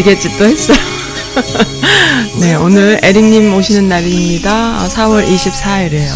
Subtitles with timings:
[0.00, 0.78] 날개짓도 했어요.
[2.40, 4.88] 네, 오늘 에릭님 오시는 날입니다.
[4.88, 6.12] 4월 24일이에요.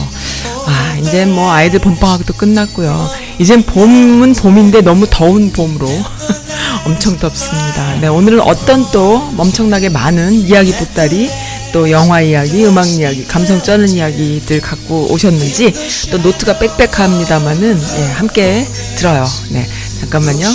[0.67, 3.11] 아, 이제 뭐 아이들 봄방학도 끝났고요.
[3.39, 5.89] 이젠 봄은 봄인데 너무 더운 봄으로
[6.87, 8.01] 엄청 덥습니다.
[8.01, 11.31] 네, 오늘은 어떤 또 엄청나게 많은 이야기 보따리
[11.73, 15.73] 또 영화 이야기, 음악 이야기, 감성 쩌는 이야기들 갖고 오셨는지
[16.11, 19.27] 또 노트가 빽빽합니다만은 예, 함께 들어요.
[19.51, 19.69] 네,
[20.01, 20.47] 잠깐만요.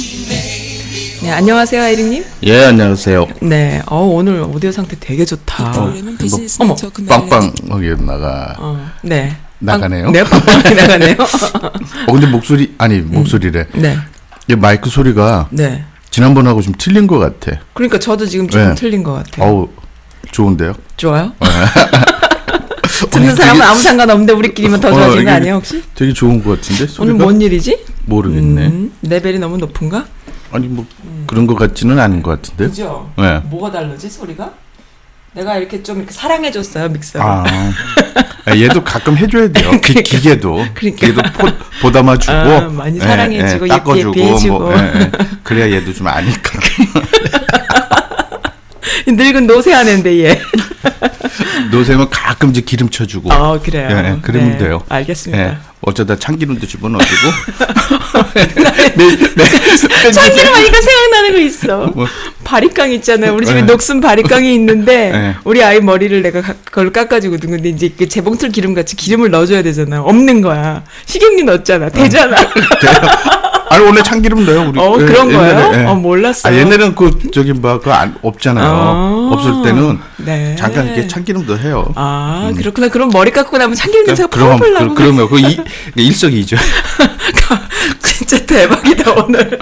[1.30, 2.26] 네, 네 안녕하세요, 아이링님.
[2.44, 3.28] 예, 안녕하세요.
[3.42, 5.80] 네, 어, 오늘 오디오 상태 되게 좋다.
[5.80, 5.94] 어,
[6.60, 6.76] 어머.
[7.08, 8.56] 빵빵하게 나가.
[8.58, 9.36] 어, 네.
[9.60, 10.06] 나가네요?
[10.06, 11.16] 빵- 네, 빵빵하게 나가네요.
[12.08, 13.68] 어, 근데 목소리, 아니, 목소리래.
[13.76, 13.96] 네,
[14.48, 15.86] 이 마이크 소리가 네.
[16.10, 17.60] 지난번하고 좀 틀린 것 같아.
[17.74, 18.74] 그러니까 저도 지금 좀 네.
[18.74, 19.46] 틀린 것 같아요.
[19.52, 19.70] 어우,
[20.32, 20.74] 좋은데요?
[20.98, 21.32] 좋아요?
[21.40, 21.46] 어,
[23.12, 25.84] 듣는 되게- 사람은 아무 상관 없는데 우리끼리만 더 어, 좋아지는 거 이게 아니에요, 혹시?
[25.94, 26.84] 되게 좋은 것 같은데?
[26.86, 27.24] 오늘 소리가?
[27.24, 27.86] 뭔 일이지?
[28.06, 28.66] 모르겠네.
[28.66, 30.06] 음, 레벨이 너무 높은가?
[30.52, 30.86] 아니, 뭐,
[31.28, 32.68] 그런 것 같지는 않은 것 같은데?
[32.68, 33.12] 그죠?
[33.18, 33.40] 네.
[33.46, 34.52] 뭐가 다르지, 소리가?
[35.34, 37.26] 내가 이렇게 좀 이렇게 사랑해줬어요, 믹서를.
[37.26, 37.44] 아,
[38.46, 39.70] 아, 얘도 가끔 해줘야 돼요.
[39.82, 40.02] 기, 그러니까.
[40.02, 40.66] 기계도.
[40.74, 40.80] 그러니까.
[41.08, 41.48] 기계도 포,
[41.82, 42.34] 보담아주고.
[42.34, 44.20] 아, 많이 사랑해주고, 예쁘게 닦아주고.
[44.20, 44.60] 예뻐해주고.
[44.60, 45.12] 뭐, 예, 예.
[45.44, 46.60] 그래야 얘도 좀 아니까.
[49.18, 50.42] 늙은 노쇠하는데, 얘.
[51.72, 53.32] 노세면 가끔 이제 기름 쳐주고.
[53.32, 53.88] 어, 그래요.
[53.92, 54.84] 예, 예, 그러면 네, 돼요.
[54.90, 55.44] 알겠습니다.
[55.44, 57.32] 예, 어쩌다 참기름도 집어넣어주고.
[58.96, 60.12] 네, 네.
[60.12, 61.78] 참기름 하니까 생각나는 거 있어.
[61.88, 62.08] 뭐.
[62.44, 63.36] 바리깡 있잖아요.
[63.36, 63.66] 우리 집에 네.
[63.68, 65.36] 녹슨 바리깡이 있는데 네.
[65.44, 67.52] 우리 아이 머리를 내가 가- 그걸 깎아주거든.
[67.52, 70.02] 근데 이제 그 재봉틀 기름 같이 기름을 넣어줘야 되잖아.
[70.02, 70.84] 없는 거야.
[71.06, 71.90] 식용유 넣었잖아.
[71.90, 72.36] 되잖아.
[73.80, 74.80] 아니 원래 참기름 넣어요 우리.
[74.80, 75.82] 어 예, 그런 옛날에, 거예요?
[75.82, 75.86] 예.
[75.86, 76.50] 어 몰랐어.
[76.50, 77.90] 아 옛날에는 그 저기 뭐그
[78.22, 78.66] 없잖아요.
[78.68, 79.30] 아.
[79.32, 80.56] 없을 때는 네.
[80.60, 81.92] 잠깐 이렇게 참기름도 해요.
[81.96, 82.90] 아 그렇구나.
[82.90, 84.96] 그럼 머리 깎고 나면 참기름 냄새가 그럼 펄펄 그, 나고.
[84.96, 85.60] 그러면 그 이-
[85.96, 86.58] 일석이조.
[88.04, 89.58] 진짜 대박이다 오늘.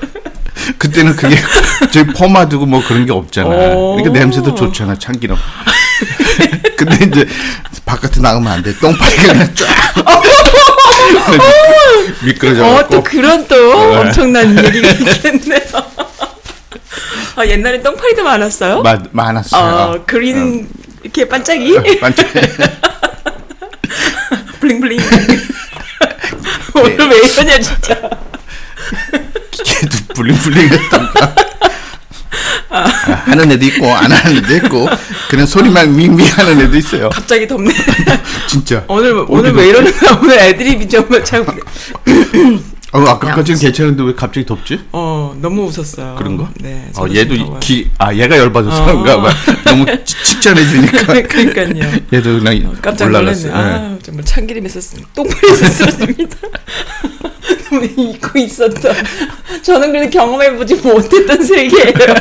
[0.79, 1.35] 그때는 그게
[1.91, 3.47] 저희 포마드고 뭐 그런 게 없잖아.
[3.47, 3.95] 오.
[3.97, 5.35] 그러니까 냄새도 좋잖아 참기름.
[6.75, 7.27] 근데 이제
[7.85, 8.75] 바깥에 나가면 안 돼.
[8.77, 9.67] 똥파리가 그냥 쫙.
[12.23, 12.95] 미끄러져 어 갖고.
[12.95, 13.97] 또 그런 또 네.
[13.97, 15.59] 엄청난 얘기가 있겠네요.
[17.35, 18.81] 아 옛날엔 똥파리도 많았어요?
[18.81, 19.73] 마, 많았어요.
[19.91, 20.67] 어, 그린
[21.03, 22.25] 이렇게 반짝이 반짝.
[24.59, 24.99] 블링블링.
[26.75, 27.93] 오늘 왜 이러냐 진짜.
[29.51, 31.35] 걔도 블링블링했던가.
[32.83, 34.87] 하는 애도 있고 안 하는 애도 있고
[35.29, 37.09] 그냥 소리만 윙윙 하는 애도 있어요.
[37.09, 37.71] 갑자기 덥네.
[38.47, 38.83] 진짜.
[38.87, 40.19] 오늘 오늘 왜 이러는 거야?
[40.21, 41.45] 오늘 애드립이 정말 참.
[42.93, 44.79] 어, 아까까지는 괜찮은데 왜 갑자기 덥지?
[44.93, 46.15] 어 너무 웃었어요.
[46.17, 46.49] 그런가?
[46.61, 46.89] 네.
[46.97, 47.59] 어, 얘도 더워요.
[47.59, 48.85] 기, 아 얘가 열받아서 어.
[48.85, 49.29] 그런가 봐.
[49.65, 51.05] 너무 치- 칭찬해주니까.
[51.27, 51.69] 그러니까요.
[52.13, 53.49] 얘도 그냥 깜짝 올라갔어.
[53.49, 53.69] 놀랐네.
[53.69, 53.73] 예.
[53.75, 56.37] 아 정말 참기름에서 쓰- 똥파리에서 쓰러집니다.
[57.97, 58.95] 잊고 있었던.
[59.61, 61.93] 저는 그래도 경험해보지 못했던 세계예요.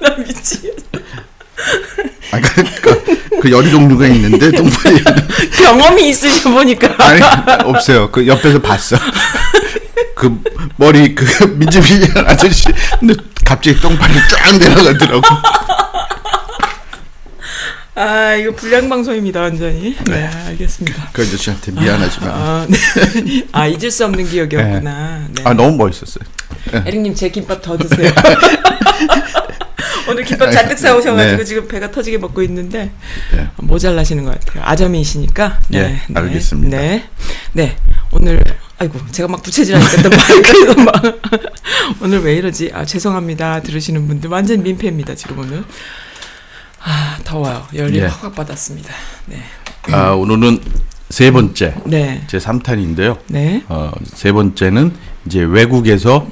[0.00, 0.76] 나 미치겠어.
[2.30, 5.02] 아, 그, 그 여러 종류가 있는데 똥파리
[5.56, 6.94] 경험이 있으셔 보니까.
[6.98, 7.20] 아니
[7.64, 8.10] 없어요.
[8.10, 8.96] 그 옆에서 봤어.
[10.14, 10.40] 그
[10.76, 12.64] 머리 그 민지민지 아저씨
[12.98, 13.14] 근데
[13.44, 15.22] 갑자기 똥파리 쫙 내려가더라고.
[17.98, 19.96] 아 이거 불량 방송입니다 완전히.
[20.06, 21.10] 네 알겠습니다.
[21.12, 22.78] 그 아저씨한테 미안하지만 아, 네.
[23.50, 25.26] 아 잊을 수 없는 기억이었구나.
[25.34, 25.42] 네.
[25.44, 26.24] 아 너무 멋있었어요.
[26.86, 28.12] 에릭님 제 김밥 더 드세요.
[30.08, 31.44] 오늘 김밥 잔뜩 사오셔가지고 네.
[31.44, 32.92] 지금 배가 터지게 먹고 있는데
[33.32, 33.48] 네.
[33.56, 34.62] 모자라시는 것 같아요.
[34.64, 35.58] 아점이시니까.
[35.74, 36.78] 예, 알겠습니다.
[36.78, 37.08] 네,
[37.52, 37.76] 네.
[38.12, 38.40] 오늘
[38.78, 41.02] 아이고 제가 막 부채질하니까 또 마이크에서 막
[42.00, 42.70] 오늘 왜 이러지?
[42.72, 43.60] 아 죄송합니다.
[43.62, 45.64] 들으시는 분들 완전 민폐입니다 지금 오늘.
[46.88, 47.66] 아 더워요.
[47.74, 48.06] 열이 예.
[48.06, 48.90] 확확 받았습니다.
[49.26, 49.36] 네,
[49.92, 50.58] 아 오늘은
[51.10, 53.18] 세 번째 네, 제 3탄인데요.
[53.28, 53.62] 네.
[53.68, 54.94] 어, 세 번째는
[55.26, 56.26] 이제 외국에서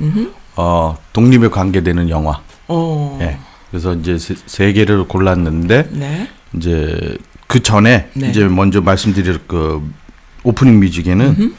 [0.56, 2.40] 어, 독립에 관계되는 영화.
[2.68, 3.38] 어, 예.
[3.70, 8.30] 그래서 이제 세, 세 개를 골랐는데 네, 이제 그 전에 네.
[8.30, 9.86] 이제 먼저 말씀드릴 그
[10.42, 11.54] 오프닝 뮤직에는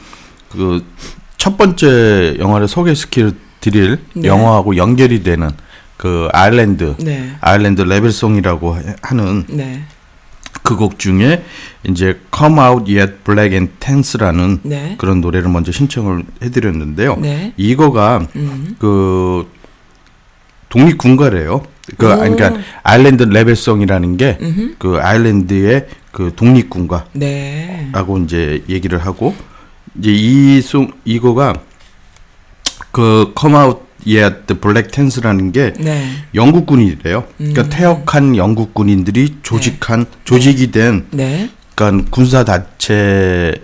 [0.50, 0.84] 그
[1.38, 3.30] 첫 번째 영화를 소개시켜
[3.60, 4.28] 드릴 네.
[4.28, 5.50] 영화하고 연결이 되는
[5.98, 9.82] 그 아일랜드 네, 아일랜드 레벨송이라고 해- 하는 네,
[10.62, 11.44] 그곡 중에
[11.86, 14.94] 이제 Come Out Yet Black and Tense라는 네.
[14.96, 17.16] 그런 노래를 먼저 신청을 해드렸는데요.
[17.16, 17.52] 네.
[17.56, 18.76] 이거가 음.
[18.78, 19.50] 그
[20.70, 21.62] 독립 군가래요.
[21.96, 22.16] 그 오.
[22.16, 22.54] 그러니까
[22.84, 24.38] 아일랜드 레벨송이라는 게.
[24.78, 27.88] 그 아일랜드의 그그 독립군과 네.
[27.92, 29.34] 라고 이제 얘기를 하고
[29.98, 31.54] 이제 이송 이거가
[32.92, 36.08] 그 Come Out Yet the Black Tans라는 게 네.
[36.34, 37.24] 영국군이래요.
[37.36, 37.68] 그러니까 음.
[37.68, 41.50] 퇴역한 영국 군인들이 조직한 조직이 된 네.
[41.74, 43.58] 그러니까 군사 단체의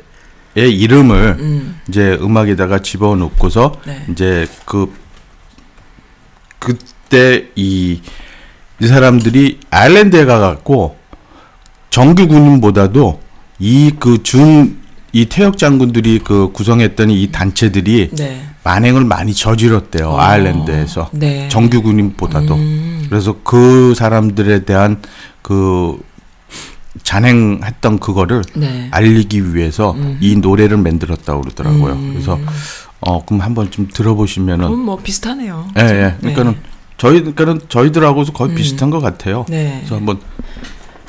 [0.55, 1.81] 이름을 음.
[1.89, 4.05] 이제 음악에다가 집어넣고서 네.
[4.11, 4.93] 이제 그
[6.59, 8.01] 그때 이,
[8.81, 10.97] 이 사람들이 아일랜드에 가갖고
[11.91, 13.21] 정규 군인보다도
[13.61, 14.83] 이 그 준
[15.15, 18.43] 이 퇴역 장군들이 그 구성했던 이 단체들이 네.
[18.65, 20.19] 만행을 많이 저질렀대요 어.
[20.19, 21.49] 아일랜드에서 네.
[21.49, 23.07] 정규 군인보다도 음.
[23.09, 25.01] 그래서 그 사람들에 대한
[25.41, 26.03] 그
[27.05, 28.89] 잔행했던 그거를 네.
[28.91, 30.19] 알리기 위해서 음.
[30.21, 31.93] 이 노래를 만들었다고 그러더라고요.
[31.93, 32.11] 음.
[32.13, 32.39] 그래서
[33.01, 35.69] 어 그럼 한번 좀 들어보시면은 그럼 뭐 비슷하네요.
[35.79, 36.15] 예, 예.
[36.19, 36.57] 그러니까는
[36.99, 38.55] 저희 그러니까는 저희들하고도 거의 음.
[38.57, 39.47] 비슷한 것 같아요.
[39.49, 39.77] 네.
[39.81, 40.19] 그래서 한번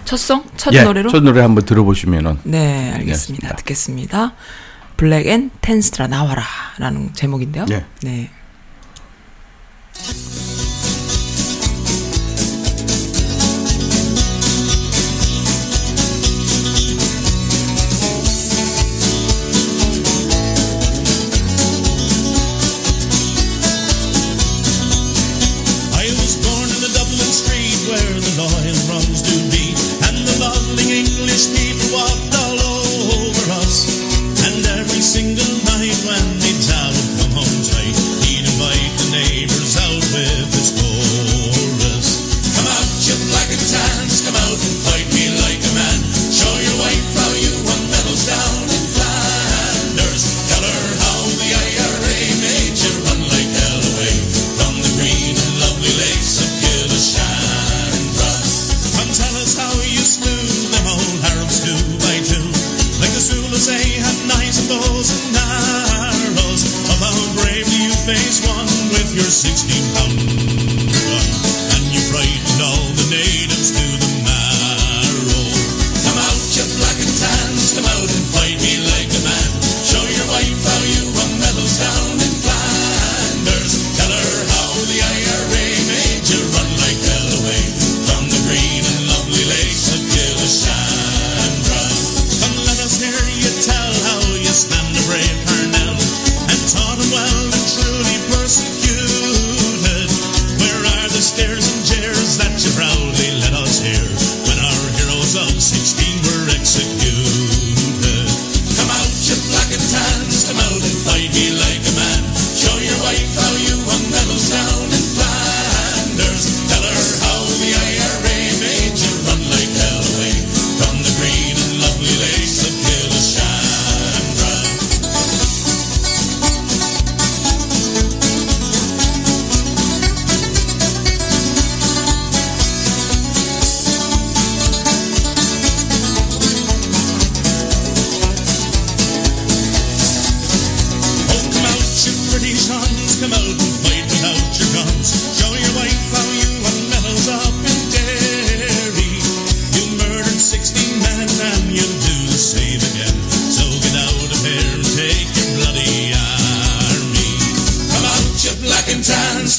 [0.06, 0.44] 첫 song?
[0.56, 1.10] 첫 예, 노래로?
[1.10, 2.98] 첫 노래 한번 들어보시면은 네, 알겠습니다.
[3.00, 3.56] 알겠습니다.
[3.58, 4.34] 듣겠습니다.
[4.98, 6.44] Black and Tans들아 나와라
[6.78, 7.66] 라는 제목인데요.
[7.72, 7.86] 예.
[8.02, 8.30] 네.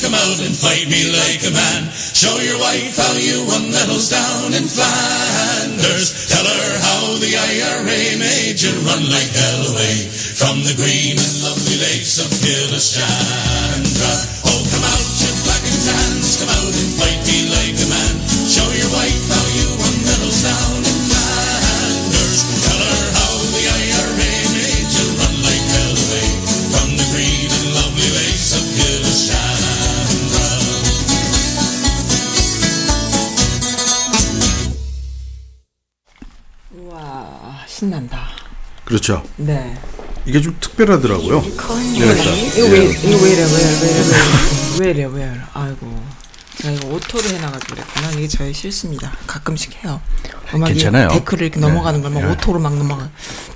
[0.00, 1.88] Come out and fight me like a man.
[1.92, 6.28] Show your wife how you won medals down in Flanders.
[6.28, 11.34] Tell her how the IRA made you run like hell away from the green and
[11.42, 14.35] lovely lakes of Killashandra.
[38.86, 39.22] 그렇죠.
[39.36, 39.76] 네.
[40.24, 41.44] 이게 좀 특별하더라고요.
[41.46, 43.44] 이거 왜, 이거 왜 이래, 왜 이래,
[43.82, 44.02] 왜 이래,
[44.80, 45.04] 왜 이래.
[45.04, 45.40] 왜 이래.
[45.52, 46.02] 아이고.
[46.58, 48.10] 제가 이거 auto로 해놔가지고 그랬구나.
[48.12, 49.12] 이게 저의 실수입니다.
[49.26, 50.00] 가끔씩 해요.
[50.54, 51.08] 음악이 괜찮아요.
[51.10, 51.66] 데크를 이렇게 네.
[51.66, 52.30] 넘어가는 걸 막 네.
[52.32, 53.10] auto로 막 넘어가.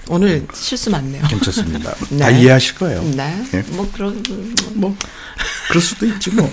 [0.08, 1.22] 오늘 실수 많네요.
[1.28, 1.94] 괜찮습니다.
[2.10, 2.18] 네.
[2.18, 3.02] 다 이해하실 거예요.
[3.14, 3.42] 네.
[3.54, 3.62] 예.
[3.68, 4.22] 뭐, 그런,
[4.74, 4.94] 뭐
[5.68, 6.50] 그럴 수도 있지 뭐.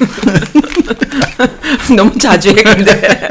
[1.97, 3.29] 너무 자주 해, 근데.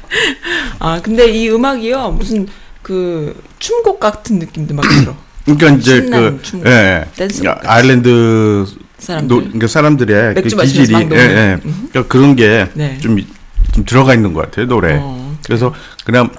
[0.78, 2.46] 아, 근데 이 음악이요, 무슨,
[2.86, 5.16] 그, 춤곡 같은 느낌도 막 들어.
[5.44, 7.04] 그러니까 이제 그 춤, 예, 예.
[7.16, 7.68] 댄스 그러니까.
[7.72, 8.64] 아일랜드
[8.98, 9.28] 사람들.
[9.28, 10.94] 노, 그러니까 사람들의 그 기질이.
[10.94, 11.58] 예, 예.
[11.62, 12.96] 그러니까 그런 게 네.
[13.00, 14.98] 좀좀 들어가 있는 것 같아요 노래.
[15.00, 15.74] 어, 그래서
[16.04, 16.30] 그냥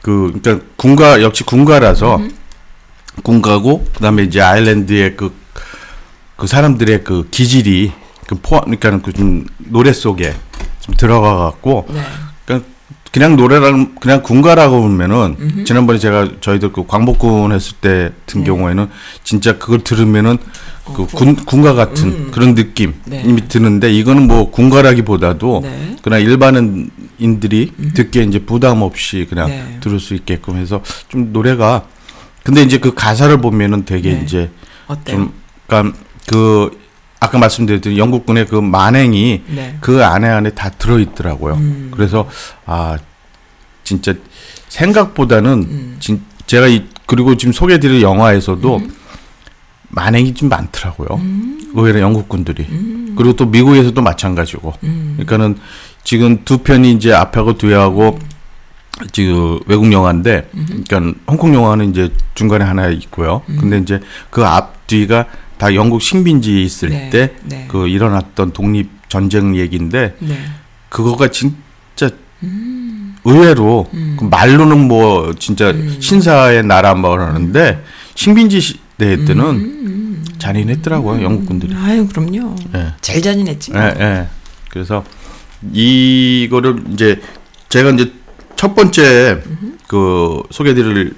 [0.00, 2.20] 그 그러니까 군가 역시 군가라서
[3.24, 7.90] 군가고 그다음에 이제 아일랜드의 그그 사람들의 그 기질이
[8.28, 10.36] 그 포함 그러니까 그 좀 노래 속에
[10.78, 12.00] 좀 들어가 갖고 네.
[13.12, 18.46] 그냥 노래랑 그냥 군가라고 보면은 지난번에 제가 저희들 그 광복군 했을 때 같은 네.
[18.46, 18.88] 경우에는
[19.24, 20.38] 진짜 그걸 들으면은
[20.94, 23.36] 그 군, 군가 같은 그런 느낌이 어, 네.
[23.48, 25.96] 드는데 이거는 뭐 군가라기보다도 네.
[26.02, 29.78] 그냥 일반인들이 듣기에 이제 부담 없이 그냥 네.
[29.80, 31.86] 들을 수 있게끔 해서 좀 노래가
[32.42, 34.22] 근데 이제 그 가사를 보면은 되게 네.
[34.24, 34.50] 이제
[34.86, 35.16] 어때요?
[35.16, 35.32] 좀
[35.66, 36.79] 그러니까 그
[37.20, 39.76] 아까 말씀드렸던 영국군의 그 만행이 네.
[39.80, 41.54] 그 안에 안에 다 들어 있더라고요.
[41.54, 41.90] 음.
[41.94, 42.28] 그래서
[42.64, 42.96] 아
[43.84, 44.14] 진짜
[44.68, 45.96] 생각보다는 음.
[46.00, 48.94] 진 제가 이 그리고 지금 소개드릴 영화에서도 음.
[49.90, 51.20] 만행이 좀 많더라고요.
[51.74, 52.66] 의외로 영국군들이
[53.16, 54.72] 그리고 또 미국에서도 마찬가지고.
[54.84, 55.14] 음.
[55.18, 55.58] 그러니까는
[56.04, 58.18] 지금 두 편이 이제 앞하고 뒤하고
[59.12, 60.50] 지금 외국 영화인데,
[60.88, 63.42] 그러니까 홍콩 영화는 이제 중간에 하나 있고요.
[63.48, 63.56] 음.
[63.60, 64.00] 근데 이제
[64.30, 65.26] 그 앞뒤가
[65.60, 67.66] 다 영국 식민지 있을 네, 때 네.
[67.68, 70.38] 그 일어났던 독립 전쟁 얘기인데 네.
[70.88, 72.08] 그거가 진짜
[73.26, 73.86] 의외로
[74.18, 81.74] 그 말로는 뭐 진짜 신사의 나라 뭐 그러는데 식민지 시대 때는 잔인했더라고요 영국 군들이.
[81.76, 82.56] 아유 그럼요.
[82.74, 82.94] 예.
[83.02, 83.72] 제일 잔인했지.
[83.74, 84.28] 예, 예.
[84.70, 85.04] 그래서
[85.74, 87.20] 이거를 이제
[87.68, 88.10] 제가 이제
[88.56, 89.42] 첫 번째
[89.88, 91.14] 그 소개드릴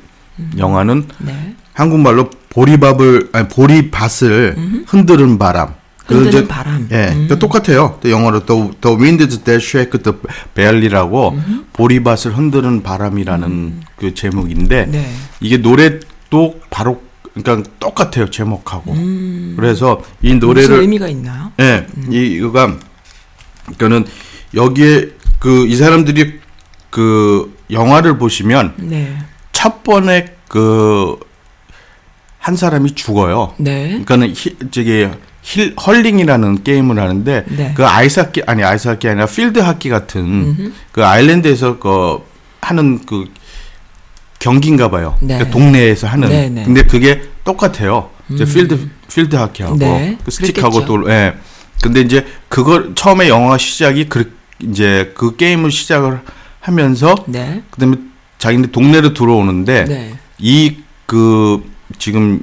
[0.58, 1.54] 영화는 네.
[1.74, 5.74] 한국말로 보리밥을 아니 보리밭을 흔드는 바람.
[6.06, 6.88] 흔드는 이제- 바람.
[6.92, 7.26] 예, 음.
[7.28, 7.98] 그 똑같아요.
[8.02, 10.18] 또 영어로 또 The Wind That Shake the
[10.54, 11.64] Barrel이라고 음.
[11.72, 15.10] 보리밭을 흔드는 바람이라는 그 제목인데 네.
[15.40, 17.00] 이게 노래도 바로
[17.34, 18.92] 그러니까 똑같아요 제목하고.
[18.92, 19.54] 음.
[19.56, 21.52] 그래서 이 무슨 노래를 의미가 있나요?
[21.60, 22.76] 예, 이 이거가
[23.78, 24.04] 그러니까는
[24.54, 26.40] 여기에 그 이 사람들이
[26.90, 29.16] 그 영화를 보시면 네.
[29.52, 31.16] 첫 번에 그
[32.42, 33.54] 한 사람이 죽어요.
[33.56, 33.86] 네.
[34.04, 35.08] 그러니까는 히, 저기
[35.42, 37.72] 힐 hurling이라는 게임을 하는데 네.
[37.76, 42.18] 그 아이스 하키 아니 아이스 하키 아니라 필드 하키 같은 그 아일랜드에서 그
[42.60, 43.26] 하는 그
[44.40, 45.16] 경기인가 봐요.
[45.20, 45.34] 네.
[45.34, 46.28] 그러니까 동네에서 하는.
[46.30, 46.64] 네, 네.
[46.64, 48.10] 근데 그게 똑같아요.
[48.28, 50.84] 이제 필드 필드 하키하고 네, 그 스틱하고.
[50.84, 51.34] 또 예.
[51.80, 56.22] 근데 이제 그걸 처음에 영화 시작이 그 이제 그 게임을 시작을
[56.58, 57.62] 하면서 네.
[57.70, 57.98] 그다음에
[58.38, 60.14] 자기네 동네로 들어오는데 네.
[60.40, 61.70] 이그
[62.02, 62.40] 지금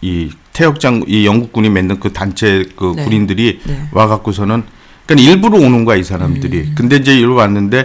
[0.00, 3.04] 이 태역장 이 영국군이 만든 그 단체 그 네.
[3.04, 3.72] 군인들이 네.
[3.74, 3.88] 음.
[3.92, 4.62] 와 갖고서는
[5.04, 6.72] 그러니까 일부러 오는 거야 이 사람들이.
[6.74, 7.84] 근데 이제 일로 왔는데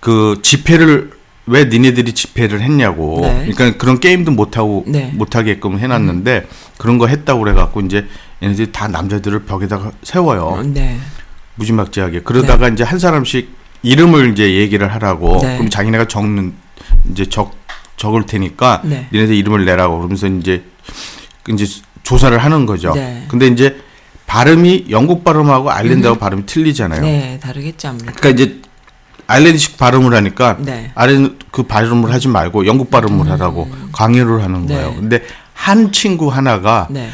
[0.00, 1.12] 그 집회를
[1.46, 3.18] 왜 니네들이 집회를 했냐고.
[3.20, 3.48] 네.
[3.52, 5.12] 그러니까 그런 게임도 못 하고 네.
[5.14, 8.08] 못 하게끔 해놨는데 그런 거 했다고 그래 갖고 이제
[8.42, 10.64] 얘네들이 다 남자들을 벽에다가 세워요.
[10.66, 10.98] 네.
[11.54, 12.22] 무지막지하게.
[12.22, 13.54] 그러다가 이제 한 사람씩
[13.84, 15.38] 이름을 이제 얘기를 하라고.
[15.42, 15.58] 네.
[15.58, 16.54] 그럼 자기네가 적는
[17.12, 17.59] 이제 적
[18.00, 19.06] 적을 테니까 네.
[19.12, 20.64] 니네들 이름을 내라고 그러면서 이제
[21.50, 21.66] 이제
[22.02, 22.94] 조사를 하는 거죠.
[22.94, 23.26] 네.
[23.28, 23.78] 근데 이제
[24.26, 27.02] 발음이 영국 발음하고 아일랜드하고 발음이 틀리잖아요.
[27.02, 27.38] 네.
[27.42, 28.12] 다르겠죠 아무래도.
[28.14, 28.62] 그러니까 이제
[29.26, 30.92] 아일랜드식 발음을 하니까 네.
[30.94, 34.88] 아일랜드 그 발음을 하지 말고 영국 발음을 하라고 강요를 하는 거예요.
[34.88, 34.94] 음.
[34.94, 35.00] 네.
[35.00, 37.10] 근데 한 친구 하나가 네.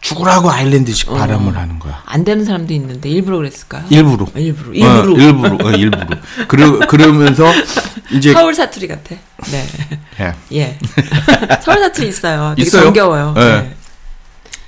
[0.00, 1.16] 죽으라고 아일랜드식 어.
[1.16, 2.00] 발음을 하는 거야.
[2.06, 3.84] 안 되는 사람도 있는데 일부러 그랬을까요?
[3.90, 4.26] 일부러.
[4.36, 4.68] 일부러.
[4.70, 5.20] 어, 일부러.
[5.20, 5.66] 일부러.
[5.66, 6.06] 어, 일부러.
[6.46, 7.44] 그러, 그러면서
[8.10, 9.14] 이제 서울 사투리 같아.
[9.50, 9.66] 네.
[10.20, 10.34] 예.
[10.56, 10.78] 예.
[11.62, 12.54] 서울 사투리 있어요.
[12.56, 12.84] 되게 있어요?
[12.84, 13.32] 정겨워요.
[13.36, 13.44] 네.
[13.62, 13.74] 네.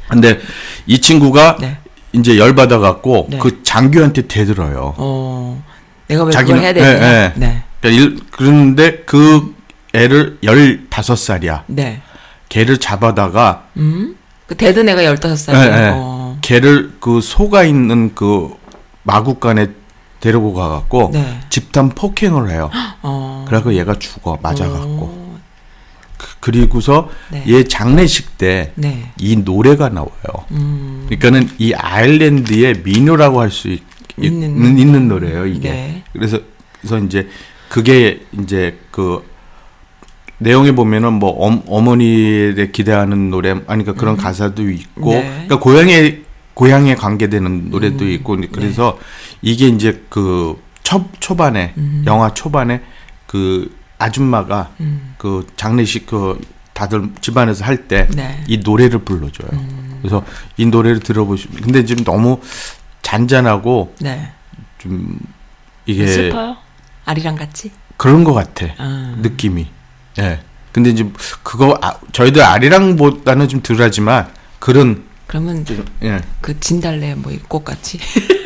[0.09, 0.40] 근데
[0.87, 1.78] 이 친구가 네.
[2.12, 3.38] 이제 열 받아 갖고 네.
[3.38, 4.94] 그 장교한테 대들어요.
[4.97, 5.62] 어.
[6.09, 6.87] 내가 왜 자기는- 그걸 해야 되냐?
[6.88, 7.32] 예, 예.
[7.37, 7.62] 네.
[7.80, 9.54] 그러니까 일, 그런데 그
[9.94, 11.62] 애를 15살이야.
[11.68, 12.02] 네.
[12.49, 14.16] 걔를 잡아다가 음?
[14.47, 15.54] 그 대든 애가 15살이에요.
[15.54, 15.90] 예, 예.
[15.94, 16.37] 어.
[16.42, 18.50] 걔를 그 소가 있는 그
[19.04, 19.68] 마구간에
[20.20, 21.40] 데리고 가 갖고 네.
[21.48, 22.70] 집단 폭행을 해요.
[23.02, 23.44] 어.
[23.48, 24.86] 그래갖고 얘가 죽어 맞아 갖고.
[24.86, 25.40] 어.
[26.40, 27.44] 그 리고서 네.
[27.48, 29.12] 얘 장례식 때이 네.
[29.44, 30.10] 노래가 나와요.
[30.50, 31.06] 음.
[31.08, 35.70] 그러니까는 이 아일랜드의 민요라고 할 수 있는 있는 있는 노래예요 이게.
[35.70, 36.04] 네.
[36.12, 36.38] 그래서
[36.80, 37.28] 그래서 이제
[37.68, 39.26] 그게 이제 그
[40.38, 45.22] 내용에 보면은 뭐 엄, 어머니에 기대하는 노래 아니 그러니까 그런 가사도 있고 네.
[45.46, 46.20] 그러니까 고향에
[46.61, 48.11] 고향에 관계되는 노래도 음.
[48.11, 48.99] 있고 그래서
[49.40, 52.05] 이게 이제 그 초, 초반에 음.
[52.07, 52.83] 영화 초반에
[53.26, 55.14] 그 아줌마가 음.
[55.17, 56.38] 그 장례식 그
[56.75, 58.45] 다들 집안에서 할 때이 네.
[58.62, 59.49] 노래를 불러줘요.
[59.55, 60.00] 음.
[60.02, 60.23] 그래서
[60.59, 62.43] 이 노래를 들어보시면 근데 지금 너무
[63.00, 64.31] 잔잔하고 네.
[64.76, 65.19] 좀
[65.87, 66.59] 이게 슬퍼요?
[67.07, 67.71] 아리랑 같이?
[67.97, 69.14] 그런 것 같아 아.
[69.17, 69.67] 느낌이.
[70.19, 70.40] 예.
[70.73, 71.11] 근데 이제
[71.43, 76.20] 그거 아, 저희들 아리랑보다는 좀 덜하지만 그런 그러면 좀, 예.
[76.40, 78.00] 그 진달래 뭐 꽃 같이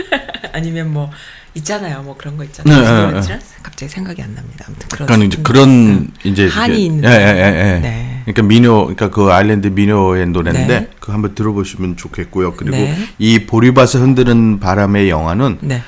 [0.52, 1.10] 아니면 뭐
[1.54, 2.02] 있잖아요.
[2.02, 2.78] 뭐 그런 거 있잖아요.
[2.78, 3.32] 네, 네, 뭐였지?
[3.62, 4.66] 갑자기 생각이 안 납니다.
[4.68, 7.78] 아무튼 그런 그러니까 이제 음, 그런 이제 한이 있는 예, 예, 예, 예.
[7.80, 8.22] 네.
[8.26, 10.90] 그러니까 민요, 그러니까 그 아일랜드 민요의 노래인데 네.
[11.00, 12.52] 그거 한번 들어보시면 좋겠고요.
[12.52, 12.94] 그리고 네.
[13.18, 15.82] 이 보리밭을 흔드는 바람의 영화는 네.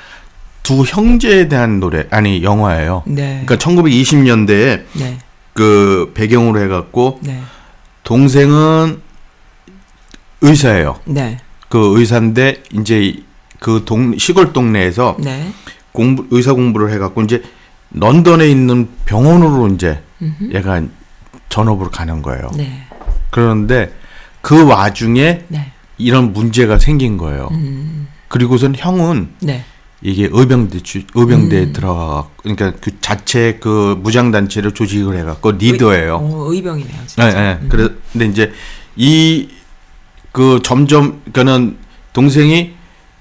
[0.63, 3.03] 두 형제에 대한 노래 아니 영화예요.
[3.05, 3.43] 네.
[3.45, 5.17] 그러니까 1920년대에 네.
[5.53, 7.39] 그 배경으로 해갖고 네.
[8.03, 9.05] 동생은
[10.41, 10.99] 의사예요.
[11.05, 11.37] 네.
[11.69, 13.15] 그 의사인데 이제
[13.59, 15.51] 그 동 시골 동네에서 네.
[15.91, 17.43] 공부 의사 공부를 해갖고 이제
[17.91, 20.01] 런던에 있는 병원으로 이제
[20.53, 20.81] 얘가
[21.49, 22.51] 전업으로 가는 거예요.
[22.55, 22.83] 네.
[23.31, 23.91] 그런데
[24.41, 25.71] 그 와중에 네.
[25.97, 27.47] 이런 문제가 생긴 거예요.
[27.51, 28.07] 음.
[28.27, 29.63] 그리고선 형은 네.
[30.01, 31.73] 이게 의병대 주, 의병대에 음.
[31.73, 36.17] 들어가 그러니까 그 자체 그 무장 단체를 조직을 해갖고 리더예요.
[36.17, 36.93] 어, 의병이네요.
[37.01, 37.29] 예, 진짜.
[37.49, 37.57] 예.
[37.59, 37.67] 음.
[37.69, 38.51] 그래 근데 이제
[38.95, 39.49] 이
[40.37, 41.77] 그 점점 그는
[42.13, 42.73] 동생이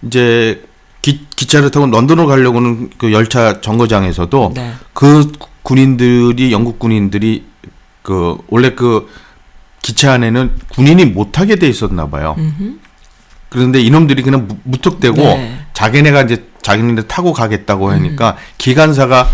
[0.02, 0.62] 이제
[1.00, 4.74] 기, 기차를 타고 런던으로 가려고는 그 열차 정거장에서도 네.
[4.92, 5.32] 그
[5.62, 7.46] 군인들이 영국 군인들이
[8.02, 9.08] 그 원래 그
[9.80, 12.34] 기차 안에는 군인이 못 타게 돼 있었나 봐요.
[12.36, 12.74] 음흠.
[13.48, 15.58] 그런데 이놈들이 그냥 무- 무턱대고 네.
[15.72, 18.36] 자기네가 이제 자기네들 타고 가겠다고 하니까 음.
[18.58, 19.26] 기관사가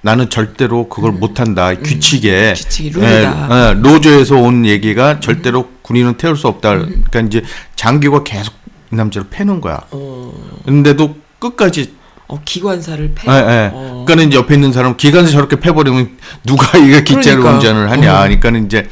[0.00, 2.54] 나는 절대로 그걸 못 한다 규칙에 음.
[2.54, 3.48] 규칙이 룰이다.
[3.48, 3.52] 음.
[3.52, 6.74] 예, 예, 노조에서 온 얘기가 절대로 군인은 태울 수 없다.
[6.76, 7.42] 그러니까 이제
[7.76, 8.52] 장교가 계속
[8.92, 9.80] 이 남자를 패는 거야.
[9.92, 10.32] 어,
[10.64, 11.94] 근데도 끝까지
[12.26, 13.30] 어, 기관사를 패.
[13.30, 13.70] 예, 예.
[13.72, 14.04] 어.
[14.04, 17.52] 그러니까는 이제 옆에 있는 사람 기관사 저렇게 패버리면 누가 이거 기차를 그러니까.
[17.54, 18.14] 운전을 하냐.
[18.16, 18.22] 어.
[18.24, 18.88] 그러니까는 이제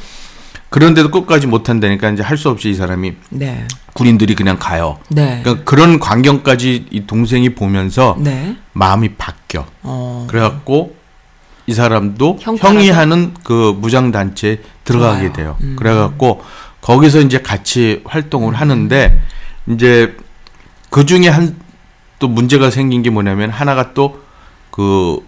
[0.70, 3.66] 그런데도 끝까지 못 한다니까 이제 할 수 없이 이 사람이 네.
[3.94, 4.98] 군인들이 그냥 가요.
[5.08, 5.40] 네.
[5.42, 8.56] 그러니까 그런 광경까지 이 동생이 보면서 네.
[8.72, 9.66] 마음이 바뀌어.
[9.82, 10.26] 어.
[10.30, 10.94] 그래갖고
[11.66, 12.90] 이 사람도 형 형이?
[12.90, 15.32] 하는 그 무장 단체에 들어가게.
[15.32, 15.56] 돼요.
[15.62, 15.76] 음.
[15.78, 16.42] 그래갖고
[16.84, 19.18] 거기서 이제 같이 활동을 하는데
[19.66, 20.16] 이제
[20.90, 21.64] 그 중에 한
[22.18, 25.18] 또 문제가 생긴 게 뭐냐면 하나가 또그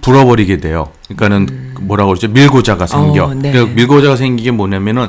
[0.00, 0.90] 불어버리게 돼요.
[1.06, 2.28] 그러니까는 그 뭐라고 그러죠?
[2.28, 3.26] 밀고자가 생겨.
[3.26, 3.30] 음.
[3.30, 3.52] 어, 네.
[3.52, 5.08] 그 밀고자가 생기게 뭐냐면은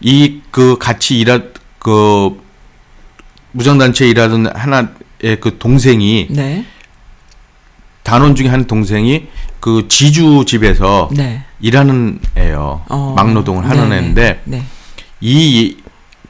[0.00, 1.40] 이 그 같이 일하
[1.78, 2.42] 그
[3.52, 6.66] 무장 단체에 일하던 하나의 그 동생이 네.
[8.02, 9.28] 단원 중에 한 동생이
[9.60, 11.42] 그 지주 집에서 네.
[11.60, 12.82] 일하는 애요.
[12.88, 13.14] 어.
[13.16, 14.62] 막노동을 하는 네, 애인데 네.
[15.20, 15.76] 이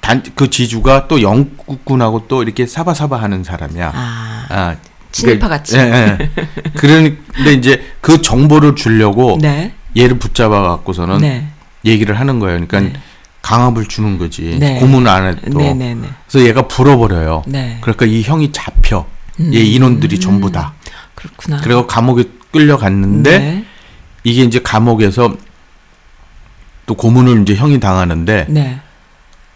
[0.00, 3.90] 단 그 지주가 또 영국군하고 또 이렇게 사바사바 하는 사람이야.
[3.92, 4.46] 아.
[4.48, 4.76] 아,
[5.10, 5.76] 친일파 같이.
[5.76, 6.30] 예, 예.
[6.76, 9.72] 그런데 이제 그 정보를 주려고 네.
[9.96, 11.48] 얘를 붙잡아 갖고서는 네.
[11.84, 12.64] 얘기를 하는 거예요.
[12.66, 13.02] 그러니까 네.
[13.42, 14.56] 강압을 주는 거지.
[14.60, 14.78] 네.
[14.78, 15.58] 고문 안 해도.
[15.58, 16.08] 네, 네, 네.
[16.28, 17.42] 그래서 얘가 불어버려요.
[17.46, 17.78] 네.
[17.80, 19.06] 그러니까 이 형이 잡혀.
[19.40, 19.52] 음.
[19.54, 20.74] 얘 인원들이 전부 다.
[21.16, 21.60] 그렇구나.
[21.62, 23.64] 그리고 감옥에 끌려갔는데 네.
[24.22, 25.34] 이게 이제 감옥에서
[26.86, 28.80] 또 고문을 이제 형이 당하는데 네.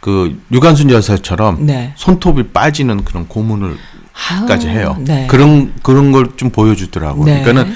[0.01, 1.93] 그 유관순 여사처럼 네.
[1.97, 3.77] 손톱이 빠지는 그런 고문을
[4.31, 4.97] 아우, 까지 해요.
[5.01, 5.27] 네.
[5.29, 7.25] 그런 그런 걸 좀 보여주더라고.
[7.25, 7.41] 네.
[7.43, 7.75] 그러니까는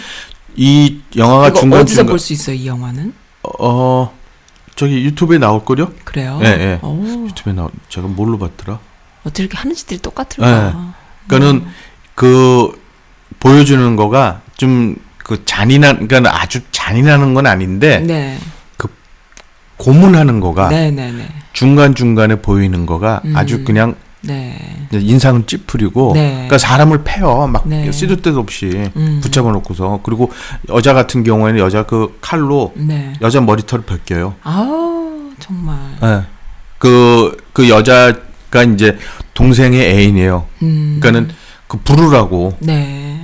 [0.57, 3.13] 이 영화가 중간 어디서 볼 수 있어요, 이 영화는?
[3.59, 4.13] 어
[4.75, 5.93] 저기 유튜브에 나올 거요?
[6.05, 6.39] 그래요?
[6.43, 6.79] 예, 예.
[6.83, 8.79] 오, 유튜브에 나올 제가 뭘로 봤더라?
[9.25, 10.95] 어떻게 하는 짓들이 똑같을까?
[11.29, 11.67] 그러니까는
[12.15, 12.73] 그
[13.41, 18.39] 보여주는 거가 좀 그 잔인한 그러니까 아주 잔인하는 건 아닌데 네.
[19.77, 21.29] 고문하는 거가 네, 네, 네.
[21.53, 23.37] 중간 중간에 보이는 거가 음.
[23.37, 23.95] 아주 그냥
[24.27, 24.57] 네.
[24.93, 26.33] 인상은 찌푸리고 네.
[26.33, 27.91] 그러니까 사람을 패요 막 네.
[27.93, 29.21] 쓰도 때도 없이 음.
[29.23, 30.31] 붙잡아 놓고서 그리고
[30.71, 33.13] 여자 같은 경우에는 여자 그 칼로 네.
[33.21, 34.35] 여자 머리털을 벗겨요.
[34.43, 35.77] 아우, 정말.
[36.03, 36.23] 예.
[36.79, 38.99] 그, 그 여자가 이제
[39.35, 40.47] 동생의 애인이에요.
[40.63, 40.99] 음.
[41.01, 41.35] 그러니까는
[41.67, 42.57] 그 부르라고.
[42.61, 43.19] 네.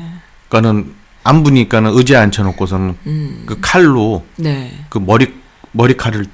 [0.48, 3.42] 그러니까는 안 부니까는 의자에 앉혀놓고서는 음.
[3.46, 4.72] 그 칼로 네.
[4.88, 5.32] 그 머리,
[5.72, 6.26] 머리칼을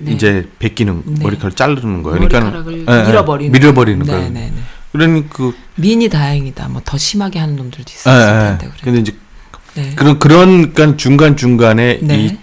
[0.00, 0.12] 네.
[0.12, 1.22] 이제 베끼는, 네.
[1.24, 2.18] 머리칼을 자르는 거예요.
[2.20, 3.06] 머리카락을 예, 예.
[3.06, 3.52] 밀어버리는.
[3.52, 4.30] 밀어버리는 네, 거예요.
[4.30, 4.62] 네, 네.
[4.92, 6.68] 그러니 그, 미인이 다행이다.
[6.68, 8.58] 뭐 더 심하게 하는 놈들도 예, 있었을 예.
[8.58, 8.80] 텐데 그래.
[8.84, 9.14] 근데 이제
[9.74, 9.92] 네.
[9.94, 12.18] 그런, 그런, 그러니까 중간 중간에 네.
[12.24, 12.38] 이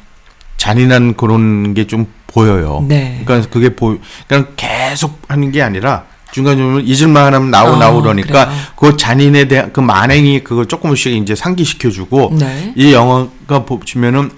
[0.58, 2.84] 잔인한 그런 게 좀 보여요.
[2.88, 3.22] 네.
[3.26, 8.02] 그러니까 그게 보, 그냥 계속 하는 게 아니라 중간 중간 잊을만 하면 나오 어, 나오
[8.02, 8.60] 그러니까 그래요.
[8.76, 12.74] 그 잔인에 대한 그 만행이 그걸 조금씩 이제 상기시켜주고 네.
[12.76, 14.32] 이 영화가 보시면은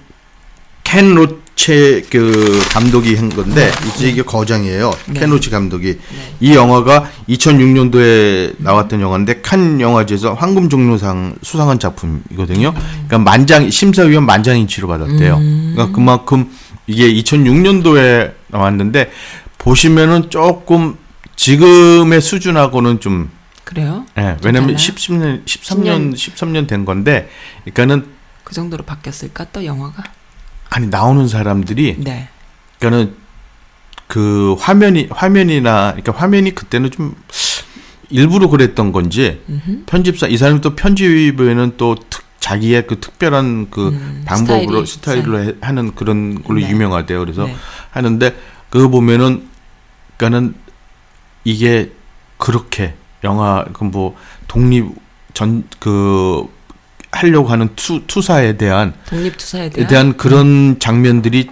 [0.84, 4.92] 켄로 체그 감독이 한 건데 이제 이게 거장이에요.
[5.08, 5.20] 네.
[5.20, 5.98] 켄 로체 감독이
[6.38, 12.72] 이 영화가 2006년도에 나왔던 영화인데 칸 영화제에서 황금 종려상 수상한 작품이거든요.
[12.72, 15.36] 그러니까 만장 심사위원 만장일치로 받았대요.
[15.36, 15.72] 음.
[15.74, 16.48] 그러니까 그만큼
[16.86, 19.10] 이게 2006년도에 나왔는데
[19.58, 20.96] 보시면은 조금
[21.34, 23.30] 지금의 수준하고는 좀
[23.64, 24.06] 그래요?
[24.16, 24.78] 예, 왜냐면 달라요?
[24.78, 27.28] 10, 10년, 13년, 13년 된 건데,
[27.64, 28.08] 그러니까는,
[28.42, 30.17] 그 정도로 바뀌었을까 또 영화가?
[30.70, 32.28] 아니, 나오는 사람들이, 네.
[32.78, 33.14] 그러니까는,
[34.06, 37.14] 그 화면이, 화면이나, 그러니까 화면이 그때는 좀,
[38.10, 39.42] 일부러 그랬던 건지
[39.84, 45.44] 편집사 이 사람이 또 편집에는 또 특, 자기의 그 특별한 그 음, 방법으로 스타일이 스타일로
[45.44, 46.70] 해- 하는 그런 걸로 네.
[46.70, 47.18] 유명하대요.
[47.18, 47.54] 그래서 네.
[47.90, 48.34] 하는데
[48.70, 49.46] 그거 보면은
[50.16, 50.54] 그러니까는
[51.44, 51.92] 이게
[52.38, 54.86] 그렇게 영화 그 뭐 독립
[55.34, 56.48] 전 그
[57.10, 61.48] 하려고 하는 투, 투사에 대한 독립 투사에 에 대한, 대한 그런 장면들이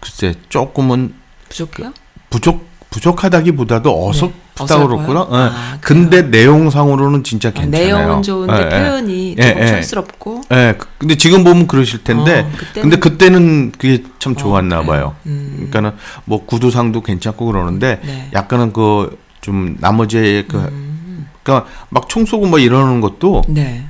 [0.00, 1.14] 글쎄 조금은
[1.48, 1.92] 부족해요?
[2.30, 4.88] 부족 부족하다기보다도 어설프다 어설퍼요?
[4.88, 5.20] 그렇구나.
[5.30, 5.36] 예.
[5.36, 5.80] 아, 그래요?
[5.80, 7.96] 근데 내용상으로는 진짜 아, 괜찮아요.
[7.98, 8.68] 내용은 좋은데 예, 예.
[8.68, 9.66] 표현이 예, 조금 예.
[9.66, 14.76] 촌스럽고 예, 그- 근데 지금 보면 그러실 텐데, 어, 그때는- 근데 그때는 그게 참 좋았나
[14.82, 14.86] 그래요?
[14.90, 15.16] 봐요.
[15.26, 15.52] 음.
[15.56, 15.92] 그러니까는
[16.24, 18.28] 뭐 구두상도 괜찮고 그러는데, 네.
[18.32, 21.28] 약간은 그 좀 나머지의 그, 음.
[21.44, 23.86] 그러니까 막 총 쏘고 뭐 이러는 것도, 네.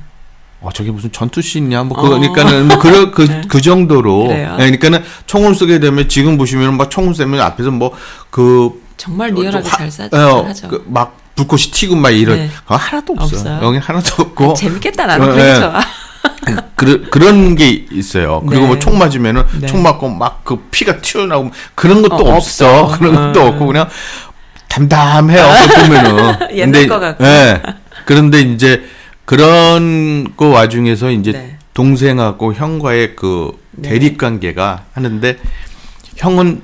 [0.59, 2.01] 어 저게 무슨 전투 씬이냐, 뭐 어.
[2.01, 3.41] 그러니까는 뭐 그, 그, 네.
[3.47, 4.27] 그 정도로?
[4.31, 7.91] 예, 그러니까는 총을 쏘게 되면 지금 보시면 막 총을 쏘면 앞에서 뭐
[8.29, 10.45] 그 정말 리얼하게 잘 싸, 어.
[10.67, 12.49] 그, 막 불꽃이 튀고 막 이런 네.
[12.63, 13.39] 그거 하나도 없어요.
[13.39, 13.59] 없어요?
[13.61, 15.55] 여기 하나도 없고 재밌겠다 나는 어, 그게 예.
[15.55, 15.81] 좋아.
[16.75, 18.41] 그, 그런 게 있어요.
[18.47, 18.67] 그리고 네.
[18.69, 19.67] 뭐총 맞으면은 네.
[19.67, 22.83] 총 맞고 막 그 피가 튀어나오고 그런 것도 어, 없어.
[22.83, 22.97] 없어.
[22.99, 23.47] 그런 것도 음.
[23.47, 23.87] 없고 그냥
[24.67, 25.43] 담담해요.
[25.83, 26.37] 보면은.
[26.57, 27.23] 옛날 거 같고.
[27.23, 27.61] 예.
[28.05, 28.83] 그런데 이제
[29.27, 31.57] 그런 거 와중에서 이제 네.
[31.73, 33.89] 동생하고 형과의 그 네.
[33.89, 35.37] 대립 관계가 하는데
[36.15, 36.61] 형은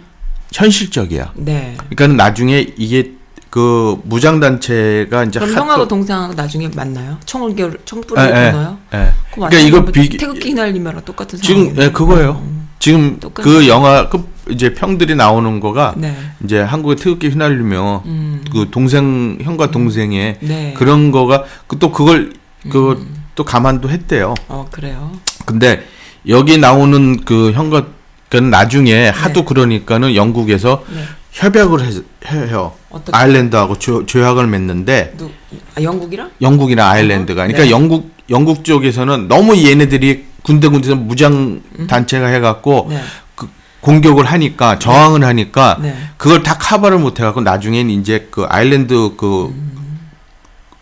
[0.54, 1.34] 현실적이야.
[1.36, 1.74] 네.
[1.78, 3.12] 그러니까는 나중에 이게
[3.50, 7.18] 그 무장 단체가 이제 그럼 하- 형하고 또- 동생하고 나중에 만나요?
[7.26, 8.78] 총을 겨울 예, 총불을 예, 끊어요?
[8.94, 8.98] 예.
[8.98, 11.76] 그럼 그러니까 완전 이거 뭐비 태극기 휘날리며랑 똑같은 지금.
[11.78, 12.42] 예, 그거예요.
[12.46, 12.70] 음.
[12.80, 13.44] 지금 똑같네.
[13.44, 16.16] 그 영화 그 이제 평들이 나오는 거가 네.
[16.46, 18.46] 이제 한국의 태극기 휘날리며 음.
[18.54, 20.74] 그 동생 형과 동생의 네.
[20.78, 22.32] 그런 거가 그또 그걸
[22.70, 24.34] 그또 감안도 했대요.
[24.48, 25.12] 어 그래요.
[25.46, 25.86] 근데
[26.28, 27.86] 여기 나오는 그 형과
[28.30, 29.46] 그 나중에 하도 네.
[29.46, 31.04] 그러니까는 영국에서 네.
[31.32, 31.92] 협약을 해,
[32.32, 32.74] 해요.
[32.90, 33.16] 어떻게?
[33.16, 35.30] 아일랜드하고 조, 조약을 맺는데 누
[35.76, 36.32] 아, 영국이랑?
[36.42, 37.72] 영국이나 아일랜드가 그러니까 네.
[37.72, 43.02] 영국 영국 쪽에서는 너무 얘네들이 군데군데서 무장 단체가 해갖고 네.
[43.36, 43.50] 그
[43.82, 45.96] 공격을 하니까 저항을 하니까 네.
[46.18, 49.54] 그걸 다 커버를 못 해갖고 나중엔 이제 그 아일랜드 그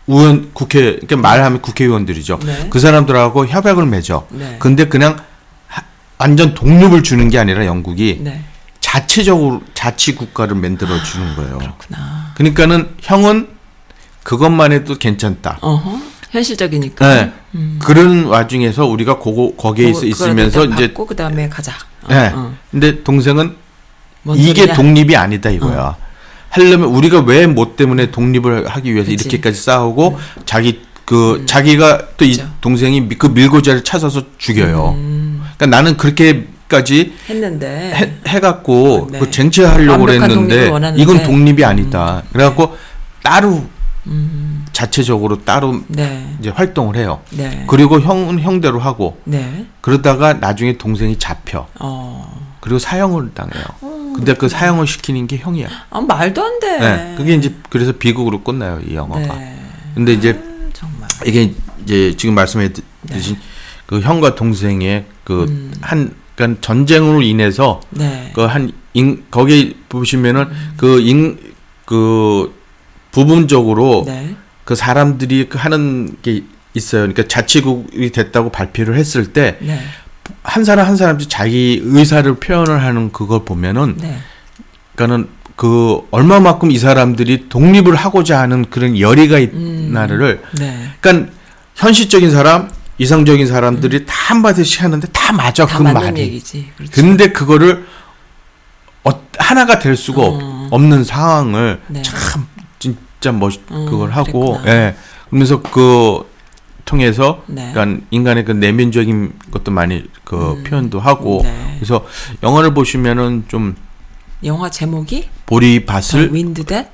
[0.08, 2.40] 의원 국회 그러니까 말하면 국회의원들이죠.
[2.44, 2.66] 네.
[2.70, 4.26] 그 사람들하고 협약을 맺어.
[4.30, 4.56] 네.
[4.58, 5.16] 근데 그냥
[5.68, 5.82] 하-
[6.18, 8.42] 완전 독립을 주는 게 아니라 영국이 네.
[8.80, 11.58] 자체적으로 자치 국가를 만들어 주는 거예요.
[11.58, 12.32] 그렇구나.
[12.34, 13.48] 그러니까는 형은
[14.24, 15.58] 그것만 해도 괜찮다.
[15.60, 15.98] 어허.
[16.30, 17.14] 현실적이니까.
[17.14, 17.32] 네.
[17.80, 21.72] 그런 와중에서 우리가 고거 거기에 있, 그거- 있으면서 이제 받고 그다음에 가자.
[22.04, 22.32] 어, 예.
[22.34, 22.52] 어.
[22.70, 23.54] 근데 동생은
[24.22, 24.70] 뭔 이게?
[24.70, 24.74] 어.
[24.74, 25.96] 독립이 아니다 이거야.
[26.52, 29.24] 하려면 우리가 왜 뭐 때문에 독립을 하기 위해서 그치.
[29.24, 29.28] 음.
[29.30, 32.38] 이렇게까지 싸우고 자기 그 자기가 또 이.
[32.60, 34.90] 동생이 미- 그 밀고자를 찾아서 죽여요.
[34.96, 35.42] 음.
[35.56, 39.18] 그러니까 나는 그렇게까지 했는데 해, 해갖고 네.
[39.18, 40.70] 그 쟁취하려고 그랬는데.
[40.96, 42.22] 이건 독립이 아니다.
[42.32, 42.76] 그래갖고
[43.22, 43.64] 따로
[44.06, 44.64] 음.
[44.72, 46.34] 자체적으로 따로 네.
[46.40, 47.20] 이제 활동을 해요.
[47.30, 47.64] 네.
[47.68, 49.66] 그리고 형은 형대로 하고 네.
[49.80, 51.66] 그러다가 나중에 동생이 잡혀.
[51.80, 52.40] 어.
[52.60, 53.64] 그리고 사형을 당해요.
[54.14, 55.68] 근데 그 사형을 시키는 게 형이야.
[55.90, 56.78] 아 말도 안 돼.
[56.78, 57.14] 네.
[57.16, 59.34] 그게 이제 그래서 비극으로 끝나요 이 영화가.
[59.34, 59.58] 네.
[59.94, 60.40] 근데 이제
[60.80, 61.24] 아.
[61.26, 62.70] 이게 이제 지금 말씀해
[63.12, 63.36] 주신
[63.86, 68.30] 그 형과 동생의 그한 그러니까 전쟁으로 인해서 네.
[68.34, 68.72] 그한
[69.30, 72.54] 거기 보시면은 그인그
[73.10, 74.34] 부분적으로 네.
[74.64, 76.44] 그 사람들이 그 하는 게
[76.74, 77.02] 있어요.
[77.02, 79.58] 그러니까 자치국이 됐다고 발표를 했을 때
[80.42, 80.64] 한 네.
[80.64, 84.18] 사람 한 사람씩 자기 의사를 표현을 하는 그걸 보면은 네.
[84.94, 90.88] 그러니까는 그 얼마만큼 이 사람들이 독립을 하고자 하는 그런 열의가 있나를 네.
[91.00, 91.32] 그러니까
[91.76, 96.20] 현실적인 사람, 이상적인 사람들이 다 한마디씩 하는데 다 맞아 다 그 말이.
[96.20, 96.70] 얘기지.
[96.76, 96.92] 그렇죠.
[96.92, 97.86] 근데 그거를
[99.04, 100.68] 어, 하나가 될 수가 없- 어.
[100.70, 102.02] 없는 상황을 네.
[102.02, 102.46] 참
[102.78, 104.72] 진짜 멋 음, 그걸 하고 그랬구나.
[104.74, 104.96] 예
[105.28, 106.24] 그러면서 그
[106.84, 107.70] 통해서 네.
[107.72, 111.74] 그러니까 인간의 그 내면적인 것도 많이 그 표현도 하고 네.
[111.76, 112.04] 그래서
[112.42, 113.76] 영화를 보시면은 좀
[114.44, 116.90] 영화 제목이 보리밭을 wind that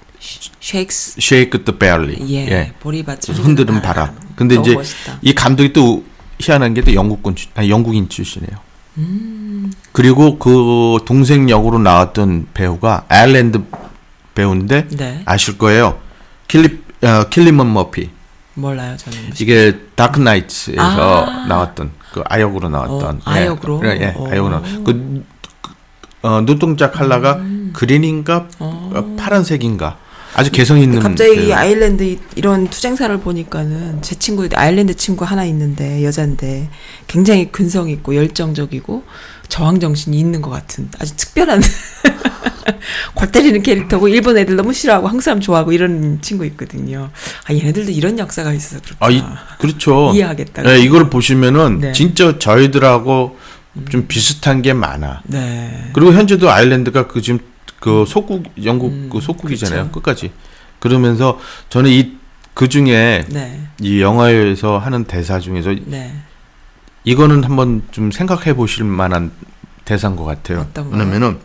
[0.60, 2.72] shakes shake the barley 예, 예.
[2.80, 4.14] 보리밭을 흔드는 바람.
[4.36, 5.18] 근데 너무 이제 멋있다.
[5.22, 6.04] 이 감독이 또
[6.40, 8.58] 희한한 게 또 영국군 출- 아니, 영국인 출신이에요.
[8.98, 9.72] 음.
[9.92, 13.62] 그리고 그 동생 역으로 나왔던 배우가 아일랜드
[14.34, 15.22] 배우인데 네.
[15.24, 15.98] 아실 거예요.
[16.48, 18.10] 킬리 어, 킬리언 머피.
[18.58, 19.18] 몰라요 저는.
[19.40, 21.46] 이게 다크 나이츠에서 아.
[21.48, 23.80] 나왔던 그 악역으로 나왔던 어, 악역으로?
[23.84, 24.26] 예, 예, 어.
[24.28, 24.84] 악역으로 나왔.
[24.84, 25.24] 그
[26.22, 27.70] 어, 눈동자 컬러가 음.
[27.72, 29.98] green인가 어, 파란색인가
[30.38, 31.48] 아주 개성 있는 갑자기.
[31.48, 36.68] 이 아일랜드 이- 이런 투쟁사를 보니까는 제 친구 아일랜드 친구 하나 있는데 여잔데
[37.08, 39.02] 굉장히 근성 있고 열정적이고
[39.48, 41.60] 저항 정신이 있는 것 같은 아주 특별한
[43.14, 47.10] 골 때리는 캐릭터고 일본 애들 너무 싫어하고 한국 사람 좋아하고 이런 친구 있거든요.
[47.48, 49.06] 아 얘네들도 이런 역사가 있어서 그렇구나.
[49.06, 49.22] 아, 이,
[49.58, 50.12] 그렇죠.
[50.14, 50.62] 이해하겠다.
[50.62, 51.92] 네, 이걸 보시면은 네.
[51.92, 53.36] 진짜 저희들하고
[53.90, 55.22] 좀 비슷한 게 많아.
[55.24, 55.90] 네.
[55.94, 57.40] 그리고 현재도 아일랜드가 그 지금
[57.80, 59.84] 그 속국 영국 그 속국이잖아요.
[59.88, 59.92] 그쵸.
[59.92, 60.32] 끝까지.
[60.80, 61.38] 그러면서
[61.68, 62.18] 저는 이
[62.58, 63.60] 그 중에 네.
[63.80, 66.12] 이 영화에서 하는 대사 중에서 네.
[67.04, 69.30] 이거는 한번 좀 생각해 보실 만한
[69.84, 70.66] 대사인 것 같아요.
[70.90, 71.38] 왜냐면은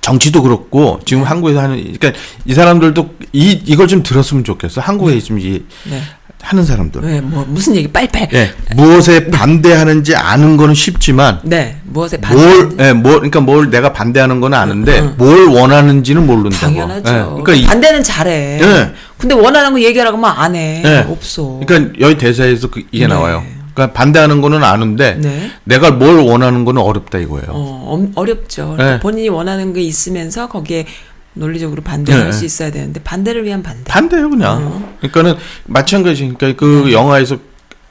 [0.00, 2.12] 정치도 그렇고 지금 한국에서 하는 그러니까
[2.44, 4.80] 이 사람들도 이 이걸 좀 들었으면 좋겠어.
[4.80, 6.02] 한국에 지금 이 네.
[6.42, 7.02] 하는 사람들.
[7.02, 8.28] 왜, 뭐, 무슨 얘기, 빨리빨리.
[8.32, 11.76] 예, 무엇에 반대하는지 아는 거는 쉽지만 네.
[11.84, 12.88] 무엇에 뭘, 반대.
[12.88, 15.14] 예, 뭘, 그러니까 뭘 내가 반대하는 건 아는데 응.
[15.18, 16.56] 뭘 원하는지는 모른다고.
[16.66, 17.08] 당연하죠.
[17.10, 18.60] 예, 그러니까 이, 반대는 잘해.
[18.62, 18.90] 예.
[19.18, 20.82] 근데 원하는 거 얘기하라고 하면 안 해.
[20.84, 21.06] 예.
[21.08, 21.60] 없어.
[21.64, 23.14] 그러니까 여기 대사에서 그 이게 네.
[23.14, 23.42] 나와요.
[23.74, 25.50] 그러니까 반대하는 거는 아는데 네.
[25.64, 27.46] 내가 뭘 원하는 거는 어렵다 이거예요.
[27.50, 28.74] 어, 엄- 어렵죠.
[28.78, 28.98] 네.
[28.98, 30.86] 본인이 원하는 게 있으면서 거기에
[31.34, 32.32] 논리적으로 반대할 네.
[32.32, 33.84] 수 있어야 되는데 반대를 위한 반대.
[33.84, 34.94] 반대요 그냥.
[35.00, 35.34] 그러니까는
[35.66, 36.32] 마찬가지.
[36.36, 36.92] 그러니까 그 네.
[36.92, 37.38] 영화에서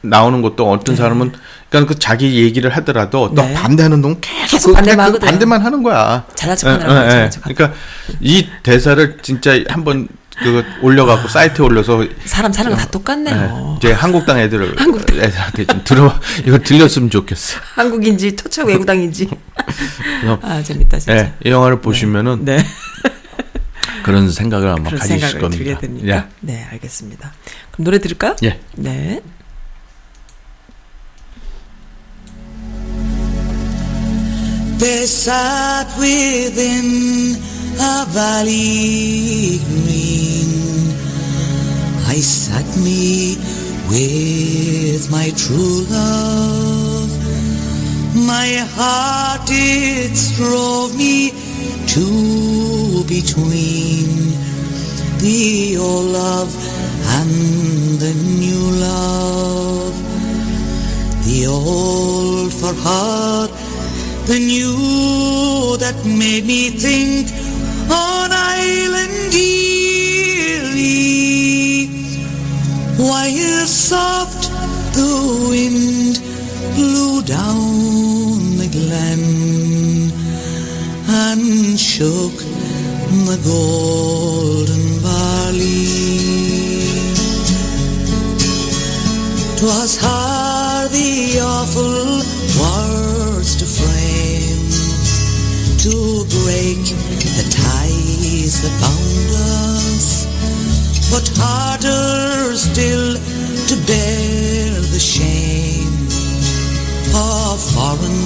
[0.01, 1.33] 나오는 것도 어떤 사람은
[1.69, 3.53] 그러니까 그 자기 얘기를 하더라도 또 네.
[3.53, 5.19] 반대하는 동안 계속, 계속 그- 반대만 그.
[5.19, 6.25] 반대만 하는 거야.
[6.35, 7.29] 잘난 예, 척하느라고 예, 예.
[7.29, 7.43] 척.
[7.43, 7.77] 그러니까
[8.21, 10.07] 이 대사를 진짜 한번
[10.41, 13.75] 그 올려갖고 사이트에 올려서 사람 사는 거다 예, 똑같네요.
[13.77, 14.73] 이제 한국당 애들
[15.19, 16.13] 애들한테 좀 들어
[16.45, 17.59] 이거 들렸으면 좋겠어.
[17.75, 19.29] 한국인지 토착 외국당인지.
[20.41, 21.15] 아 재밌다 진짜.
[21.17, 22.65] 예, 이 영화를 보시면은 네.
[24.09, 25.63] 그런 생각을 아마 그런 가지실 생각을 겁니다.
[25.63, 26.07] 들게 됩니까?
[26.07, 26.23] 예.
[26.41, 27.31] 네, 알겠습니다.
[27.71, 28.35] 그럼 노래 들을까요?
[28.43, 28.59] 예.
[28.75, 29.21] 네.
[34.79, 37.35] They sat within
[37.79, 40.95] a valley green.
[42.07, 43.37] I sat me
[43.89, 47.11] with my true love.
[48.15, 51.33] My heart it strove me
[51.87, 52.58] to
[53.09, 54.37] between
[55.17, 56.53] the old love
[57.17, 59.95] and the new love.
[61.25, 63.49] The old for heart,
[64.27, 67.31] the new that made me think
[67.89, 70.69] on island dearly.
[72.95, 74.51] While soft
[74.93, 76.21] the wind
[76.75, 79.23] blew down the glen
[81.09, 82.38] and shook
[83.29, 85.85] the golden barley.
[89.55, 92.23] 'Twas hard the awful
[92.61, 94.71] words to frame,
[95.85, 96.81] to break
[97.37, 99.29] the ties that bound
[99.77, 100.25] us,
[101.11, 103.13] but harder still
[103.69, 105.93] to bear the shame
[107.13, 108.25] of foreign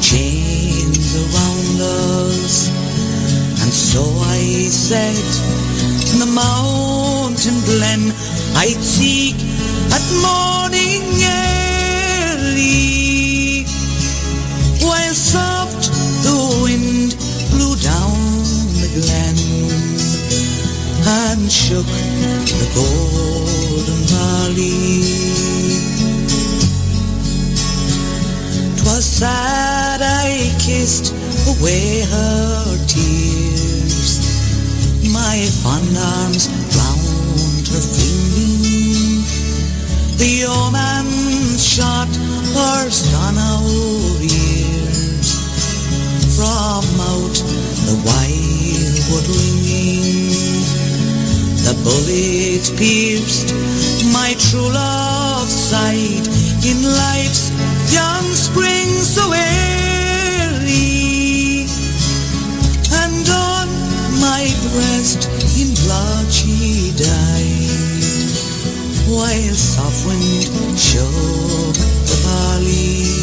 [0.00, 2.85] chains around us.
[3.66, 5.18] And so I said,
[6.12, 8.12] in the mountain glen
[8.54, 9.34] I'd seek
[9.90, 11.02] at morning
[12.30, 13.66] early,
[14.86, 15.90] while soft
[16.22, 17.18] the wind
[17.50, 18.14] blew down
[18.78, 19.34] the glen
[21.26, 21.90] and shook
[22.62, 25.10] the golden valley.
[28.78, 31.12] 'Twas sad I kissed
[31.48, 33.45] away her tears,
[35.28, 36.46] my fond arms
[36.78, 39.26] round her flinging.
[40.22, 41.08] The omen
[41.58, 42.10] shot
[42.54, 45.28] burst on our ears
[46.36, 47.36] from out
[47.88, 50.30] the wildwood ringing.
[51.66, 53.50] The bullet pierced
[54.18, 56.26] my true love's side
[56.70, 57.50] in life's
[57.92, 59.32] young spring so
[64.66, 68.02] my breast in blood she died,
[69.08, 71.74] while soft wind shook
[72.06, 73.15] the valley.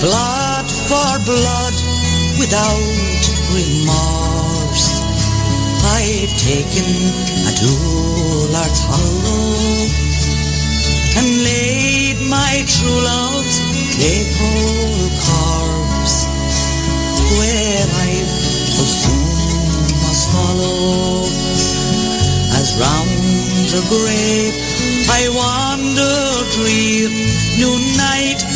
[0.00, 1.74] Blood for blood
[2.38, 5.00] without remorse.
[5.96, 6.88] I've taken
[7.48, 9.88] a Doolard's hollow
[11.16, 13.56] and laid my true love's
[13.96, 16.28] maple corpse
[17.38, 18.10] where I
[18.76, 21.24] full soon must follow
[22.58, 23.16] as round
[23.72, 24.54] the grave
[25.08, 27.08] I wander drear
[27.56, 28.55] new night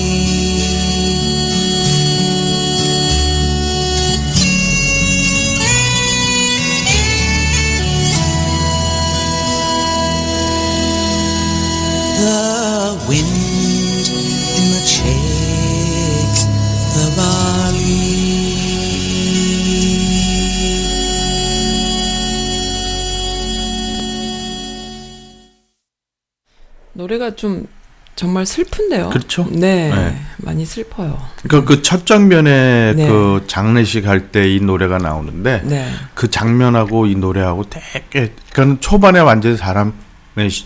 [27.21, 27.67] 노래가 좀
[28.15, 29.09] 정말 슬픈데요.
[29.09, 29.47] 그렇죠.
[29.51, 30.21] 네, 네.
[30.37, 31.19] 많이 슬퍼요.
[31.43, 33.07] 그러니까 그 첫 장면에 네.
[33.07, 39.19] 그 장례식 할 때 이 노래가 나오는데 네, 그 장면하고 이 노래하고 되게 그러니까 초반에
[39.19, 40.65] 완전히 사람의 시-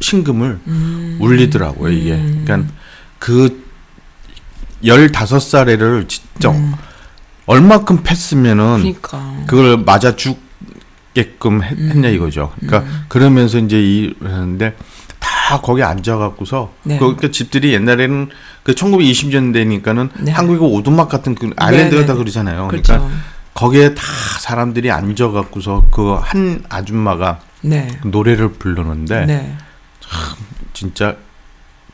[0.00, 1.18] 심금을 음.
[1.20, 2.16] 울리더라고요 이게.
[2.44, 2.72] 그러니까
[3.18, 3.64] 그
[4.84, 6.54] 15살애를 진짜
[7.46, 8.94] 얼마큼 팼으면은 음.
[9.00, 9.36] 그러니까.
[9.46, 12.52] 그걸 맞아 죽게끔 했, 냐 이거죠.
[12.60, 13.04] 그러니까 음.
[13.08, 14.74] 그러면서 이제 이 하는데
[15.46, 16.98] 다 거기 앉아갖고서 네.
[16.98, 18.30] 그, 그 집들이 옛날에는
[18.64, 20.32] 그 1920년대니까는 네.
[20.32, 22.18] 한국의 오두막 같은 그 아일랜드가 네, 다 네.
[22.18, 22.66] 그러잖아요.
[22.66, 22.94] 그렇죠.
[22.94, 23.16] 그러니까
[23.54, 24.02] 거기에 다
[24.40, 29.56] 사람들이 앉아갖고서 그 한 아줌마가 네, 노래를 부르는데 네.
[30.72, 31.14] 진짜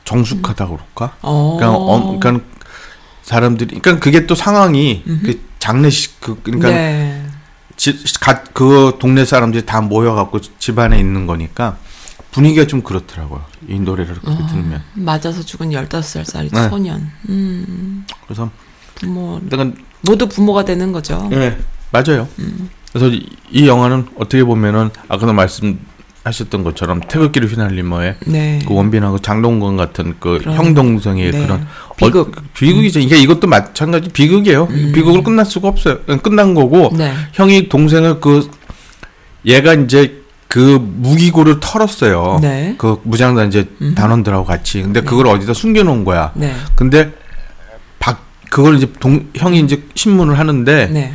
[0.05, 1.17] 정숙하다 그럴까?
[1.21, 1.57] 어.
[1.59, 2.47] 그러니까, 어, 그러니까
[3.21, 7.23] 사람들이 그러니까 그게 또 상황이 그 장례식 그 그러니까 네.
[7.77, 11.77] 지, 가, 그 동네 사람들이 다 모여갖고 집안에 있는 거니까
[12.31, 13.45] 분위기가 좀 그렇더라고요.
[13.69, 14.83] 이 노래를 그렇게 들으면.
[14.95, 16.69] 맞아서 죽은 15살짜리 네.
[16.69, 17.11] 소년.
[17.29, 18.51] 음, 그래서
[18.95, 19.71] 부모, 내가
[20.03, 21.27] 모두 부모가 되는 거죠.
[21.31, 21.59] 네
[21.91, 22.29] 맞아요.
[22.93, 28.59] 그래서 이, 이 영화는 어떻게 보면은 아까도 말씀하셨던 것처럼 태극기를 휘날리며의 네.
[28.67, 31.39] 그 원빈하고 장동건 같은 그 그런- 형동생의 네.
[31.43, 32.29] 그런 비극.
[32.39, 33.01] 어, 비극이죠.
[33.01, 34.69] 이게 이것도 마찬가지 비극이에요.
[34.69, 35.99] 비극으로 끝날 수가 없어요.
[36.23, 37.13] 끝난 거고 네.
[37.33, 38.49] 형이 동생을 그
[39.47, 40.22] 얘가 이제
[40.53, 42.39] 그 무기고를 털었어요.
[42.43, 42.75] 네.
[42.77, 44.83] 그 무장단 이제 단원들하고 같이.
[44.83, 46.31] 근데 그걸 어디다 숨겨놓은 거야.
[46.35, 46.55] 네.
[46.75, 47.11] 근데
[47.99, 51.15] 박 그걸 이제 동 형이 이제 신문을 하는데 네.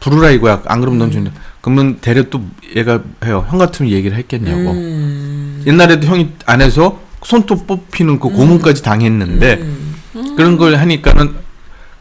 [0.00, 0.62] 부르라 이거야.
[0.64, 1.38] 안 그러면 넌 죽는다.
[1.60, 2.40] 그러면 대려 또
[2.74, 3.44] 얘가 해요.
[3.46, 4.70] 형 같으면 얘기를 했겠냐고.
[4.70, 5.62] 음.
[5.66, 9.68] 옛날에도 형이 안에서 손톱 뽑히는 그 고문까지 당했는데
[10.34, 11.34] 그런 걸 하니까는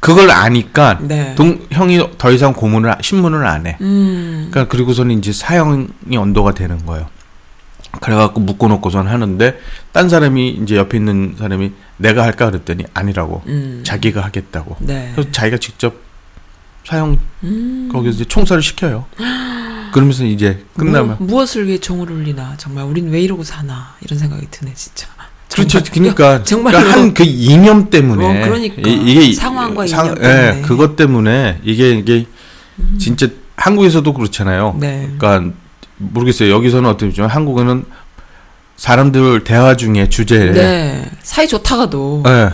[0.05, 1.33] 그걸 아니까 네.
[1.35, 3.77] 동 형이 더 이상 고문을 신문을 안 해.
[3.81, 4.47] 음.
[4.51, 7.07] 그러니까 그리고서는 이제 사형이 언도가 되는 거예요.
[8.01, 9.59] 그래갖고 묶어놓고선 하는데
[9.91, 13.81] 딴 사람이 이제 옆에 있는 사람이 내가 할까 그랬더니 아니라고 음.
[13.83, 14.77] 자기가 하겠다고.
[14.79, 15.11] 네.
[15.15, 15.95] 그래서 자기가 직접
[16.83, 17.89] 사형 음.
[17.91, 19.05] 거기서 이제 총살을 시켜요.
[19.91, 24.47] 그러면서 이제 끝나면 무, 무엇을 위해 종을 울리나 정말 우린 왜 이러고 사나 이런 생각이
[24.51, 25.07] 드네 진짜.
[25.55, 25.81] 그렇죠.
[25.81, 26.13] 정말.
[26.13, 26.77] 그러니까 정말로.
[26.77, 28.81] 한그 이념 때문에 어, 그러니까.
[28.85, 30.57] 이, 게 상황과 이념 때문에.
[30.57, 32.25] 예, 그것 때문에 이게 이게
[32.99, 34.75] 진짜 한국에서도 그렇잖아요.
[34.79, 35.09] 네.
[35.17, 35.53] 그러니까
[35.97, 36.51] 모르겠어요.
[36.53, 37.85] 여기서는 어떻지만 한국에는
[38.77, 41.05] 사람들 대화 중에 주제에 네.
[41.23, 42.49] 사이 좋다가도 예.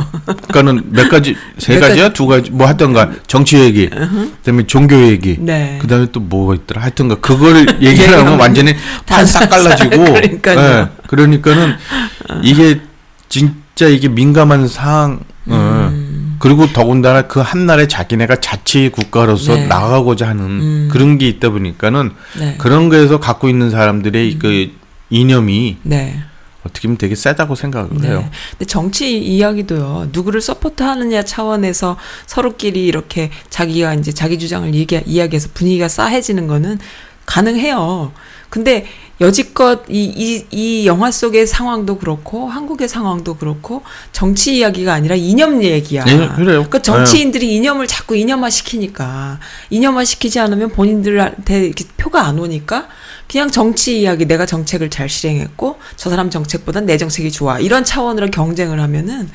[0.48, 5.38] 그러니까는 몇 가지 세 몇 가지야 두 가지 뭐 하던가 정치 얘기 그다음에 종교 얘기
[5.40, 5.80] 네.
[5.82, 8.76] 그다음에 또 뭐가 있더라 하여튼가 그걸 얘기를 하면 완전히
[9.08, 10.60] 판 싹 갈라지고 그러니까요.
[10.60, 10.88] 예.
[11.08, 11.74] 그러니까는
[12.44, 12.80] 이게
[13.32, 16.36] 진짜 이게 민감한 상황 음.
[16.38, 19.68] 그리고 더군다나 그 한날에 자기네가 자치 국가로서 네.
[19.68, 20.90] 나가고자 하는 음.
[20.92, 22.56] 그런 게 있다 보니까는 네.
[22.58, 24.72] 그런 거에서 갖고 있는 사람들의 그
[25.10, 26.22] 이념이 네.
[26.64, 28.10] 어떻게 보면 되게 세다고 생각을 네.
[28.10, 28.30] 해요.
[28.52, 30.10] 근데 정치 이야기도요.
[30.12, 31.96] 누구를 서포트하느냐 차원에서
[32.26, 36.80] 서로끼리 이렇게 자기가 이제 자기 주장을 얘기, 이야기해서 분위기가 싸해지는 거는
[37.26, 38.12] 가능해요.
[38.52, 38.86] 근데
[39.22, 43.82] 여지껏 이, 이, 이 영화 속의 상황도 그렇고 한국의 상황도 그렇고
[44.12, 46.04] 정치 이야기가 아니라 이념 얘기야.
[46.04, 46.58] 네, 그래요.
[46.58, 49.40] 그러니까 정치인들이 이념을 자꾸 이념화 시키니까
[49.70, 52.90] 이념화 시키지 않으면 본인들한테 이렇게 표가 안 오니까
[53.30, 58.32] 그냥 정치 이야기 내가 정책을 잘 실행했고 저 사람 정책보단 내 정책이 좋아 이런 차원으로
[58.32, 59.30] 경쟁을 하면은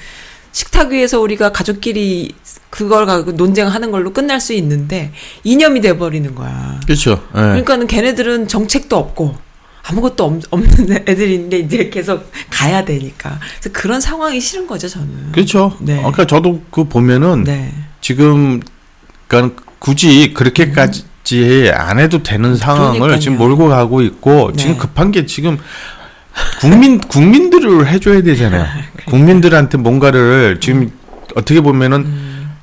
[0.57, 2.33] 식탁 위에서 우리가 가족끼리
[2.71, 5.13] 그걸 가지고 논쟁하는 걸로 끝날 수 있는데
[5.45, 6.81] 이념이 돼 버리는 거야.
[6.87, 7.23] 그렇죠.
[7.35, 7.41] 예.
[7.41, 9.37] 그러니까는 걔네들은 정책도 없고
[9.83, 15.33] 아무것도 없, 없는 애들인데 이제 계속 가야 되니까 그래서 그런 상황이 싫은 거죠 저는.
[15.33, 15.77] 그렇죠.
[15.79, 16.03] 네.
[16.03, 17.75] 아까 저도 그 보면은 네.
[18.01, 18.63] 지금
[19.29, 23.21] 그러니까 굳이 그렇게까지 안 해도 되는 상황을 그러니까요.
[23.21, 24.63] 지금 몰고 가고 있고 네.
[24.63, 25.59] 지금 급한 게 지금
[26.61, 28.67] 국민 국민들을 해줘야 되잖아요.
[29.07, 30.91] 국민들한테 뭔가를 지금
[31.35, 32.07] 어떻게 보면은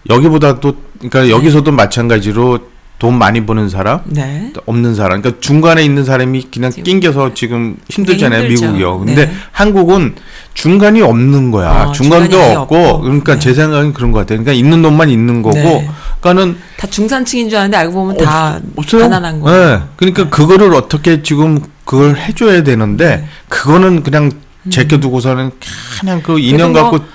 [0.09, 2.72] 여기보다도 그러니까 여기서도 마찬가지로
[3.03, 4.53] 돈 많이 버는 사람 네.
[4.65, 8.47] 없는 사람 그러니까 중간에 있는 사람이 그냥 낑겨서 지금 힘들잖아요.
[8.47, 9.33] 미국이요 근데 네.
[9.51, 10.15] 한국은
[10.53, 13.01] 중간이 없는 거야 아, 중간도 없고 없고.
[13.01, 13.39] 그러니까 네.
[13.41, 15.89] 제 생각엔 그런 것 같아요 그러니까 있는 놈만 있는 거고 네.
[16.21, 19.01] 그러니까는 다 중산층인 줄 알았는데 알고 보면 다 없- 없어요.
[19.01, 19.79] 가난한 거예요.
[19.79, 19.83] 네.
[19.97, 22.63] 그러니까 그거를 어떻게 지금 그걸 해줘야 네.
[22.63, 24.31] 되는데 그거는 그냥
[24.69, 25.51] 제껴두고서는
[25.99, 27.05] 그냥 그 인연 그래도 뭐 갖고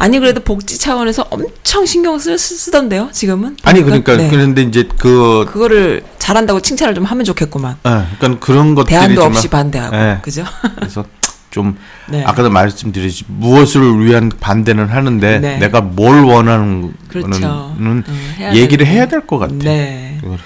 [0.00, 4.28] 아니 그래도 복지 차원에서 엄청 신경 쓰, 쓰- 쓰던데요 지금은 아니 그러니까 네.
[4.30, 9.32] 그런데 이제 그 그거를 잘한다고 칭찬을 좀 하면 좋겠구만 예, 그러니까 그런 것들이 대안도 좀
[9.32, 10.18] 없이 반대하고 예.
[10.22, 10.44] 그죠
[10.76, 11.04] 그래서
[11.50, 11.76] 좀
[12.08, 12.22] 네.
[12.24, 15.58] 아까도 말씀드렸지 무엇을 위한 반대는 하는데 네.
[15.58, 17.30] 내가 뭘 원하는 그렇죠.
[17.30, 18.96] 거는 음, 해야 얘기를 되고.
[18.96, 19.54] 해야 될 것 같아.
[19.54, 20.38] 네 그걸.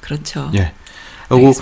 [0.00, 0.72] 그렇죠 예.
[1.28, 1.52] 그리고.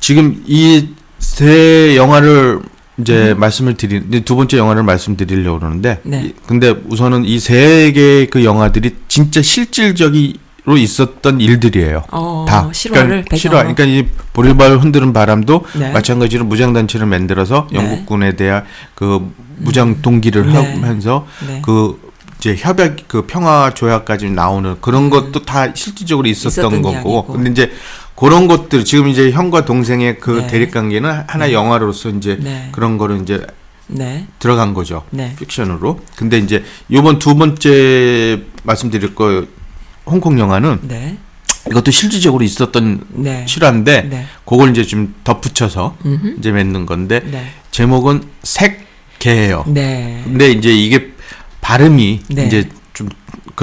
[0.00, 0.88] 지금 이
[1.18, 2.60] 세 영화를
[3.00, 6.24] 이제 말씀을 드리 이제 두 번째 영화를 말씀드리려고 그러는데 네.
[6.26, 12.04] 이- 근데 우선은 이 세 개의 그 영화들이 진짜 실질적으로 있었던 일들이에요.
[12.10, 13.36] 어, 다 실화를 그러니까.
[13.36, 13.58] 실화.
[13.58, 15.90] 그러니까 이 보리발 흔드는 바람도 네.
[15.92, 17.78] 마찬가지로 무장 단체를 만들어서 네.
[17.78, 20.74] 영국군에 대한 그 무장 동기를 네.
[20.74, 21.60] 하면서 네.
[21.64, 21.98] 그
[22.38, 26.78] 이제 협약 그 평화 조약까지 나오는 그런 것도 다 실질적으로 있었던 음.
[26.78, 26.92] 있었던 거고.
[26.94, 27.26] 이야기고.
[27.26, 27.70] 근데 이제
[28.20, 30.46] 그런 것들 지금 이제 형과 동생의 그 네.
[30.46, 32.68] 대립 관계는 하나 영화로서 이제 네.
[32.70, 33.46] 그런 거를 이제
[33.86, 35.04] 네 들어간 거죠.
[35.08, 35.34] 네.
[35.38, 36.00] 픽션으로.
[36.16, 36.62] 근데 이제
[36.92, 39.46] 요번 두 번째 말씀드릴 거
[40.04, 41.16] 홍콩 영화는 네.
[41.70, 43.46] 이것도 실질적으로 있었던 네.
[43.48, 44.26] 실화인데 네.
[44.44, 46.36] 그걸 이제 좀 덧붙여서 음흠.
[46.38, 47.46] 이제 맺는 건데 네.
[47.70, 49.64] 제목은 색계예요.
[49.68, 50.20] 네.
[50.24, 51.12] 근데 이제 이게
[51.62, 52.46] 발음이 네.
[52.46, 52.79] 이제 좀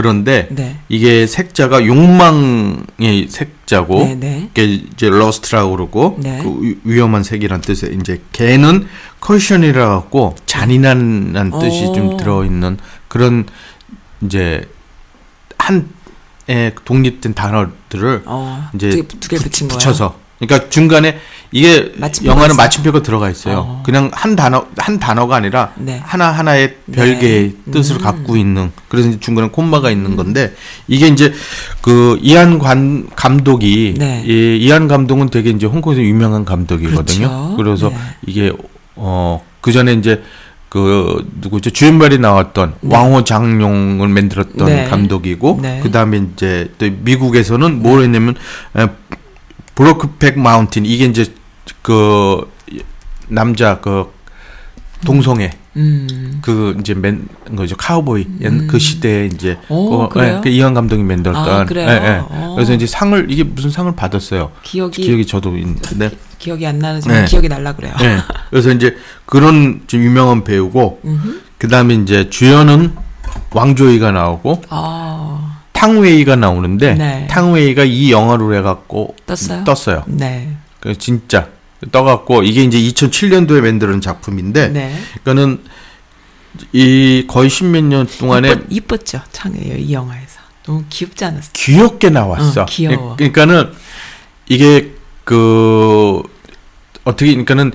[0.01, 0.77] 그런데 네.
[0.89, 4.47] 이게 색자가 욕망의 색자고 네, 네.
[4.51, 6.39] 이게 이제 lust라고 그러고 네.
[6.43, 8.87] 그 위- 위험한 색이란 뜻의 이제 개는
[9.21, 12.17] caution이라 갖고 잔인한 뜻이 좀 오.
[12.17, 12.77] 들어 있는
[13.07, 13.47] 그런
[14.21, 14.69] 이제
[15.57, 19.79] 한에 독립된 단어들을 어, 이제 두개 붙인 거예요.
[19.79, 21.17] 붙여서 그러니까 중간에
[21.51, 22.63] 이게 마침표가 영화는 있어요?
[22.63, 23.57] 마침표가 들어가 있어요.
[23.59, 23.83] 어.
[23.85, 26.01] 그냥 한 단어 한 단어가 아니라 네.
[26.03, 27.71] 하나 하나의 별개의 네.
[27.71, 28.01] 뜻을 음.
[28.01, 30.53] 갖고 있는 그래서 중간에 콤마가 있는 건데
[30.87, 31.33] 이게 이제
[31.81, 34.23] 그 이한 관 감독이 네.
[34.25, 37.27] 이 이한 감독은 되게 이제 홍콩에서 유명한 감독이거든요.
[37.27, 37.55] 그렇죠.
[37.57, 37.95] 그래서 네.
[38.25, 38.51] 이게
[38.95, 40.21] 어그 전에 이제
[40.69, 44.85] 그 누구죠 주연발이 나왔던 왕호 장룡을 만들었던 네.
[44.89, 45.79] 감독이고 네.
[45.81, 48.35] 그 다음에 이제 또 미국에서는 뭘 했냐면
[48.75, 48.87] 에,
[49.77, 51.31] 브로크백 마운틴 이게 이제
[51.83, 52.51] 그
[53.27, 54.11] 남자 그
[55.05, 56.39] 동성애 음.
[56.41, 60.37] 그 이제 맨 거죠 카우보이 옛- 그 시대에 이제 오, 그, 그래요?
[60.37, 61.87] 예, 그 이현 감독이 만들었던 아, 그래요?
[61.89, 62.21] 예, 예.
[62.27, 62.53] 어.
[62.55, 64.51] 그래서 이제 상을 이게 무슨 상을 받았어요.
[64.63, 66.09] 기억이 기억이 저도 있는데
[66.39, 67.25] 기 억이 안 나지만 네.
[67.25, 67.93] 기억이 날라 그래요.
[68.01, 68.17] 예.
[68.49, 68.97] 그래서 이제
[69.27, 71.41] 그런 좀 유명한 배우고 음흠.
[71.59, 72.95] 그다음에 이제 주연은
[73.51, 75.36] 왕조이가 나오고 아.
[75.77, 77.27] 탕웨이가 나오는데 네.
[77.29, 79.63] 탕웨이가 이 영화로 해갖고 떴어요?
[79.63, 80.03] 떴어요.
[80.07, 80.55] 네.
[80.79, 81.49] 그 진짜
[81.91, 84.95] 떠갖고 이게 이제 2007년도에 만드는 작품인데 네.
[85.23, 85.63] 그러니까는
[86.73, 89.21] 이 거의 십몇 년 동안에 이뻤, 이뻤죠.
[89.31, 90.39] 참, 이 영화에서.
[90.65, 91.51] 너무 귀엽지 않았어요?
[91.53, 92.63] 귀엽게 나왔어.
[92.63, 93.15] 어, 귀여워.
[93.15, 93.71] 그러니까는
[94.47, 94.91] 이게
[95.23, 96.21] 그
[97.03, 97.71] 어떻게 그러니까는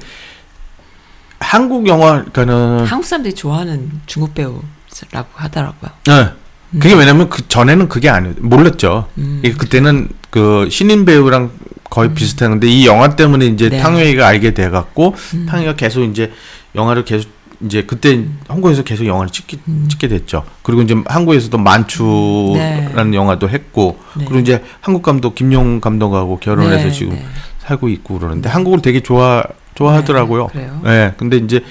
[1.38, 5.90] 한국 영화 그러니까는 한국 사람들이 좋아하는 중국 배우라고 하더라고요.
[6.06, 6.41] 네.
[6.72, 9.08] 그게 왜냐면 그 전에는 그게 아니 몰랐죠.
[9.18, 9.42] 음.
[9.58, 11.50] 그때는 그 신인 배우랑
[11.90, 13.78] 거의 비슷한 건데 이 영화 때문에 이제 네.
[13.78, 13.82] 음.
[13.82, 15.14] 탕웨이가 알게 돼 갖고
[15.48, 16.32] 탕웨이가 계속 이제
[16.74, 17.30] 영화를 계속
[17.64, 19.86] 이제 그때 홍콩에서 계속 영화를 찍기, 음.
[19.88, 20.44] 찍게 됐죠.
[20.62, 23.16] 그리고 이제 한국에서도 만추라는 네.
[23.16, 24.24] 영화도 했고 네.
[24.24, 27.26] 그리고 이제 한국 감독 김용 감독하고 결혼해서 네, 지금 네.
[27.58, 29.44] 살고 있고 그러는데 한국을 되게 좋아
[29.74, 30.48] 좋아하더라고요.
[30.48, 30.80] 네, 그래요?
[30.84, 31.62] 네, 근데 이제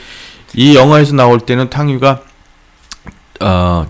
[0.54, 2.22] 이 영화에서 나올 때는 탕유가
[3.42, 3.88] 어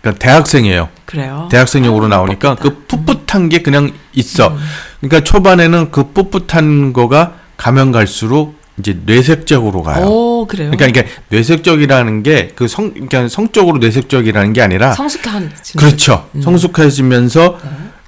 [0.00, 0.88] 그러니까 대학생이에요.
[1.04, 1.48] 그래요.
[1.50, 2.62] 대학생용으로 아, 나오니까 풋풋하다.
[2.62, 4.48] 그 풋풋한 게 그냥 있어.
[4.48, 4.58] 음.
[5.00, 10.06] 그러니까 초반에는 그 풋풋한 거가 가면 갈수록 이제 뇌색적으로 가요.
[10.06, 10.70] 오, 그래요.
[10.70, 16.28] 그러니까 이게 뇌색적이라는 게 그 성 그러니까 성적으로 뇌색적이라는 게 아니라 성숙한 그렇죠.
[16.34, 16.40] 음.
[16.40, 17.58] 성숙해지면서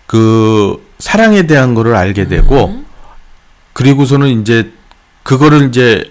[0.07, 2.87] 그 사랑에 대한 거를 알게 되고 음.
[3.75, 4.73] 그리고서는 이제
[5.25, 6.11] 그거를 이제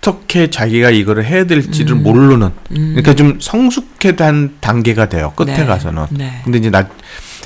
[0.00, 2.02] 어떻게 자기가 이거를 해야 될지를 음.
[2.02, 2.52] 모르는 음.
[2.70, 5.32] 그러니까 좀 성숙해한 단계가 돼요.
[5.36, 5.66] 끝에 네.
[5.66, 6.06] 가서는.
[6.10, 6.40] 네.
[6.42, 6.88] 근데 이제 나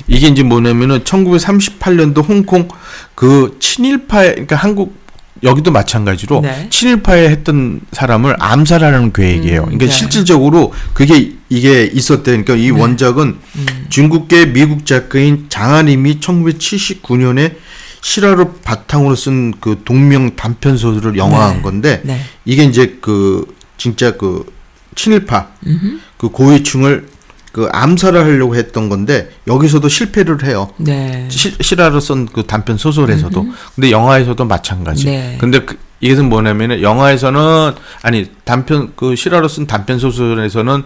[0.07, 2.69] 이게 이제 뭐냐면은 1938년도 홍콩
[3.13, 5.05] 그 친일파 그러니까 한국
[5.43, 6.67] 여기도 마찬가지로 네.
[6.69, 9.59] 친일파에 했던 사람을 암살하는 계획이에요.
[9.59, 9.91] 음, 그러니까 네.
[9.91, 12.31] 실질적으로 그게 이게 있었대.
[12.31, 13.85] 그러니까 이 원작은 음.
[13.89, 17.55] 중국계 미국 작가인 장한임이 1979년에
[18.05, 21.61] 실화를 바탕으로 쓴 그 동명 단편 소설을 영화한 네.
[21.63, 22.21] 건데 네.
[22.45, 24.45] 이게 이제 그 진짜 그
[24.93, 25.99] 친일파 음흠.
[26.17, 27.07] 그 고위층을
[27.51, 30.71] 그 암살을 하려고 했던 건데 여기서도 실패를 해요.
[30.77, 31.25] 네.
[31.31, 35.05] 시, 실화로 쓴 그 단편 소설에서도 근데 영화에서도 마찬가지.
[35.05, 35.37] 네.
[35.39, 40.83] 근데 그, 이것은 뭐냐면은 영화에서는 아니 단편 그 실화로 쓴 단편 소설에서는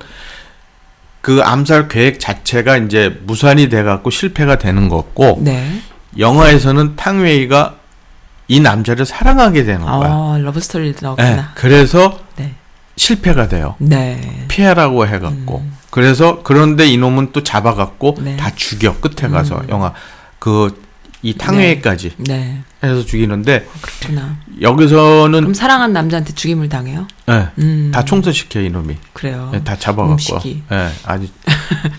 [1.19, 5.81] 그 암살 계획 자체가 이제 무산이 돼 갖고 실패가 되는 거고 네.
[6.17, 7.75] 영화에서는 탕웨이가
[8.47, 10.09] 이 남자를 사랑하게 되는 거야.
[10.09, 11.51] 아, 러브 스토리도 예, 나왔구나.
[11.55, 12.55] 그래서 네.
[12.95, 13.75] 실패가 돼요.
[13.79, 14.45] 네.
[14.47, 18.37] 피해라고 해갖고 그래서 그런데 이놈은 또 잡아갖고 네.
[18.37, 19.93] 다 죽여 끝에 가서 영화
[20.39, 20.89] 그
[21.21, 22.61] 이 탕웨이까지 네.
[22.81, 24.37] 해서 죽이는데 그렇구나.
[24.61, 27.07] 여기서는 그럼 사랑한 남자한테 죽임을 당해요?
[27.29, 27.91] 예, 음.
[27.93, 29.51] 다 총살시켜 이놈이 그래요.
[29.53, 30.63] 예, 다 잡아갖고 음식이.
[30.71, 31.27] 예, 아주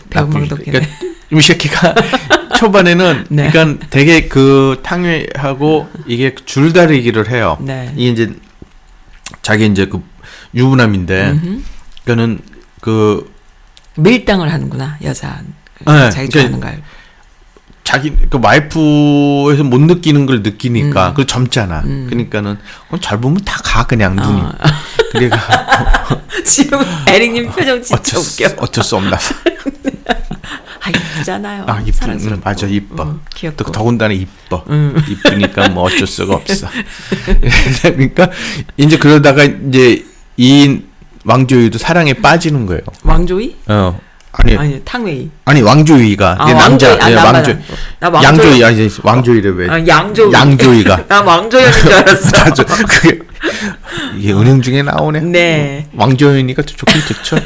[0.09, 0.71] 배은망덕이네.
[0.71, 0.95] 그러니까
[1.33, 1.95] 이 새끼가
[2.61, 3.51] 초반에는 네.
[3.51, 7.57] 그러니까 되게 그 탕웨이하고 이게 줄다리기를 해요.
[7.61, 7.91] 네.
[7.97, 8.35] 이게 이제
[9.41, 10.03] 자기 이제 그
[10.55, 11.63] 유부남인데 음흠.
[12.05, 12.41] 그거는
[12.83, 13.33] 그
[13.97, 15.41] 밀당을 하는구나 여자.
[15.87, 16.83] 네, 자기 그러니까 좋아하는 걸.
[17.83, 21.15] 자기 그 와이프에서 못 느끼는 걸 느끼니까 음.
[21.15, 21.81] 그 젊잖아.
[21.87, 22.07] 음.
[22.11, 22.59] 그러니까는
[22.91, 24.41] 어, 잘 보면 다 가 그냥 눈이.
[24.43, 24.53] 아.
[25.13, 25.39] 그래가
[26.45, 28.55] 지금 에릭님 표정 진짜 어쩔 수, 웃겨.
[28.63, 29.17] 어쩔 수 없나.
[30.83, 31.65] 아 이쁘잖아요.
[31.67, 32.41] 아 이쁜 사랑스럽고.
[32.45, 33.05] 맞아 이뻐.
[33.05, 33.65] 음, 귀엽고.
[33.65, 34.65] 또 더군다나 이뻐.
[34.71, 35.01] 음.
[35.09, 36.69] 이쁘니까 뭐 어쩔 수가 없어.
[37.83, 38.31] 그러니까
[38.77, 40.05] 이제 그러다가 이제
[40.37, 40.81] 이
[41.25, 42.81] 왕조이도 사랑에 빠지는 거예요.
[43.03, 43.57] 왕조이?
[43.69, 44.01] 어
[44.33, 45.29] 아니 아니 탕웨이.
[45.45, 47.01] 아니 왕조이가 아, 남자 왕조이.
[47.03, 48.61] 아, 예, 나 왕조 왕조이.
[48.61, 49.69] 양조이 아니 왕조이래 왜?
[49.69, 50.33] 아, 양조이.
[50.33, 51.05] 양조이가.
[51.09, 52.31] 나 왕조연인 줄 알았어.
[52.45, 52.65] 맞아.
[52.65, 53.19] 그게
[54.17, 55.21] 이게 은행 중에 나오네.
[55.21, 55.87] 네.
[55.95, 57.37] 왕조연이가 또 좋긴 좋죠.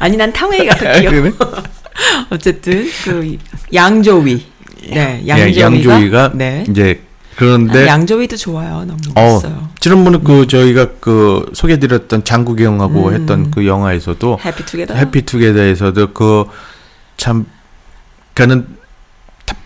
[0.00, 1.30] 아니 난 탕웨이가 더 아, 귀여워.
[2.30, 3.36] 어쨌든 그
[3.72, 4.46] 양조위.
[4.90, 6.64] 네, 예, 양조위가, 양조이가 네.
[6.68, 8.84] 이제 아, 그런데 양조위도 좋아요.
[8.84, 9.68] 너무 어 멋있어요.
[9.80, 10.24] 지난번에 음.
[10.24, 14.94] 그 저희가 그 소개드렸던 장국이 형하고 했던 그 영화에서도 해피투게더.
[14.94, 16.44] 해피투게더에서도 그
[17.16, 17.46] 참
[18.34, 18.66] 그는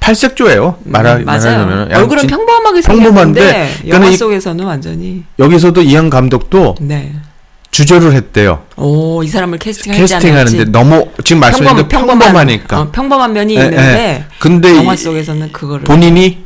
[0.01, 0.79] 팔색조예요.
[0.85, 1.24] 말하 음.
[1.24, 7.14] 말하자면 얼굴은 진- 평범하게 평범한데 생겼는데 영화 그러니까 이- 속에서는 완전히 여기서도 이한 감독도 네.
[7.77, 8.62] 주저를 했대요.
[8.77, 12.81] 오, 이 사람을 캐스팅할지 캐스팅하는데 안 너무 지금 말씀하신 대로 평범, 평범하니까.
[12.81, 14.24] 어, 평범한 면이 예, 있는데 예.
[14.39, 16.45] 근데 영화 이- 속에서는 그거를 본인이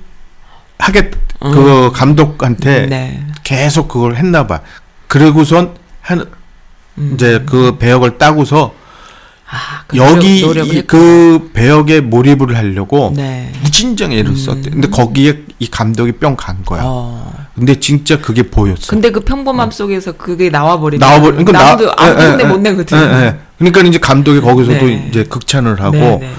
[0.78, 3.24] 하겠 그 감독한테 네.
[3.44, 4.60] 계속 그걸 했나 봐.
[5.06, 6.26] 그러고선 한
[6.98, 7.12] 음.
[7.14, 8.74] 이제 그 배역을 따고서
[9.48, 10.66] 아, 그 여기 노력.
[10.88, 13.52] 그 배역에 몰입을 하려고 네.
[13.62, 14.68] 무진장 애를 썼대.
[14.70, 16.82] 근데 거기에 이 감독이 뿅 간 거야.
[16.84, 17.39] 어.
[17.54, 18.86] 근데 진짜 그게 보였어.
[18.88, 22.48] 근데 그 평범함 속에서 그게 나와 버리면 나와버 그러니까 나- 남도 아무 예, 군데 예,
[22.48, 22.98] 못 예, 내거든.
[22.98, 23.36] 예, 예.
[23.58, 25.06] 그러니까 이제 감독이 거기서도 네.
[25.10, 26.30] 이제 극찬을 하고 네, 네.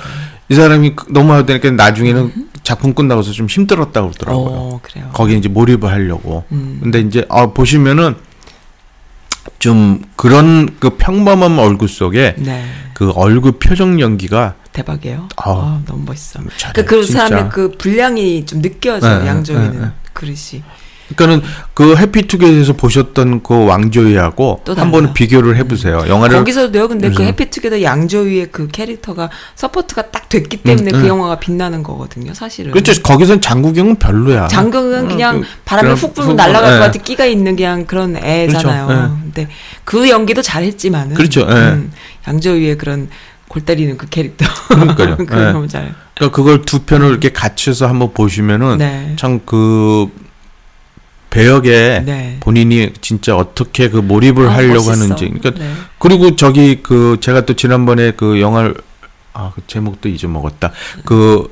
[0.50, 4.46] 이 사람이 그- 너무 하다니까 나중에는 작품 끝나고서 좀 힘들었다고 그러더라고요.
[4.50, 5.10] 어, 그래요.
[5.14, 6.46] 거기 이제 몰입을 하려고.
[6.52, 6.80] 음.
[6.82, 8.16] 근데 이제 아 보시면은
[9.60, 12.66] 좀 그런 그 평범한 얼굴 속에 네.
[12.94, 15.28] 그 얼굴 표정 연기가 대박이에요.
[15.38, 15.50] 아.
[15.52, 16.40] 아, 너무 멋있어.
[16.74, 17.28] 그, 그 진짜.
[17.28, 19.20] 사람의 그 분량이 좀 느껴져.
[19.20, 19.92] 네, 양조위는 네, 네.
[20.14, 20.64] 그릇이.
[21.16, 21.42] 그러니까는
[21.74, 25.14] 그 해피투게더에서 보셨던 그 양조위하고 또 한번.
[25.14, 26.04] 비교를 해보세요.
[26.08, 26.88] 영화를 거기서도요.
[26.88, 31.08] 근데 그 해피투게더 양조위의 그 캐릭터가 support가 딱 됐기 때문에 음, 그 음.
[31.08, 32.34] 영화가 빛나는 거거든요.
[32.34, 32.72] 사실은.
[32.72, 33.02] 그렇죠.
[33.02, 34.48] 거기선 장국영은 별로야.
[34.48, 36.78] 장국영은 그냥 그- 바람에 훅 불면 훅- 날아갈 예.
[36.78, 38.88] 것 같은 끼가 있는 그냥 그런 애잖아요.
[38.88, 39.18] 그렇죠.
[39.22, 39.48] 근데
[39.84, 41.42] 그 연기도 잘했지만은 그렇죠.
[41.50, 41.54] 예.
[41.54, 41.92] 음,
[42.28, 43.10] 양조위의 그런
[43.48, 44.46] 골 때리는 그 캐릭터.
[44.70, 45.18] 그러니까요.
[45.26, 45.52] 그거 예.
[45.52, 45.94] 너무 잘.
[46.16, 49.14] 그러니까 그걸 두 편을 이렇게 갖춰서 한번 보시면은 네.
[49.18, 50.10] 참그
[51.32, 52.38] 배역에 네.
[52.42, 54.92] 본인이 진짜 어떻게 그 몰입을 아, 하려고 멋있어.
[54.92, 55.26] 하는지.
[55.30, 55.74] 그러니까 네.
[55.98, 58.76] 그리고 저기 그 제가 또 지난번에 그 영화를
[59.34, 60.72] 아 그 제목도 잊어먹었다.
[61.06, 61.50] 그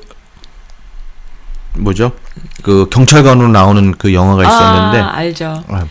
[1.78, 2.12] 뭐죠?
[2.62, 5.64] 그 경찰관으로 나오는 그 영화가 있었는데 아, 알죠.
[5.68, 5.84] 아,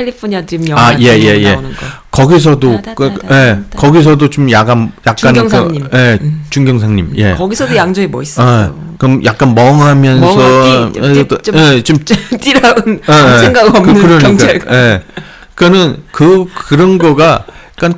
[0.00, 1.52] 캘리포니아 드림 영화 아, 예, 예, 예.
[1.52, 1.76] 나오는 거.
[2.12, 3.12] 거기서도 그.
[3.30, 5.88] 예, 거기서도 좀 야간 약간 중경상님.
[5.90, 6.44] 그, 예, 음.
[6.48, 7.12] 중경상님.
[7.16, 7.34] 예.
[7.34, 8.46] 거기서도 양조위 멋있었어요.
[8.48, 11.98] 아, 그럼 약간 멍하면서 좀- 예, 또- 좀- 예, 좀
[12.40, 13.38] 띠라운 예, 예.
[13.40, 14.74] 생각 없는 그, 그러니까, 경찰관.
[14.74, 15.02] 예.
[15.56, 17.44] 그러니까는 그 그런 거가
[17.76, 17.96] 그러니까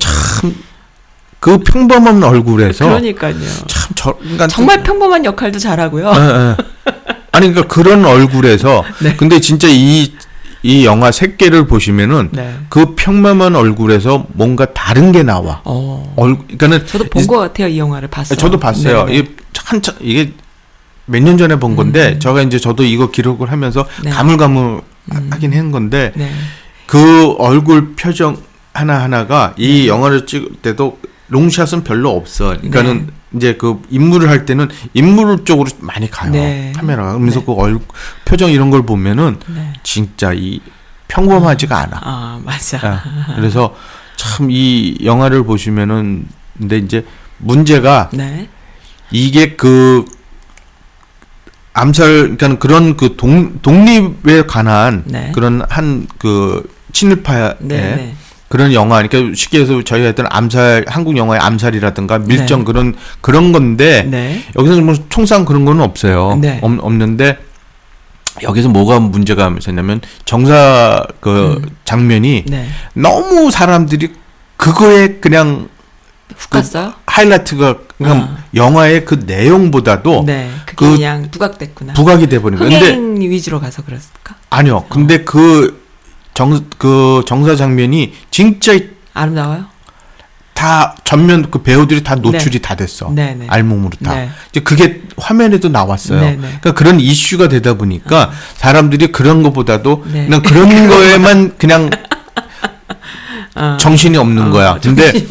[1.40, 3.34] 참그 평범한 얼굴에서 그러니까요.
[3.66, 6.10] 참 저, 그러니까 정말 평범한 역할도 잘하고요.
[6.16, 6.92] 예, 예.
[7.32, 9.14] 아니 그러니까 그런 얼굴에서 네.
[9.16, 10.12] 근데 진짜 이
[10.62, 12.54] 이 영화 새끼를 보시면은 네.
[12.68, 15.60] 그 평범한 얼굴에서 뭔가 다른 게 나와.
[15.64, 16.12] 어.
[16.16, 18.36] 얼 그러니까는 저도 본 것 같아요 이 영화를 봤어요.
[18.38, 19.04] 저도 봤어요.
[19.06, 19.18] 네, 네.
[19.18, 19.34] 이게
[19.64, 20.32] 한참 이게
[21.06, 24.10] 몇 년 전에 본 건데 제가 이제 저도 이거 기록을 하면서 네.
[24.10, 24.82] 가물가물
[25.30, 26.30] 하긴 한 건데 네.
[26.86, 28.36] 그 얼굴 표정
[28.72, 29.64] 하나 하나가 네.
[29.64, 30.98] 이 영화를 찍을 때도
[31.28, 32.48] 롱샷은 별로 없어.
[32.56, 33.12] 그러니까는 네.
[33.34, 36.72] 이제 그 인물을 할 때는 인물 쪽으로 많이 가요 네.
[36.76, 37.12] 카메라가.
[37.12, 37.46] 그러면서 네.
[37.46, 37.78] 그 얼
[38.24, 39.72] 표정 이런 걸 보면은 네.
[39.82, 40.60] 진짜 이
[41.08, 42.00] 평범하지가 않아.
[42.02, 43.02] 아 맞아.
[43.30, 43.34] 예.
[43.36, 43.74] 그래서
[44.16, 46.26] 참 이 영화를 보시면은
[46.58, 47.04] 근데 이제
[47.38, 48.48] 문제가 네.
[49.10, 50.04] 이게 그
[51.74, 55.32] 암살 그러니까 그런 그 동, 독립에 관한 네.
[55.34, 57.76] 그런 한 그 친일파의 네.
[57.96, 58.14] 네.
[58.52, 62.64] 그런 영화 그러니까 쉽게 해서 저희가 했던 암살 한국 영화의 암살이라든가 밀정 네.
[62.66, 64.42] 그런 그런 건데 네.
[64.58, 66.38] 여기서 뭐 총상 그런 거는 없어요.
[66.38, 66.58] 네.
[66.60, 67.38] 없, 없는데
[68.42, 72.68] 여기서 뭐가 문제가 있었냐면 정사 그 장면이 네.
[72.92, 74.12] 너무 사람들이
[74.58, 75.70] 그거에 그냥
[76.36, 76.92] 훅 갔어요?
[77.06, 78.44] 하이라이트가 그러니까 아.
[78.54, 80.50] 영화의 그 내용보다도 네.
[80.66, 81.94] 그게 그 그냥 부각됐구나.
[81.94, 82.70] 부각이 돼버린 거예요.
[82.70, 84.34] 근데 흥행 위주로 가서 그랬을까?
[84.50, 84.84] 아니요.
[84.90, 85.81] 근데 그
[86.34, 88.72] 정 그 정사 장면이 진짜
[89.14, 89.66] 아름다워요?
[90.54, 93.10] 다 전면 그 배우들이 다 노출이 다 됐어.
[93.12, 93.46] 네, 네.
[93.48, 94.14] 알몸으로 다.
[94.14, 94.30] 네.
[94.50, 96.20] 이제 그게 화면에도 나왔어요.
[96.20, 96.36] 네, 네.
[96.40, 100.24] 그러니까 그런 이슈가 되다 보니까 사람들이 그런 것보다도 네.
[100.26, 101.90] 그냥 그런 거에만 그냥
[103.54, 103.76] 어.
[103.80, 104.78] 정신이 없는 거야.
[104.80, 105.12] 근데.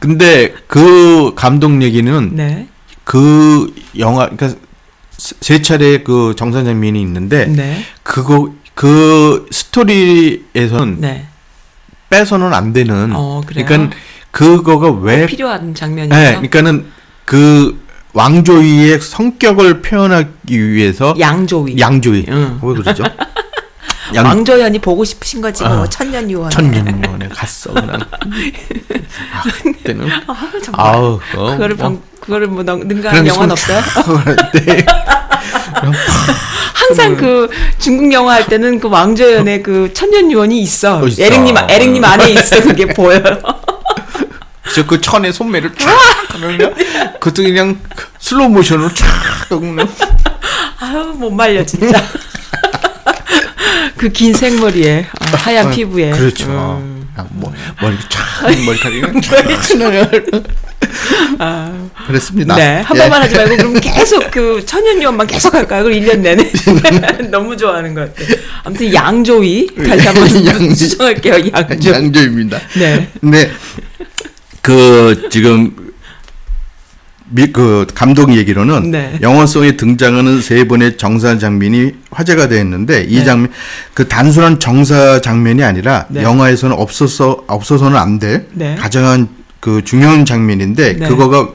[0.00, 2.68] 근데 그 감독 얘기는 네.
[3.04, 4.60] 그 영화 그러니까
[5.16, 7.82] 세- 세 차례 그 정사 장면이 있는데 네.
[8.02, 11.26] 그거 그 스토리에서는 네.
[12.10, 13.10] 빼서는 안 되는.
[13.12, 13.40] 어?
[13.44, 13.90] 그러니까
[14.30, 16.14] 그거가 왜 필요한 장면이죠.
[16.14, 16.86] 네, 그러니까는
[17.24, 21.76] 그 왕조이의 성격을 표현하기 위해서 양조위.
[21.80, 22.26] 양조이.
[22.28, 22.60] 응.
[22.62, 23.02] 왜 그러죠?
[24.14, 25.86] 양 왕조연이 보고 싶으신 거지 뭐 어.
[25.88, 26.50] 천년유언.
[26.50, 27.98] 천년만에 갔어 그냥.
[29.34, 30.86] 아, 그때는 아, 정말.
[30.86, 31.84] 아우 어, 그거를 뭐.
[31.88, 33.80] 방, 그거를 뭐 능- 그런 능가하는 영화는 손 없어요?
[34.54, 34.86] 네.
[36.88, 40.98] 항상 그 중국 영화 할 때는 그 왕조연의 그 천년유언이 있어.
[41.02, 41.22] 어, 있어.
[41.22, 43.22] 에릭님 에릭님 안에 있어 그게 보여요.
[44.74, 45.90] 저그 천에 손매를 쫙
[46.34, 46.74] 하면
[47.20, 47.78] 그것도 그냥
[48.18, 49.06] 슬로우 모션으로 쫙
[49.50, 49.88] 하고 그냥
[50.80, 52.02] 아유 못 말려 진짜.
[53.96, 56.10] 그 긴 생머리에 어, 하얀 피부에.
[56.12, 56.46] 그렇죠.
[56.46, 56.97] 음.
[57.30, 59.44] 뭐 머리 쫙 머리카락이 쫙
[61.38, 62.56] 아, 그랬습니다.
[62.56, 63.00] 네, 한 예.
[63.00, 65.84] 번만 하지 말고 그럼 계속 그 천연유언만 계속 할까요?
[65.84, 66.50] 그럼 1년 내내
[67.30, 68.32] 너무 좋아하는 것 같아.
[68.64, 71.50] 아무튼 양조위 다시 한번 양- 수정할게요.
[71.52, 71.90] 양조.
[71.92, 72.58] 양조입니다.
[72.78, 73.08] 네.
[73.20, 73.50] 근데
[74.62, 75.87] 그 지금
[77.30, 79.18] 미, 그 감독 얘기로는 네.
[79.20, 83.24] 영화성에 등장하는 세 번의 정사 장면이 화제가 되었는데 이 네.
[83.24, 83.52] 장면
[83.94, 86.22] 그 단순한 정사 장면이 아니라 네.
[86.22, 88.76] 영화에서는 없어서 없어서는 안될 네.
[88.76, 89.28] 가장
[89.60, 91.08] 그 중요한 장면인데 네.
[91.08, 91.52] 그거가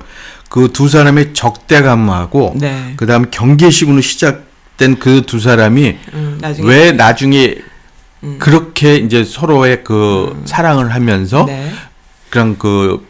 [0.50, 2.94] 그 두 사람의 적대감하고 네.
[2.96, 7.56] 그다음 경계식으로 시작된 그 두 사람이 음, 나중에 왜 나중에
[8.24, 8.38] 음.
[8.38, 11.72] 그렇게 이제 서로의 그 사랑을 하면서 네.
[12.30, 13.04] 그냥 그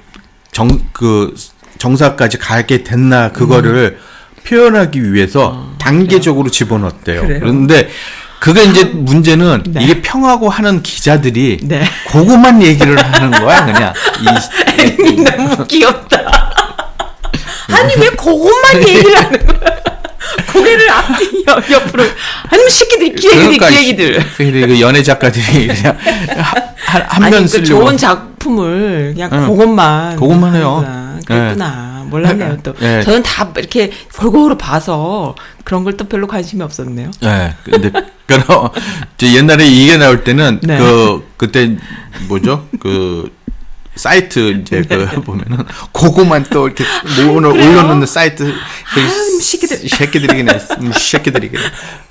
[0.53, 1.33] 정그
[1.77, 3.97] 정사까지 가게 됐나 그거를
[4.47, 7.21] 표현하기 위해서 단계적으로 집어넣었대요.
[7.21, 7.27] 음.
[7.27, 7.39] 그래요?
[7.41, 7.89] 그런데
[8.39, 9.83] 그게 이제 문제는 네.
[9.83, 11.85] 이게 평하고 하는 기자들이 네.
[12.09, 16.17] 그거만 얘기를 하는 거야 그냥 이, 너무 귀엽다.
[17.71, 19.73] 아니 왜 그것만 얘기를 하는 거야?
[20.51, 22.03] 고개를 앞뒤 옆- 옆으로
[22.49, 24.25] 아니면 새끼들 기레기들 기레기들.
[24.37, 25.97] 그러니까 그 연애 작가들이 그냥
[26.85, 29.47] 한면 그 쓰려고 좋은 작품을 그냥 응.
[29.47, 30.83] 그것만 그것만 해요.
[31.25, 33.01] 그랬구나 몰랐네요 또 네.
[33.03, 37.91] 저는 다 이렇게 골고루 봐서 그런 걸 또 별로 관심이 없었네요 네, 근데
[38.25, 38.69] 그럼
[39.17, 40.77] 저 옛날에 이게 나올 때는 네.
[40.79, 41.75] 그 그때
[42.27, 43.31] 뭐죠 그
[43.95, 45.57] 사이트 이제 그 보면은
[45.91, 46.83] 그거만 또 이렇게
[47.23, 49.87] 모으는 올려놓는 사이트 그 아유, 새끼들.
[49.87, 51.65] 새끼들이 그냥 음, 새끼들이 그냥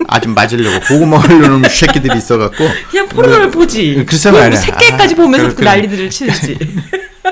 [0.06, 4.04] 아주 맞으려고 그거만 올려놓는 새끼들이 있어갖고 그냥 포르노를 보지 네.
[4.04, 4.60] 글쎄 뭐 말이야.
[4.60, 5.70] 새끼까지 아, 보면서 그렇구나.
[5.72, 6.56] 난리들을 치지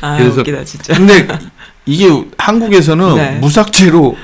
[0.00, 1.26] 아 그래서- 웃기다 진짜 근데
[1.86, 2.08] 이게
[2.38, 3.30] 한국에서는 네.
[3.40, 4.16] 무삭제로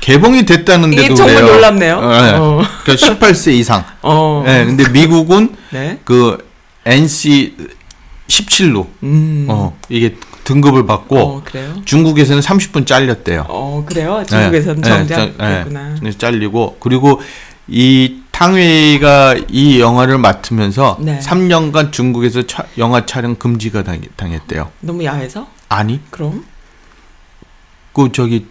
[0.00, 1.52] 개봉이 됐다는데도 이게 정말 그래요.
[1.54, 2.00] 놀랍네요.
[2.00, 2.30] 네.
[2.36, 2.62] 어.
[2.84, 3.84] 그러니까 18세 이상.
[4.02, 4.42] 어.
[4.46, 5.98] 네, 근데 미국은 네.
[6.04, 6.38] 그
[6.86, 7.54] NC
[8.28, 9.46] 17로 음.
[9.48, 11.42] 어 이게 등급을 받고 어?
[11.84, 13.44] 중국에서는 30분 잘렸대요.
[13.48, 14.24] 어, 그래요?
[14.26, 15.94] 중국에서는 네, 정작 네, 그랬구나.
[16.02, 17.20] 네, 잘리고 그리고
[17.68, 21.20] 이 탕웨이가 이 영화를 맡으면서 네.
[21.20, 24.70] 3년간 중국에서 차- 영화 촬영 금지가 당, 당했대요.
[24.80, 25.46] 너무 야해서?
[25.68, 26.44] 아니, 그럼?
[27.92, 28.46] 그 저기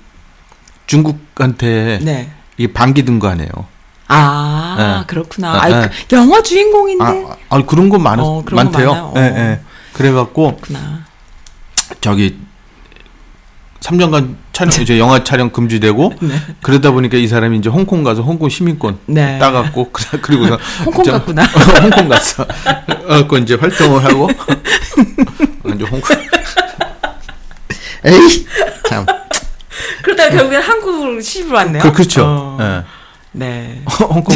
[0.85, 2.31] 중국한테 네.
[2.57, 3.49] 이게 반기 든거 아니에요.
[4.07, 5.05] 아, 네.
[5.07, 5.61] 그렇구나.
[5.61, 5.89] 아, 네.
[6.09, 7.03] 그 영화 주인공인데.
[7.03, 8.93] 아, 아 그런 거 많, 어, 그런 거 많대요.
[8.93, 9.13] 많아요?
[9.15, 9.23] 예, 어.
[9.37, 9.61] 예.
[9.93, 11.05] 그래갖고 그렇구나.
[12.01, 12.37] 저기
[13.79, 16.35] 3년간 촬영 이제 영화 촬영 금지되고 네.
[16.61, 19.39] 그러다 보니까 이 사람이 이제 홍콩 가서 홍콩 시민권 네.
[19.39, 21.43] 따갖고 그- 그리고서 홍콩 저- 갔구나.
[21.81, 22.45] 홍콩 갔어.
[22.85, 24.29] 그래갖고 이제 활동을 하고
[25.73, 26.01] 이제 홍콩.
[28.03, 28.45] 에이
[28.87, 29.05] 참.
[30.03, 31.83] 그러다가 결국엔 한국 시집을 왔네요.
[31.83, 32.23] 그, 그렇죠.
[32.25, 32.57] 어.
[32.59, 32.83] 예.
[33.33, 33.81] 네.
[33.99, 34.35] 홍콩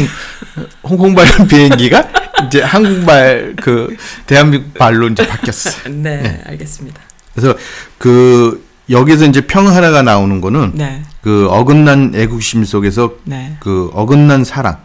[0.82, 2.08] 홍콩발 비행기가
[2.46, 3.94] 이제 한국발 그
[4.26, 5.88] 대한민국 발로 이제 바뀌었어.
[5.90, 7.00] 네, 알겠습니다.
[7.34, 7.54] 그래서
[7.98, 11.02] 그 여기서 이제 평 하나가 나오는 거는 네.
[11.20, 13.56] 그 어긋난 애국심 속에서 네.
[13.60, 14.78] 그 어긋난 사랑.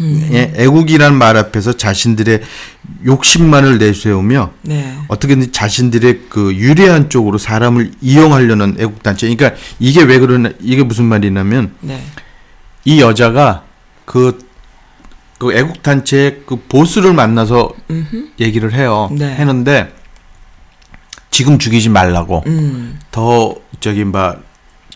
[0.00, 2.40] 예, 애국이란 말 앞에서 자신들의
[3.04, 4.96] 욕심만을 내세우며 네.
[5.08, 9.34] 어떻게든 자신들의 그 유리한 쪽으로 사람을 이용하려는 애국단체.
[9.34, 12.02] 그러니까 이게 왜 그러나, 이게 무슨 말이냐면 네.
[12.84, 13.64] 이 여자가
[14.06, 14.38] 그,
[15.38, 18.28] 그 애국단체의 그 보스를 만나서 음흠.
[18.40, 19.10] 얘기를 해요.
[19.12, 19.34] 네.
[19.34, 19.92] 했는데
[21.32, 22.44] 지금 죽이지 말라고.
[22.46, 23.00] 음.
[23.10, 24.44] 더 저기 막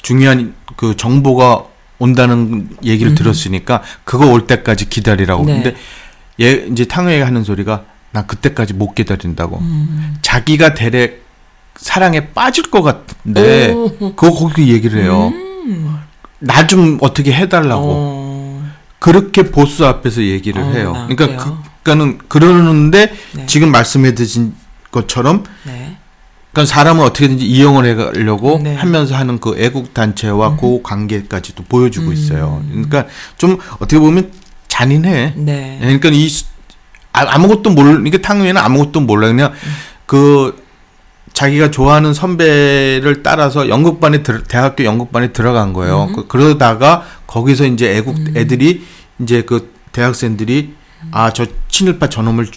[0.03, 1.65] 중요한 그 정보가
[1.99, 5.45] 온다는 얘기를 들었으니까 그거 올 때까지 기다리라고.
[5.47, 5.55] 네.
[5.55, 5.77] 근데
[6.41, 9.59] 얘 이제 탕웨이가 하는 소리가 나 그때까지 못 기다린다고.
[9.59, 10.17] 음.
[10.23, 11.15] 자기가 대략
[11.75, 14.15] 사랑에 빠질 것 같은데 오.
[14.15, 15.33] 그거 거기 얘기를 해요.
[16.39, 17.83] 나좀 어떻게 해달라고.
[17.85, 18.73] 어.
[18.99, 20.93] 그렇게 보스 앞에서 얘기를 어, 해요.
[20.93, 21.45] 나 그러니까?
[21.45, 23.47] 그, 그러니까는 그러는데 네.
[23.47, 24.55] 지금 말씀해 주신
[24.91, 25.86] 것처럼 네.
[26.57, 28.75] 그러니까 사람을 어떻게든지 이용을 해가려고 네.
[28.75, 32.65] 하면서 하는 그 애국 단체와 그 관계까지도 보여주고 있어요.
[32.71, 33.05] 그러니까
[33.37, 34.33] 좀 어떻게 보면
[34.67, 35.35] 잔인해.
[35.37, 35.77] 네.
[35.83, 36.47] 그러니까 이 수-
[37.13, 39.53] 아, 아무것도 몰, 그러니까 탕웨이는 아무것도 몰라 그냥
[40.07, 40.65] 그
[41.35, 46.09] 자기가 좋아하는 선배를 따라서 연극반에 들, 대학교 연극반에 들어간 거예요.
[46.15, 48.83] 그, 그러다가 거기서 이제 애국 애들이
[49.21, 50.73] 이제 그 대학생들이
[51.11, 52.49] 아 저 친일파 저놈을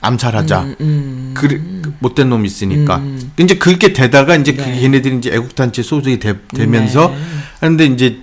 [0.00, 0.60] 암살하자.
[0.62, 1.34] 음, 음.
[1.34, 2.98] 그, 그 못된 놈이 있으니까.
[2.98, 3.32] 음.
[3.38, 4.80] 이제 그렇게 되다가 이제 그 네.
[4.80, 7.16] 걔네들이 이제 애국단체 소속이 되, 되면서 네.
[7.60, 8.18] 하는데 이제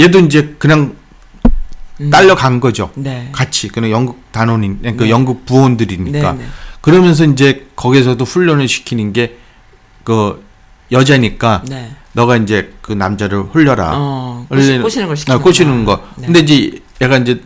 [0.00, 0.96] 얘도 이제 그냥
[2.00, 2.10] 음.
[2.10, 2.90] 딸려간 거죠.
[2.94, 3.28] 네.
[3.32, 5.10] 같이 그냥 연극 단원인 그러니까 네.
[5.10, 6.46] 연극 부원들이니까 네, 네.
[6.80, 9.42] 그러면서 이제 거기서도 훈련을 시키는 게
[10.04, 10.44] 그
[10.90, 11.92] 여자니까 네.
[12.12, 13.92] 너가 이제 그 남자를 홀려라.
[13.94, 14.46] 어.
[14.48, 16.02] 꼬시, 꼬시는 걸 시키는 아, 꼬시는 거.
[16.16, 16.26] 네.
[16.26, 17.40] 근데 이제 얘가 이제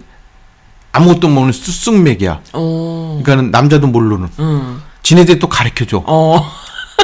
[0.97, 2.41] 아무것도 모르는 쑥쑥맥이야.
[2.55, 3.21] 어.
[3.23, 4.29] 그러니까는 남자도 모르는.
[4.39, 4.83] 음.
[5.03, 6.03] 지네들이 또 가르쳐 줘.
[6.07, 6.41] 어.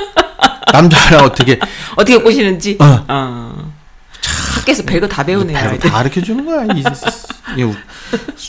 [0.73, 1.59] 남자랑 어떻게
[1.97, 2.79] 어떻게 꼬시는지.
[2.81, 3.05] 어.
[3.09, 3.73] 어.
[4.57, 5.59] 학교에서 별거 다 배우네요.
[5.59, 5.91] 다 아이들.
[5.91, 6.65] 가르쳐 주는 거야.
[6.75, 6.83] 이,
[7.59, 7.75] 이 우-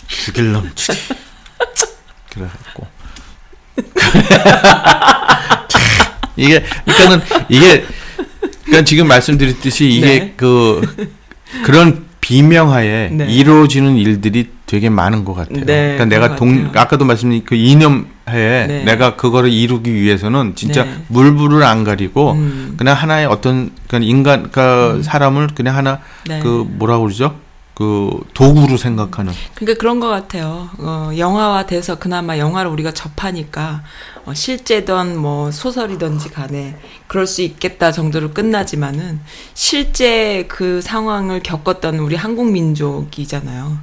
[0.08, 0.72] 죽일 놈.
[0.76, 0.92] 치.
[2.32, 2.88] 그래갖고.
[6.36, 7.86] 이게 그러니까는 이게
[8.64, 10.34] 그러니까 지금 말씀드렸듯이 이게 네.
[10.38, 10.82] 그
[11.64, 13.26] 그런 비명하에 네.
[13.28, 15.66] 이루어지는 일들이 되게 많은 것 같아요.
[15.66, 16.82] 네, 그러니까 내가 동 같아요.
[16.82, 18.84] 아까도 말씀드린 그 이념하에 네.
[18.84, 20.98] 내가 그거를 이루기 위해서는 진짜 네.
[21.10, 22.74] 물불을 안 가리고 음.
[22.76, 26.40] 그냥 하나의 어떤 그냥 인간 그 사람을 그냥 하나 네.
[26.40, 27.36] 그 뭐라 그러죠?
[27.76, 29.32] 그 도구로 생각하는.
[29.54, 30.70] 그러니까 그런 것 같아요.
[30.80, 33.84] 어, 영화화 돼서 그나마 영화를 우리가 접하니까
[34.26, 39.20] 어, 실제든 뭐 소설이든지 간에 그럴 수 있겠다 정도로 끝나지만은
[39.54, 43.78] 실제 그 상황을 겪었던 우리 한국 민족이잖아요.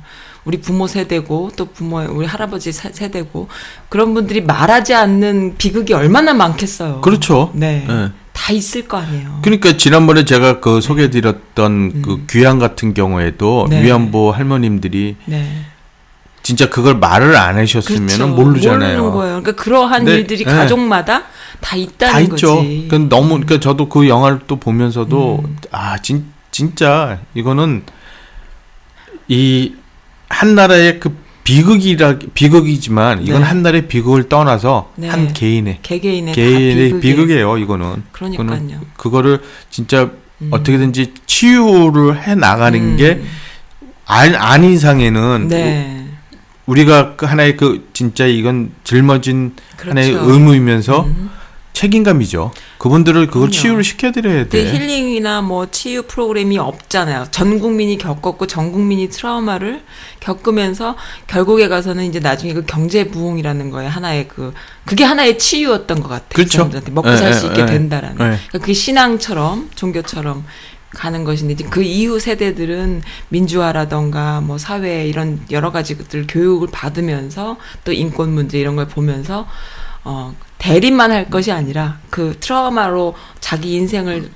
[0.45, 3.49] 우리 부모 세대고 또 부모 우리 할아버지 세- 세대고
[3.89, 7.01] 그런 분들이 말하지 않는 비극이 얼마나 많겠어요.
[7.03, 7.51] 그렇죠.
[7.55, 7.87] 네.
[7.89, 8.11] 예.
[8.33, 9.41] 다 있을 거 아니에요.
[9.43, 13.71] 그러니까 지난번에 제가 그 소개해드렸던 그 귀향 같은 경우에도 음.
[13.71, 13.83] 네.
[13.85, 15.65] 위안부 할머님들이 네.
[16.43, 18.27] 진짜 그걸 말을 안 하셨으면 그렇죠.
[18.29, 18.97] 모르잖아요.
[18.97, 19.43] 모르는 거예요.
[19.43, 20.45] 그러니까 그러한 일들이 예.
[20.51, 21.25] 가족마다
[21.61, 22.57] 다 있다는 다 있죠.
[22.57, 22.87] 거지.
[22.91, 25.57] 그 너무 그러니까 저도 그 영화를 또 보면서도 음.
[25.71, 27.83] 아 진, 진짜 이거는
[29.29, 29.75] 이
[30.31, 31.15] 한 나라의 그
[31.45, 33.47] 비극이라 비극이지만 이건 네.
[33.47, 35.09] 한 나라의 비극을 떠나서 네.
[35.09, 37.59] 한 개인의 개개인의 개인의 비극이에요.
[37.59, 38.81] 이거는 그러니까요.
[38.97, 40.11] 그거를 진짜
[40.41, 40.49] 음.
[40.53, 42.97] 어떻게든지 치유를 해 나가는 음.
[42.97, 43.23] 게
[44.07, 46.07] 안, 안 이상에는 네.
[46.67, 50.31] 우리가 그 하나의 그 진짜 이건 짊어진 하나의 그렇죠.
[50.31, 51.31] 의무이면서 음.
[51.81, 52.51] 책임감이죠.
[52.77, 53.51] 그분들을 그걸 그럼요.
[53.53, 54.73] 치유를 시켜드려야 근데 돼.
[54.73, 57.29] 힐링이나 뭐 치유 프로그램이 없잖아요.
[57.31, 59.83] 전 국민이 겪었고 전 국민이 트라우마를
[60.21, 64.53] 겪으면서 결국에 가서는 이제 나중에 그 경제 부흥이라는 거에 하나의 그
[64.85, 66.29] 그게 하나의 치유였던 것 같아요.
[66.35, 66.51] 그렇죠.
[66.51, 67.67] 사람들한테 먹고 예, 살수 예, 있게 예.
[67.67, 68.13] 된다라는.
[68.13, 68.17] 예.
[68.17, 70.45] 그러니까 그게 신앙처럼 종교처럼
[70.91, 73.01] 가는 것인데 이제 그 이후 세대들은
[73.31, 79.47] 민주화라던가 뭐 사회 이런 여러 가지 것들 교육을 받으면서 또 인권 문제 이런 걸 보면서
[80.05, 84.31] 어 대립만 할 것이 아니라 그 트라우마로 자기 인생을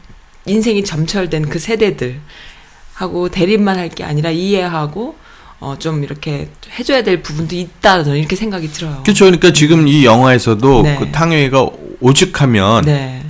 [0.46, 2.18] 인생이 점철된 그 세대들
[2.94, 5.16] 하고 대립만 할 게 아니라 이해하고
[5.60, 6.48] 어 좀 이렇게
[6.78, 9.02] 해줘야 될 부분도 있다 저는 이렇게 생각이 들어요.
[9.04, 9.26] 그렇죠.
[9.26, 10.96] 그러니까 지금 이 영화에서도 네.
[10.98, 11.68] 그 탕웨이가
[12.00, 13.22] 오죽하면 네.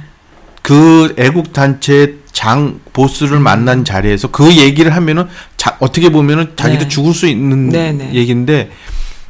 [0.62, 6.88] 그 애국 단체 장 보스를 만난 자리에서 그 얘기를 하면은 자, 어떻게 보면은 자기도 네.
[6.88, 8.12] 죽을 수 있는 네, 네.
[8.14, 8.70] 얘기인데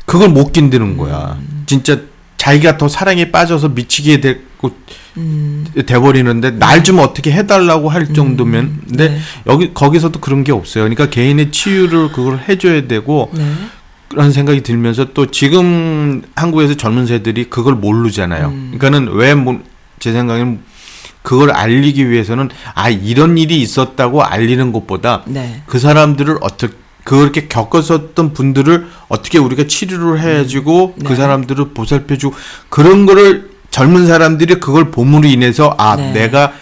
[0.07, 1.39] 그걸 못 견디는 거야.
[1.67, 2.01] 진짜
[2.45, 4.71] 자기가 더 사랑에 빠져서 미치게 되고
[5.17, 5.65] 음.
[5.87, 9.19] 돼버리는데 날 좀 어떻게 해달라고 할 정도면 근데 네.
[9.47, 10.85] 여기 거기서도 그런 게 없어요.
[10.85, 13.51] 그러니까 개인의 치유를 그걸 해줘야 되고 네.
[14.09, 18.49] 그런 생각이 들면서 또 지금 한국에서 젊은 세들이 그걸 모르잖아요.
[18.49, 18.75] 음.
[18.79, 19.35] 그러니까는 왜
[19.99, 20.61] 제 생각에는
[21.23, 25.63] 그걸 알리기 위해서는 아 이런 일이 있었다고 알리는 것보다 네.
[25.65, 26.75] 그 사람들을 어떻게
[27.05, 31.05] 그렇게 겪었었던 분들을 어떻게 우리가 치료를 해가지고 네.
[31.09, 32.35] 그 사람들을 보살펴주고
[32.71, 36.13] 그런 거를 젊은 사람들이 그걸 봄으로 인해서 아 네.
[36.13, 36.53] 내가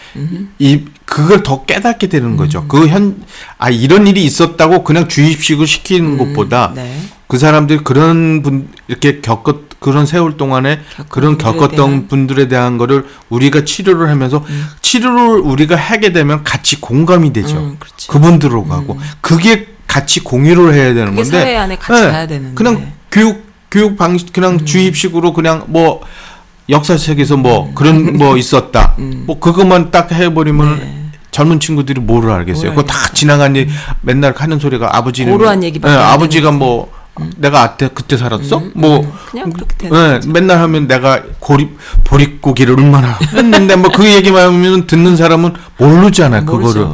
[0.59, 2.66] 이 그걸 더 깨닫게 되는 거죠.
[2.68, 7.01] 그현아 이런 일이 있었다고 그냥 주입식을 시키는 것보다 네.
[7.28, 12.07] 그 사람들이 그런 분 이렇게 겪었 그런 세월 동안에 그런 겪었던 대한- 음.
[12.09, 14.45] 분들에 대한 거를 우리가 치료를 하면서
[14.80, 17.57] 치료를 우리가 하게 되면 같이 공감이 되죠.
[17.59, 18.09] 음, 그렇지.
[18.09, 22.55] 그분들로 가고 그게 같이 공유를 해야 되는 건데 사회 안에 같이 가야 되는데.
[22.55, 24.64] 그냥 교육 교육 방식 그냥 음.
[24.64, 26.01] 주입식으로 그냥 뭐
[26.70, 27.74] 역사책에서 뭐 음.
[27.74, 28.95] 그런 뭐 있었다.
[29.26, 30.99] 뭐 그것만 딱 해버리면 네.
[31.30, 32.72] 젊은 친구들이 뭐를 알겠어요.
[32.72, 33.14] 뭘 그거 다 알겠어요.
[33.14, 33.68] 지나간 일
[34.01, 36.90] 맨날 하는 소리가 아버지는 고루한 예, 안 아버지가 되는 뭐
[37.36, 38.62] 내가 아때 그때 살았어?
[38.74, 41.68] 뭐 음, 그냥 그렇게 되는 예, 맨날 하면 내가 고리
[42.05, 46.47] 보릿고기를 얼마나 했는데 뭐 그 얘기만 하면 듣는 사람은 모르잖아요.
[46.47, 46.86] 그거를.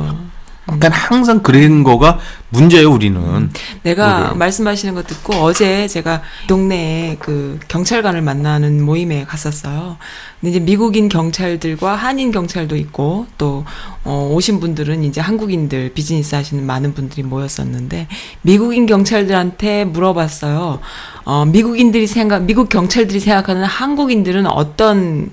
[0.68, 2.18] 그러니까 항상 그런 거가
[2.50, 3.50] 문제예요, 우리는.
[3.82, 4.34] 내가 뭐래요?
[4.34, 9.96] 말씀하시는 거 듣고 어제 제가 동네에 그 경찰관을 만나는 모임에 갔었어요.
[10.40, 13.64] 근데 이제 미국인 경찰들과 한인 경찰도 있고 또
[14.04, 18.06] 어, 오신 분들은 이제 한국인들 비즈니스 하시는 많은 분들이 모였었는데
[18.42, 20.80] 미국인 경찰들한테 물어봤어요.
[21.24, 25.30] 어, 미국인들이 생각 미국 경찰들이 생각하는 한국인들은 어떤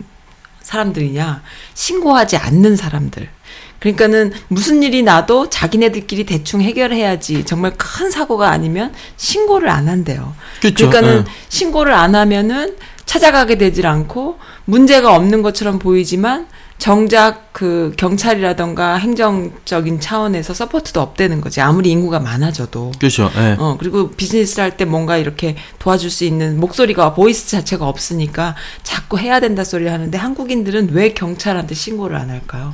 [0.61, 1.43] 사람들이냐?
[1.75, 3.29] 신고하지 않는 사람들.
[3.85, 7.45] 그러니까는 무슨 일이 나도 자기네들끼리 대충 해결해야지.
[7.45, 10.33] 정말 큰 사고가 아니면 신고를 안 한대요.
[10.59, 11.31] 그쵸, 그러니까는 예.
[11.49, 12.75] 신고를 안 하면은
[13.05, 16.47] 찾아가게 되질 않고 문제가 없는 것처럼 보이지만
[16.77, 21.61] 정작 그 경찰이라던가 행정적인 차원에서 support도 없다는 거지.
[21.61, 22.91] 아무리 인구가 많아져도.
[22.99, 23.31] 그렇죠.
[23.37, 23.55] 예.
[23.57, 29.39] 어, 그리고 비즈니스를 할때 뭔가 이렇게 도와줄 수 있는 목소리가, voice 자체가 없으니까 자꾸 해야
[29.39, 32.73] 된다 소리를 하는데 한국인들은 왜 경찰한테 신고를 안 할까요?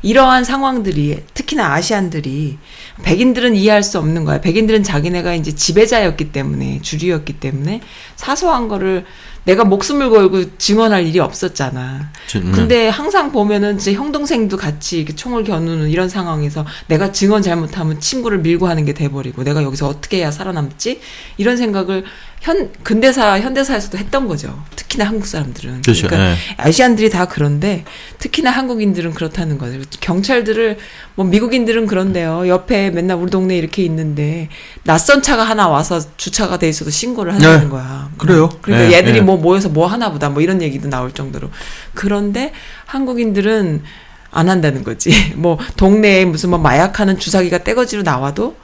[0.00, 2.58] 이러한 상황들이, 특히나 Asian들이,
[3.02, 4.40] 백인들은 이해할 수 없는 거야.
[4.40, 7.82] 백인들은 자기네가 이제 지배자였기 때문에, 주류였기 때문에
[8.16, 9.04] 사소한 거를
[9.44, 12.10] 내가 목숨을 걸고 증언할 일이 없었잖아.
[12.28, 12.52] 지- 음.
[12.52, 17.98] 근데 항상 보면은 제 형 동생도 같이 이렇게 총을 겨누는 이런 상황에서 내가 증언 잘못하면
[17.98, 21.00] 친구를 밀고 하는 게 돼버리고 내가 여기서 어떻게 해야 살아남지
[21.38, 22.04] 이런 생각을
[22.42, 24.64] 현 근대사 현대사에서도 했던 거죠.
[24.74, 25.82] 특히나 한국 사람들은.
[25.82, 26.08] 그렇죠.
[26.08, 26.36] 그러니까 예.
[26.56, 27.84] 아시안들이 다 그런데
[28.18, 29.78] 특히나 한국인들은 그렇다는 거죠.
[30.00, 30.76] 경찰들을
[31.14, 32.48] 뭐 미국인들은 그런데요.
[32.48, 34.48] 옆에 맨날 우리 동네 에 이렇게 있는데
[34.82, 37.68] 낯선 차가 하나 와서 주차가 돼 있어도 신고를 한다는 네.
[37.68, 38.10] 거야.
[38.18, 38.48] 그래요.
[38.60, 39.20] 그러니까 예, 얘들이 예.
[39.20, 41.48] 뭐 모여서 뭐 하나 보다 뭐 이런 얘기도 나올 정도로.
[41.94, 42.52] 그런데
[42.86, 43.84] 한국인들은
[44.32, 45.12] 안 한다는 거지.
[45.36, 48.56] 뭐 동네에 무슨 뭐 마약하는 주사기가 떼거지로 나와도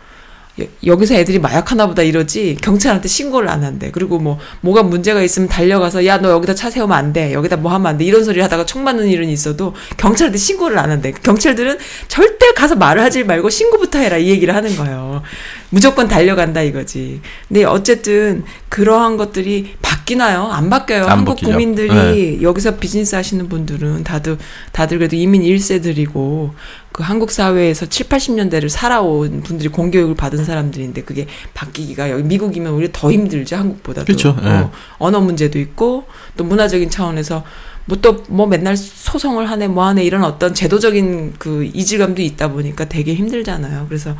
[0.61, 3.91] 여- 여기서 애들이 마약하나 보다 이러지 경찰한테 신고를 안 한대.
[3.91, 7.33] 그리고 뭐 뭐가 문제가 있으면 달려가서 야 너 여기다 차 세우면 안 돼.
[7.33, 8.05] 여기다 뭐 하면 안 돼.
[8.05, 11.13] 이런 소리 하다가 총 맞는 일은 있어도 경찰한테 신고를 안 한대.
[11.13, 11.79] 경찰들은
[12.09, 15.23] 절대 가서 말을 하지 말고 신고부터 해라 이 얘기를 하는 거예요.
[15.71, 17.21] 무조건 달려간다 이거지.
[17.47, 20.45] 근데 어쨌든 그러한 것들이 바뀌나요?
[20.45, 21.05] 안 바뀌어요.
[21.05, 21.51] 안 한국 바뀌죠.
[21.51, 24.39] 국민들이 여기서 비즈니스 하시는 분들은 다들
[24.73, 26.51] 다들 그래도 이민 1세들이고
[26.93, 32.89] 그 한국 사회에서 7, 80년대를 살아온 분들이 공교육을 받은 사람들인데 그게 바뀌기가 여기 미국이면 오히려
[32.93, 34.49] 더 힘들죠 한국보다도 그쵸, 예.
[34.49, 36.05] 어, 언어 문제도 있고
[36.37, 37.45] 또 문화적인 차원에서
[37.89, 43.87] 뭐또뭐 맨날 소송을 하네 뭐 하네 이런 어떤 제도적인 그 이질감도 있다 보니까 되게 힘들잖아요
[43.89, 44.11] 그래서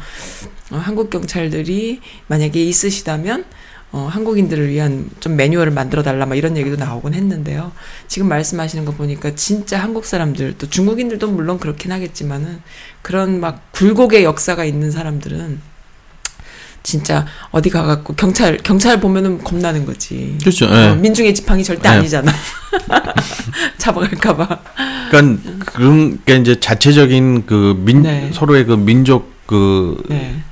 [0.71, 3.45] 어, 한국 경찰들이 만약에 있으시다면
[3.91, 7.73] 어, 한국인들을 위한 좀 매뉴얼을 만들어 달라 막 이런 얘기도 나오곤 했는데요.
[8.07, 12.61] 지금 말씀하시는 거 보니까 진짜 한국 사람들 또 중국인들도 물론 그렇긴 하겠지만은
[13.01, 15.61] 그런 막 굴곡의 역사가 있는 사람들은
[16.83, 20.37] 진짜 어디 가갖고 경찰 경찰 보면은 겁나는 거지.
[20.41, 20.67] 그렇죠.
[20.67, 20.95] 어, 예.
[20.95, 21.97] 민중의 지팡이 절대 네.
[21.97, 22.33] 아니잖아.
[23.79, 24.61] 잡아갈까봐.
[25.11, 28.31] 그러니까 그런 게 이제 자체적인 그민 네.
[28.33, 30.43] 서로의 그 민족 그 네,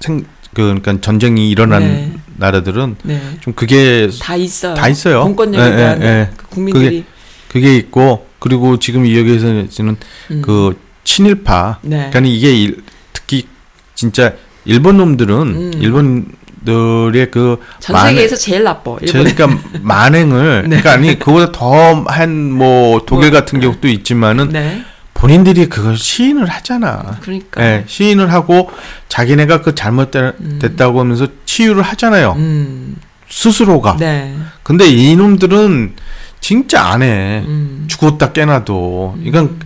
[0.00, 0.24] 생,
[0.54, 2.12] 그, 그러니까 전쟁이 일어난 네.
[2.36, 3.20] 나라들은 네.
[3.40, 4.74] 좀 그게 다 있어요.
[4.74, 5.22] 다 있어요.
[5.24, 6.30] 공권력에 예, 대한 예, 예.
[6.36, 7.04] 그 국민들이
[7.48, 9.96] 그게 있고 그리고 지금 이 여기에서는
[10.30, 10.42] 음.
[10.42, 12.08] 그 친일파 네.
[12.10, 12.82] 그러니까 이게 일,
[13.12, 13.46] 특히
[13.94, 14.34] 진짜
[14.64, 15.72] 일본 놈들은 음.
[15.80, 16.26] 일본
[16.64, 17.58] 들의 그전
[17.90, 18.96] 만행- 세계에서 제일 나빠.
[19.00, 19.24] 일본.
[19.34, 20.80] 그러니까 만행을 네.
[20.80, 24.84] 그러니까 아니 그보다 더 한 뭐 독일 같은 경우도 있지만은 네.
[25.22, 27.18] 본인들이 그걸 시인을 하잖아.
[27.20, 27.62] 그러니까.
[27.62, 28.68] 예, 시인을 하고
[29.08, 32.32] 자기네가 그 잘못됐다고 하면서 치유를 하잖아요.
[32.38, 32.96] 음.
[33.28, 33.98] 스스로가.
[34.00, 34.36] 네.
[34.64, 35.94] 근데 이놈들은
[36.40, 37.44] 진짜 안 해.
[37.46, 37.84] 음.
[37.86, 39.18] 죽었다 깨나도.
[39.22, 39.60] 이건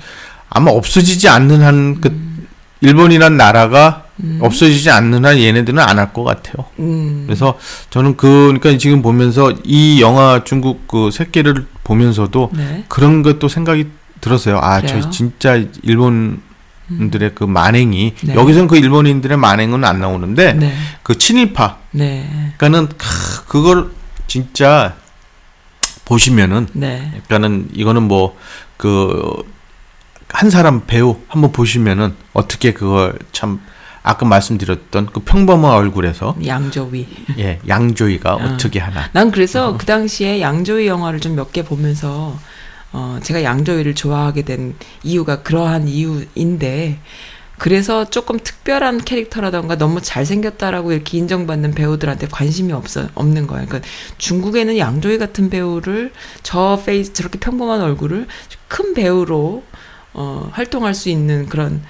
[0.50, 2.26] 아마 없어지지 않는 한 그
[2.82, 4.04] 일본이란 나라가
[4.40, 6.66] 없어지지 않는 한 얘네들은 안 할 것 같아요.
[6.80, 7.22] 음.
[7.26, 12.84] 그래서 저는 그 그러니까 지금 보면서 이 영화 중국 그 새끼를 보면서도 네.
[12.88, 13.86] 그런 것도 생각이
[14.26, 14.58] 들었어요.
[14.58, 15.00] 아, 그래요?
[15.00, 16.42] 저 진짜 일본
[17.10, 18.34] 들의 그 만행이 네.
[18.34, 20.74] 여기서는 그 일본인들의 만행은 안 나오는데 네.
[21.02, 22.52] 그 친일파 네.
[22.58, 23.90] 그러니까는 크, 그걸
[24.26, 24.94] 진짜
[26.04, 27.10] 보시면은 네.
[27.26, 28.36] 그러니까는 이거는 뭐
[28.76, 29.42] 그
[30.28, 33.60] 한 사람 배우 한번 보시면은 어떻게 그걸 참
[34.02, 37.06] 아까 말씀드렸던 그 평범한 얼굴에서 양조위.
[37.38, 38.34] 예 양조위가 아.
[38.34, 42.36] 어떻게 하나 난 그래서 그 당시에 양조위 영화를 좀 몇 개 보면서
[42.98, 46.98] 어 제가 양조위를 좋아하게 된 이유가 그러한 이유인데
[47.58, 53.66] 그래서 조금 특별한 캐릭터라던가 너무 잘생겼다라고 이렇게 인정받는 배우들한테 관심이 없어 없는 거예요.
[53.66, 53.86] 그러니까
[54.16, 58.28] 중국에는 양조위 같은 배우를 저 face 저렇게 평범한 얼굴을
[58.68, 59.62] 큰 배우로
[60.14, 61.82] 어 활동할 수 있는 그런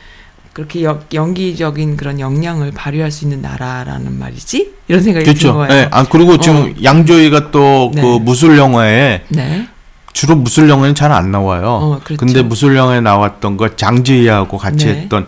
[0.52, 5.54] 그렇게 여- 연기적인 그런 역량을 발휘할 수 있는 나라라는 말이지 이런 생각이 드는 그렇죠.
[5.54, 5.72] 거예요.
[5.72, 5.88] 예.
[5.92, 6.82] 아 그리고 지금 어.
[6.82, 8.18] 양조위가 또그 네.
[8.20, 9.68] 무술 영화에 네.
[10.16, 11.68] 주로 무술 영화는 잘 안 나와요.
[11.68, 12.16] 어, 그렇죠.
[12.24, 15.02] 근데 무술 영화에 나왔던 거 장지이하고 같이 네.
[15.02, 15.26] 했던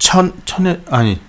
[0.00, 1.20] 천 천에 아니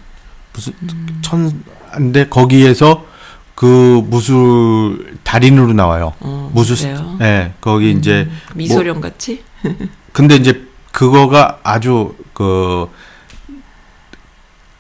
[0.51, 1.19] 무슨 음.
[1.21, 3.05] 천 근데 거기에서
[3.53, 6.13] 그 무술 달인으로 나와요.
[6.21, 6.89] 어, 무술?
[7.21, 7.53] 예.
[7.61, 9.43] 거기 이제 미소령 같이?
[10.11, 12.87] 근데 이제 그거가 아주 그,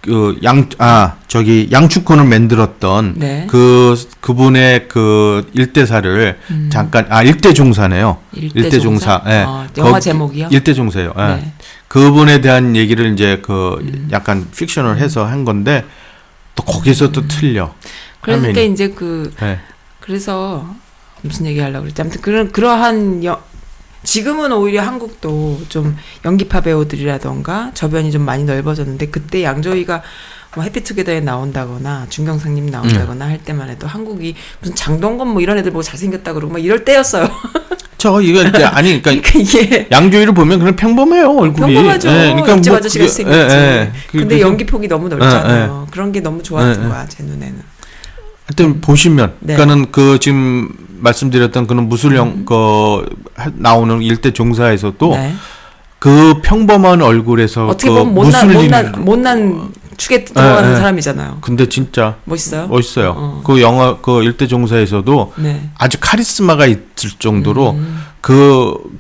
[0.07, 3.45] 그, 양, 아, 저기, 양축권을 만들었던 네.
[3.49, 6.39] 그, 그분의 그 일대사를
[6.69, 8.17] 잠깐, 아, 일대 종사네요.
[8.37, 8.49] 음.
[8.55, 9.21] 일대 종사?
[9.27, 9.43] 예.
[9.45, 10.47] 어, 영화 거기- 제목이요?
[10.49, 11.13] 일대 종사요.
[11.17, 11.21] 예.
[11.21, 11.33] 네.
[11.43, 11.51] 음.
[11.89, 15.83] 그분에 대한 얘기를 이제 그 약간 픽션을 해서 한 건데
[16.55, 17.73] 또 거기서 또 틀려.
[18.21, 18.73] 그러니까 화면이.
[18.73, 19.59] 이제 그 예.
[19.99, 20.65] 그래서
[21.21, 22.01] 무슨 얘기 하려고 그랬지?
[22.01, 23.41] 아무튼 그런 그러한 여,
[24.11, 30.01] 지금은 오히려 한국도 좀 연기파 배우들이라던가 저변이 좀 많이 넓어졌는데 그때 양조위가
[30.55, 33.29] 뭐 해피투게더에 나온다거나 중경상님 나온다거나 음.
[33.31, 37.29] 할 때만 해도 한국이 무슨 장동건 뭐 이런 애들 보고 잘생겼다 그러고 막 이럴 때였어요.
[37.97, 41.73] 저 이거 이제 아니 그러니까 그러니까 이게 양조위를 보면 그냥 평범해요 얼굴이.
[41.73, 42.09] 평범하죠.
[42.09, 43.55] 예, 옆집 뭐 아저씨 그게- 같이 생겼지.
[43.55, 43.91] 예, 예.
[44.09, 45.87] 그- 근데 그래서 연기 폭이 너무 넓잖아요.
[45.91, 46.89] 그런 게 너무 좋았던 예, 예.
[46.89, 47.61] 거야 제 눈에는.
[48.47, 49.55] 하여튼 보시면 네.
[49.55, 50.69] 그러니까는 그 지금
[50.99, 55.33] 말씀드렸던 그런 무술령 그 하- 나오는 일대 종사에서도 네.
[55.99, 60.77] 그 평범한 얼굴에서 어떻게 그 보면 못난 못난 못난 축에 들어가는 예, 예.
[60.77, 61.39] 사람이잖아요.
[61.41, 62.67] 근데 진짜 멋있어요?
[62.67, 63.13] 멋있어요.
[63.17, 63.41] 어.
[63.43, 65.69] 그 영화 그 일대 종사에서도 네.
[65.77, 68.03] 아주 카리스마가 있을 정도로 음.
[68.21, 68.97] 그, 그,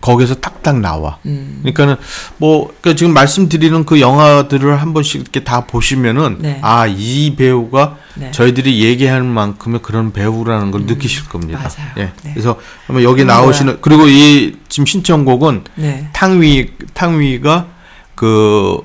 [0.00, 1.18] 거기서 딱딱 나와.
[1.26, 1.58] 음.
[1.60, 1.96] 그러니까는
[2.38, 6.58] 뭐, 그러니까 지금 말씀드리는 그 영화들을 한 번씩 이렇게 다 보시면은, 네.
[6.62, 8.30] 아, 이 배우가 네.
[8.30, 11.60] 저희들이 얘기하는 만큼의 그런 배우라는 걸 느끼실 겁니다.
[11.60, 11.92] 맞아요.
[11.98, 12.12] 예.
[12.22, 12.30] 네.
[12.32, 16.08] 그래서 한번 여기 음, 나오시는, 그리고 이 지금 신청곡은 네.
[16.12, 17.66] 탕위, 탕위가
[18.14, 18.80] 그,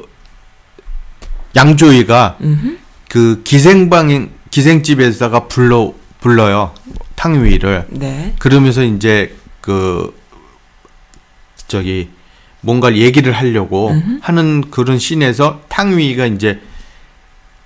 [1.56, 2.78] 양조위가 음흠.
[3.08, 6.74] 그 기생방, 기생집에다가 불러, 불러요.
[7.16, 7.86] 탕위를.
[7.90, 8.34] 네.
[8.40, 10.14] 그러면서 이제 그
[11.68, 12.10] 저기
[12.62, 13.92] 뭔가 얘기를 하려고
[14.22, 16.60] 하는 그런 씬에서 탕위가 이제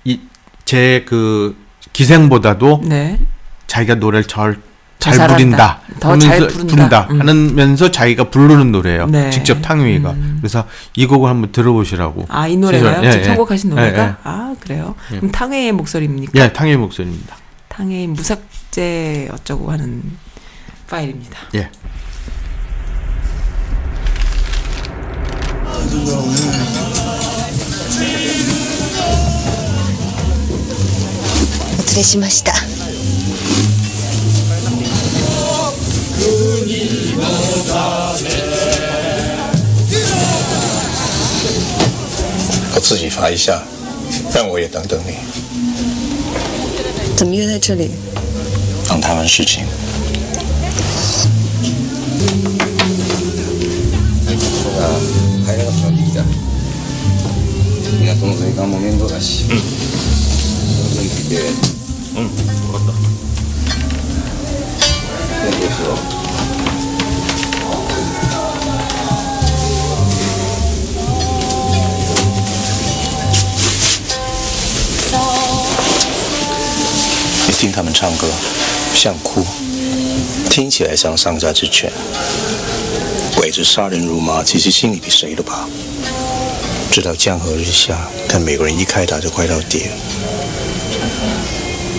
[0.04, 0.20] 이
[0.64, 1.56] 제 그
[1.92, 3.18] 기생보다도 네.
[3.66, 4.56] 자기가 노래를 잘,
[5.00, 5.36] 더잘 잘한다.
[5.36, 5.80] 부린다.
[6.00, 7.08] 더잘 부른다.
[7.10, 7.20] 음.
[7.20, 9.06] 하면서 자기가 부르는 노래예요.
[9.06, 9.30] 네.
[9.30, 10.14] 직접 탕위가.
[10.38, 12.26] 그래서 이 곡을 한번 들어보시라고.
[12.28, 13.02] 아, 이 노래가요?
[13.04, 13.28] 예, 지금 예.
[13.28, 14.02] 편곡하신 예, 노래가?
[14.06, 14.14] 예.
[14.22, 14.94] 아, 그래요?
[15.08, 16.32] 그럼 탕웨이의 목소리입니까?
[16.36, 17.36] 예, 탕위 목소리입니다.
[17.68, 20.02] 탕웨이 무삭제 어쩌고 하는
[20.88, 21.38] 파일입니다.
[21.54, 21.70] 예.
[25.89, 25.89] 어,
[31.77, 32.53] お連れしました
[42.75, 43.63] 我自己罚一下，
[44.33, 45.15] 让我也等等你，
[47.15, 47.89] 怎么约在这里？
[48.87, 49.65] 让他们事情。
[55.49, 56.23] 帰れなくなってきた
[57.99, 59.63] 港の税関も面倒だしうんそ
[60.83, 61.35] の分聞いて
[62.19, 62.93] うん分かった
[65.51, 66.25] 検討しよう
[77.47, 78.27] 你听他们唱歌，
[78.94, 79.44] 像哭，
[80.50, 81.90] 听起来像丧家之犬。
[83.34, 85.66] 鬼子杀人如麻，其实心里比谁都怕。
[86.90, 89.96] 知道江河日下，看美国人一开打就快到底了。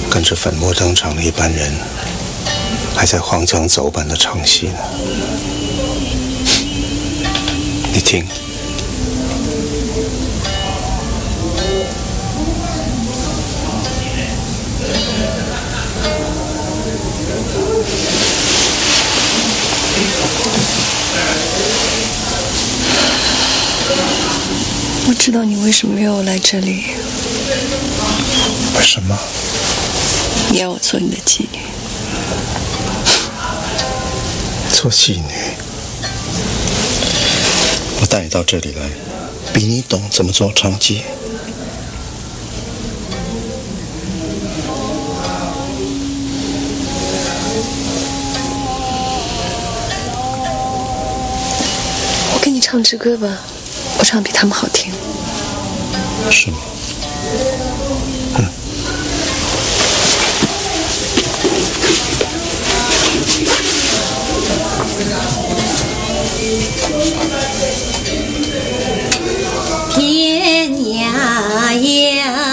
[0.10, 1.72] 跟着粉墨登场的一班人，
[2.96, 4.80] 还在荒腔走板的唱戏呢。
[7.94, 8.26] 你听。
[25.24, 26.84] 知道你为什么约我来这里？
[28.76, 29.16] 为什么？
[30.50, 31.60] 你要我做你的妓女。
[34.74, 35.32] 做妓女？
[38.02, 38.90] 我带你到这里来，
[39.54, 41.02] 比你懂怎么做娼妓。
[52.34, 53.38] 我给你唱支歌吧，
[54.02, 54.92] 我唱比他们好听。
[56.32, 56.58] 是吗？
[69.94, 71.74] 天涯
[72.16, 72.51] 呀，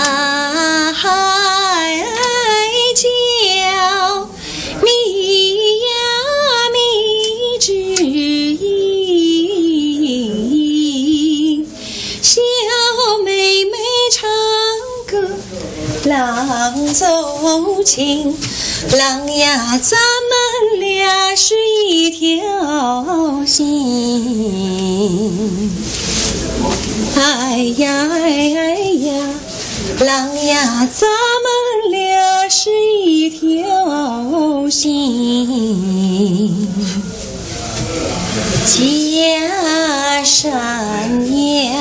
[17.89, 18.37] 情，
[18.99, 19.97] 郎呀，咱
[20.29, 21.55] 们俩是
[21.89, 23.65] 一条心。
[27.17, 28.21] 哎呀哎
[29.09, 29.15] 呀，
[30.01, 31.49] 郎呀，咱们
[31.93, 32.71] 俩是
[33.07, 35.49] 一条心。
[38.67, 40.53] 家山
[41.65, 41.73] 呀，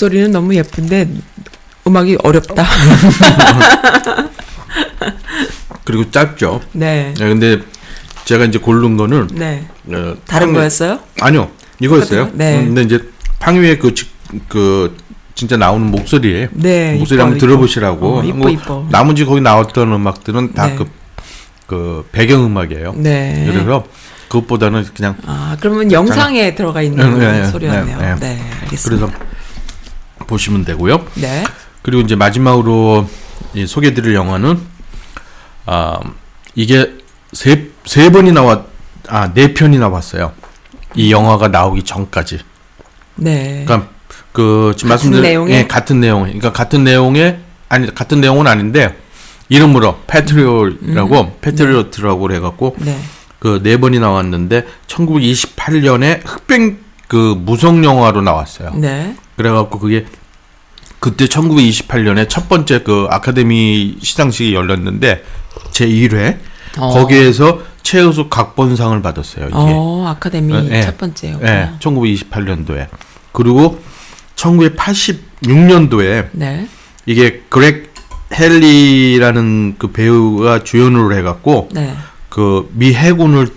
[0.00, 1.08] 목소리는 너무 예쁜데
[1.86, 2.64] 음악이 어렵다.
[5.84, 6.62] 그리고 짧죠.
[6.72, 7.12] 네.
[7.18, 7.58] 네, 근데
[8.24, 9.66] 제가 이제 고른 거는 네.
[9.88, 11.00] 어, 다른 팡- 거였어요?
[11.20, 12.30] 아니요, 이거였어요.
[12.32, 12.60] 네.
[12.60, 12.98] 음, 근데 이제
[13.40, 14.06] 팡위의 그, 지-
[14.48, 14.96] 그
[15.34, 17.38] 진짜 나오는 목소리에 네, 목소리 이뻐, 한번.
[17.38, 18.18] 들어보시라고.
[18.20, 18.86] 어, 이뻐, 뭐 이뻐.
[18.90, 20.76] 나머지 거기 나왔던 음악들은 다 네.
[21.66, 22.94] 그그 배경 음악이에요.
[22.96, 23.44] 네.
[23.50, 23.84] 그래서
[24.28, 28.16] 그것보다는 그냥 아, 그러면 영상에 들어가 있는 네, 네, 네, 소리였네요.
[28.20, 28.40] 네.
[28.62, 29.06] 알겠습니다.
[29.06, 29.29] 그래서
[30.30, 31.04] 보시면 되고요.
[31.16, 31.44] 네.
[31.82, 33.08] 그리고 이제 마지막으로
[33.52, 34.60] 이 소개드릴 영화는
[35.66, 35.98] 아
[36.54, 36.94] 이게
[37.32, 38.66] 세 세 번이 나왔
[39.08, 40.32] 아네 편이 나왔어요.
[40.94, 42.38] 이 영화가 나오기 전까지.
[43.16, 43.64] 네.
[43.66, 43.88] 그러니까
[44.32, 45.54] 그 지금 말씀드린 내용의?
[45.56, 46.22] 예, 같은 내용.
[46.22, 48.96] 그러니까 같은 내용의 아니 같은 내용은 아닌데
[49.48, 52.96] 이름으로 패트리엇이라고 패트리엇이라고 해갖고 네.
[53.40, 56.78] 그네 번이 나왔는데 1928년에 흑백
[57.08, 58.72] 그 무성 영화로 나왔어요.
[58.74, 59.16] 네.
[59.36, 60.06] 그래갖고 그게
[61.00, 65.24] 그때 1928년에 첫 번째 그 아카데미 시상식이 열렸는데
[65.72, 66.38] 제 1회
[66.78, 66.90] 어.
[66.90, 69.46] 거기에서 최우수 각본상을 받았어요.
[69.46, 69.54] 이게.
[69.56, 71.40] 어, 아카데미 예, 첫 번째요.
[71.42, 72.86] 예, 1928년도에.
[73.32, 73.80] 그리고
[74.36, 76.68] 1986년도에 네.
[77.06, 77.90] 이게 그렉
[78.32, 81.96] 헬리라는 그 배우가 주연으로 해갖고 네.
[82.28, 83.48] 그미 해군을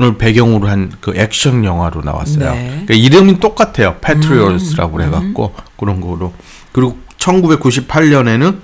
[0.00, 2.52] 을 배경으로 한 그 액션 영화로 나왔어요.
[2.52, 2.68] 네.
[2.86, 3.96] 그러니까 이름이 똑같아요.
[4.00, 6.32] 패트리어스라고 해갖고 그런 거로.
[6.72, 8.58] 그리고 1998년에는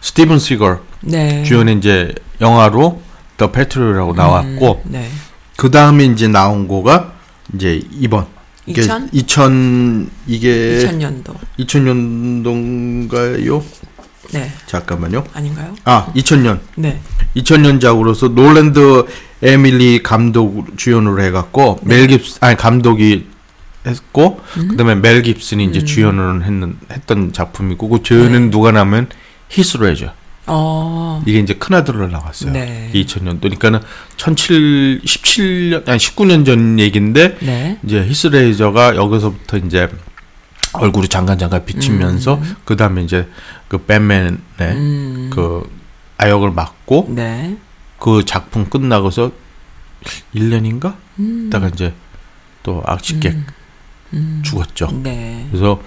[0.00, 1.42] 스티븐 시걸 네.
[1.44, 3.00] 주연의 이제 영화로
[3.36, 5.08] 더 패트리어라고 나왔고 네.
[5.56, 7.12] 그 다음에 이제 나온 거가
[7.54, 8.26] 이제 이번
[8.66, 9.08] 2000?
[9.12, 11.34] 2000 이게 2000년도.
[11.58, 13.62] 2000년도인가요?
[14.32, 14.50] 네.
[14.66, 15.24] 잠깐만요.
[15.34, 15.74] 아닌가요?
[15.84, 17.00] 아 2000년 네.
[17.36, 19.04] 2000년작으로서 놀랜드
[19.42, 23.26] 에밀리 감독 주연으로 해갖고 멜 깁스 아니 감독이
[23.86, 29.08] 했고 그다음에 멜 깁슨이 이제 주연을 했는 했던 작품이고 그 주연은 누가 나면
[29.48, 30.12] 히스레저
[30.46, 31.22] 어.
[31.26, 32.52] 이게 이제 큰아들로 나왔어요.
[32.52, 32.90] 네.
[32.94, 33.80] 2000년도 그러니까는
[34.16, 37.78] 17 17년 아니 19년 전 얘긴데 네.
[37.84, 39.88] 이제 히스레저가 여기서부터 이제
[40.74, 43.28] 얼굴이 잠깐 잠깐 비치면서 그 다음에 이제
[43.68, 45.30] 그 뱀맨의 음.
[45.32, 45.68] 그
[46.16, 47.56] 아역을 맡고 네.
[47.98, 49.32] 그 작품 끝나고서
[50.34, 50.96] 1년인가?
[51.18, 51.50] 음.
[51.50, 51.92] 다가 이제
[52.62, 53.36] 또 악취객
[54.42, 55.00] 죽었죠.
[55.02, 55.46] 네.
[55.50, 55.80] 그래서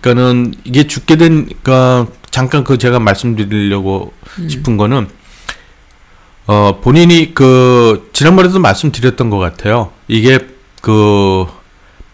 [0.00, 4.48] 그러니까는 이게 죽게 된 그러니까 잠깐 그 제가 말씀드리려고 음.
[4.48, 5.08] 싶은 거는
[6.46, 9.92] 어 본인이 그 지난번에도 말씀드렸던 것 같아요.
[10.08, 10.38] 이게
[10.80, 11.46] 그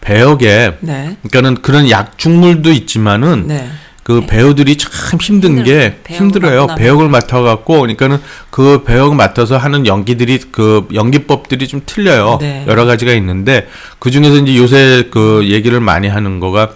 [0.01, 1.17] 배역에 네.
[1.23, 3.69] 그러니까는 그런 약죽물도 있지만은 네.
[4.05, 6.67] 그 배우들이 참 힘든 게 배역을 힘들어요.
[6.77, 8.19] 배역을 맡아갖고 그러니까는
[8.51, 12.37] 그 배역 맡아서 하는 연기들이 그 연기법들이 좀 틀려요.
[12.39, 12.65] 네.
[12.67, 13.67] 여러 가지가 있는데
[13.97, 16.73] 그 중에서 이제 요새 그 얘기를 많이 하는 거가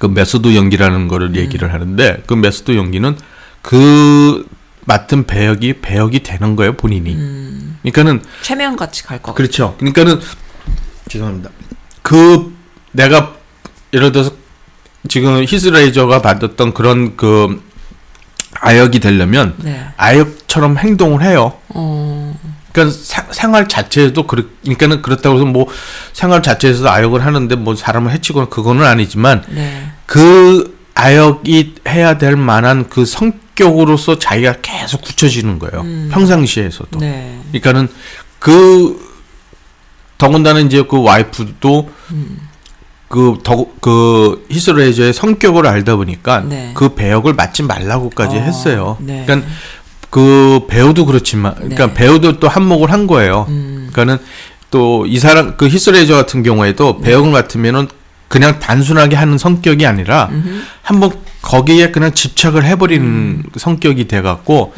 [0.00, 1.36] 그 method 연기라는 거를 음.
[1.36, 3.16] 얘기를 하는데 그 method 연기는
[3.62, 4.44] 그
[4.80, 7.14] 맡은 배역이 배역이 되는 거예요 본인이.
[7.14, 7.78] 음.
[7.82, 9.36] 그러니까는 최면 같이 갈것 같아요.
[9.36, 9.76] 그렇죠.
[9.78, 10.18] 그러니까는
[11.08, 11.50] 죄송합니다.
[12.02, 12.52] 그
[12.90, 13.36] 내가
[13.94, 14.41] 예를 들어서
[15.08, 17.62] 지금 히스레이저가 받았던 그런 그
[18.60, 19.84] 아역이 되려면 네.
[19.96, 21.54] 아역처럼 행동을 해요.
[21.68, 22.38] 어.
[22.72, 25.66] 그러니까 사- 생활 자체에도 그렇, 그러니까는 그렇다고 해서 뭐
[26.12, 29.90] 생활 자체에서 아역을 하는데 뭐 사람을 해치거나 그거는 아니지만 네.
[30.06, 35.84] 그 아역이 해야 될 만한 그 성격으로서 자기가 계속 굳혀지는 거예요.
[36.10, 36.98] 평상시에서도.
[37.00, 37.40] 네.
[37.48, 37.88] 그러니까는
[38.38, 39.10] 그
[40.18, 41.90] 더군다나 이제 그 와이프도
[43.12, 46.70] 그 더 그 히스레이저의 성격을 알다 보니까 네.
[46.74, 48.96] 그 배역을 맡지 말라고까지 어, 했어요.
[49.00, 49.24] 네.
[49.26, 49.46] 그러니까
[50.08, 51.94] 그 배우도 그렇지만 그러니까 네.
[51.94, 53.44] 배우도 또 한몫을 한 거예요.
[53.48, 53.88] 음.
[53.92, 54.22] 그러니까는
[54.70, 57.08] 또 이 사람 그 히스레이저 같은 경우에도 네.
[57.10, 57.88] 배역을 맡으면은
[58.28, 60.30] 그냥 단순하게 하는 성격이 아니라
[60.80, 61.10] 한번
[61.42, 63.42] 거기에 그냥 집착을 해버리는 음.
[63.54, 64.72] 성격이 돼갖고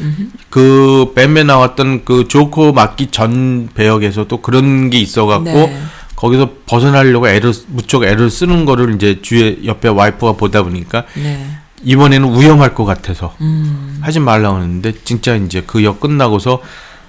[0.49, 5.81] 그 뱀에 나왔던 그 조커 맡기 전 배역에서도 그런 게 있어갖고 네.
[6.15, 11.45] 거기서 벗어나려고 애를 무척 애를 쓰는 거를 이제 주위에 옆에 와이프가 보다 보니까 네.
[11.83, 13.97] 이번에는 위험할 것 같아서 음.
[14.01, 16.61] 하지 말라고 했는데 진짜 이제 그 역 끝나고서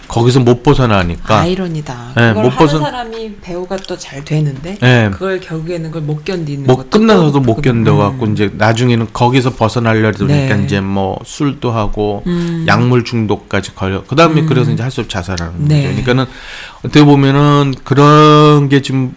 [0.08, 2.12] 거기서 못 벗어나니까 아이러니다.
[2.16, 5.10] 네, 그걸 못 하는 벗은- 사람이 배우가 또 잘 되는데 네.
[5.10, 7.60] 그걸 결국에는 그걸 못 견디는 뭐 것도 끝나서도 또 못.
[7.60, 10.64] 견뎌갖고 이제 나중에는 거기서 벗어나려다 보니까 네.
[10.64, 12.64] 이제 뭐 술도 하고 음.
[12.68, 14.04] 약물 중독까지 걸려.
[14.04, 15.76] 그 다음에 그래서 이제 할 수 없이 자살하는 네.
[15.76, 15.88] 거죠.
[15.88, 16.24] 그러니까는
[16.78, 19.14] 어떻게 보면은 그런 게좀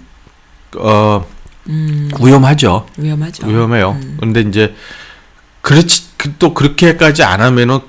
[0.77, 1.25] 어,
[1.67, 2.09] 음.
[2.19, 2.85] 위험하죠.
[2.97, 3.45] 위험하죠.
[3.47, 3.91] 위험해요.
[4.01, 4.17] 음.
[4.19, 4.73] 근데 이제
[5.61, 7.79] 그렇지 그, 또 그렇게까지 안 하면은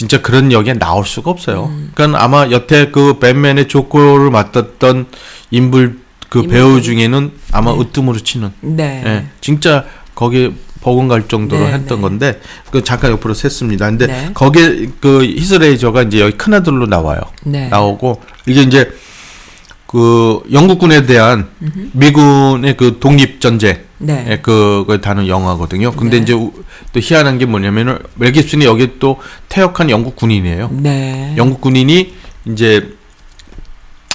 [0.00, 1.66] 진짜 그런 역에 나올 수가 없어요.
[1.66, 1.90] 음.
[1.94, 5.04] 그러니까 아마 여태 그 뱀맨의 조커를 맡았던
[5.50, 5.98] 인물
[6.30, 9.02] 그 배우 인물들이- 중에는 아마 으뜸으로 치는 네.
[9.04, 12.00] 예, 진짜 거기에 버금갈 정도로 네, 했던 네.
[12.02, 12.40] 건데
[12.70, 13.80] 그 잠깐 옆으로 샜습니다.
[13.80, 14.30] 근데 네.
[14.32, 17.20] 거기에 그 히스레이저가 이제 여기 큰 아들로 나와요.
[17.44, 17.68] 네.
[17.68, 18.90] 나오고 이게 이제
[19.86, 21.46] 그 영국군에 대한
[21.92, 24.26] 미군의 그 독립 전쟁 네.
[24.30, 25.92] 예, 그걸 다룬 영화거든요.
[25.92, 26.22] 근데 네.
[26.22, 26.52] 이제 우-
[26.92, 29.20] 또 희한한 게 뭐냐면은 멜 깁슨이 여기 또
[29.50, 30.70] 퇴역한 영국 군인이에요.
[30.72, 31.34] 네.
[31.36, 32.14] 영국 군인이
[32.46, 32.96] 이제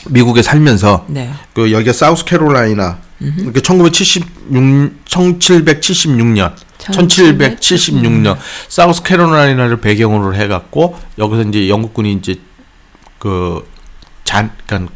[0.10, 1.32] 미국에 살면서 네.
[1.54, 4.28] 그 여기가 사우스캐롤라이나 그러니까 1976
[5.06, 8.38] 1776년 1776년
[8.68, 12.36] 사우스캐롤라이나를 배경으로 해 갖고 여기서 이제 영국군이 이제
[13.20, 14.92] 그잔 그러니까 작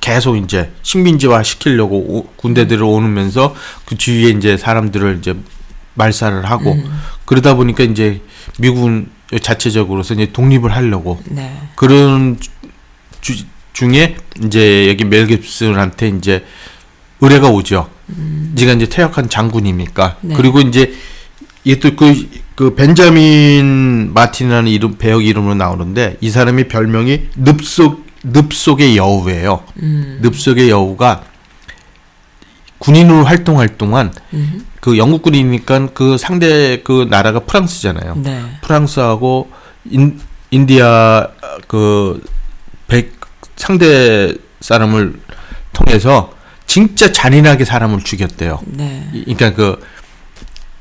[0.00, 3.54] 계속 이제 식민지화 시키려고 오- 군대들을 오면서
[3.86, 5.34] 그 주위에 이제 사람들을 이제
[5.94, 7.00] 말살을 하고 음.
[7.24, 8.20] 그러다 보니까 이제
[8.58, 9.10] 미군
[9.42, 11.56] 자체적으로서 이제 독립을 하려고 네.
[11.74, 12.38] 그런
[13.20, 13.34] 주,
[13.72, 16.44] 중에 이제 여기 멜 깁슨한테 이제
[17.20, 17.90] 의뢰가 오죠.
[18.54, 20.18] 네가 이제 퇴역한 장군이니까.
[20.20, 20.34] 네.
[20.36, 20.94] 그리고 이제
[21.64, 28.96] 이게 또그 그 벤자민 마틴이라는 이름 배역 이름으로 나오는데 이 사람이 별명이 늪속 늪 속의
[28.96, 29.62] 여우예요.
[29.82, 30.18] 음.
[30.22, 31.22] 늪 속의 여우가
[32.78, 34.66] 군인으로 활동할 동안 음.
[34.80, 38.16] 그 영국 군이니까 그 상대 그 나라가 프랑스잖아요.
[38.22, 38.42] 네.
[38.62, 39.50] 프랑스하고
[39.90, 40.20] 인,
[40.50, 41.28] 인디아
[41.68, 42.20] 그
[42.88, 43.18] 백
[43.56, 45.18] 상대 사람을
[45.72, 46.32] 통해서
[46.66, 48.60] 진짜 잔인하게 사람을 죽였대요.
[48.66, 49.08] 네.
[49.12, 49.82] 이- 그러니까 그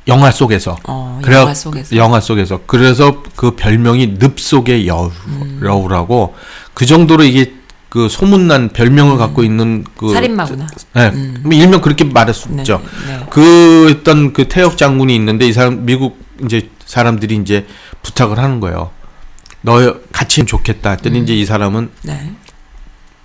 [0.07, 0.77] 영화 속에서.
[0.87, 1.95] 어, 그래- 영화 속에서.
[1.95, 2.61] 영화 속에서.
[2.67, 5.61] 그래서 그 별명이 늪 속의 여우, 음.
[5.63, 6.35] 여우라고
[6.73, 7.53] 그 정도로 이게
[7.89, 10.13] 그 소문난 별명을 갖고 있는 그 음.
[10.13, 10.67] 살인마구나.
[10.93, 11.37] 네, 음.
[11.43, 12.81] 뭐 일명 그렇게 말할 수 네, 있죠.
[13.07, 13.25] 네.
[13.29, 17.65] 그 어떤 그 태역 장군이 있는데 이 사람 미국 이제 사람들이 이제
[18.03, 18.91] 부탁을 하는 거예요.
[19.61, 20.91] 너 같이 좋겠다.
[20.91, 22.33] 했더니 이제 이 사람은 네.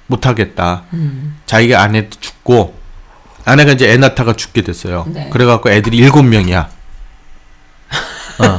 [0.07, 0.85] 못 하겠다.
[0.95, 1.37] 음.
[1.47, 2.75] 자기가 아내도 죽고
[3.51, 5.07] 아내가 이제 애 낳다가 죽게 됐어요.
[5.09, 5.29] 네.
[5.33, 6.69] 그래갖고 애들이 일곱 명이야.
[8.39, 8.57] 어.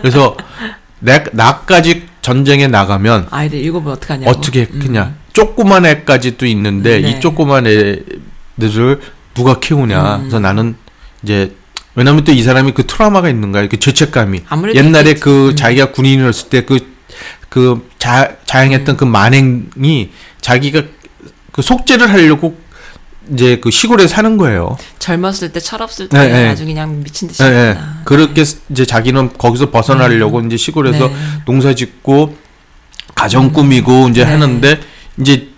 [0.00, 0.36] 그래서
[1.00, 4.30] 내 나까지 전쟁에 나가면 아이들 일곱은 어떡하냐고.
[4.30, 4.80] 어떻게 음.
[4.80, 7.10] 그냥 조그만 애까지도 있는데 네.
[7.10, 9.00] 이 조그만 애들을
[9.34, 10.16] 누가 키우냐.
[10.16, 10.20] 음.
[10.22, 10.76] 그래서 나는
[11.22, 11.54] 이제
[11.94, 13.68] 왜냐면 또 이 사람이 그 트라우마가 있는 거야.
[13.68, 14.42] 그 죄책감이.
[14.74, 15.20] 옛날에 있겠지.
[15.20, 15.56] 그 음.
[15.56, 16.94] 자기가 군인이었을 때 그
[17.54, 17.88] 그
[18.46, 20.82] 자행했던 그 만행이 자기가
[21.52, 22.58] 그 속죄를 하려고
[23.32, 24.76] 이제 그 시골에 사는 거예요.
[24.98, 26.48] 젊었을 때 철없을 때 네, 네.
[26.48, 27.68] 아주 그냥 미친 듯이 예, 예.
[27.70, 28.02] 했구나.
[28.04, 31.14] 그렇게 이제 자기는 거기서 벗어나려고 이제 시골에서 네.
[31.46, 32.36] 농사 짓고
[33.14, 34.30] 가정 꾸미고 이제 네.
[34.30, 34.80] 하는데
[35.20, 35.48] 이제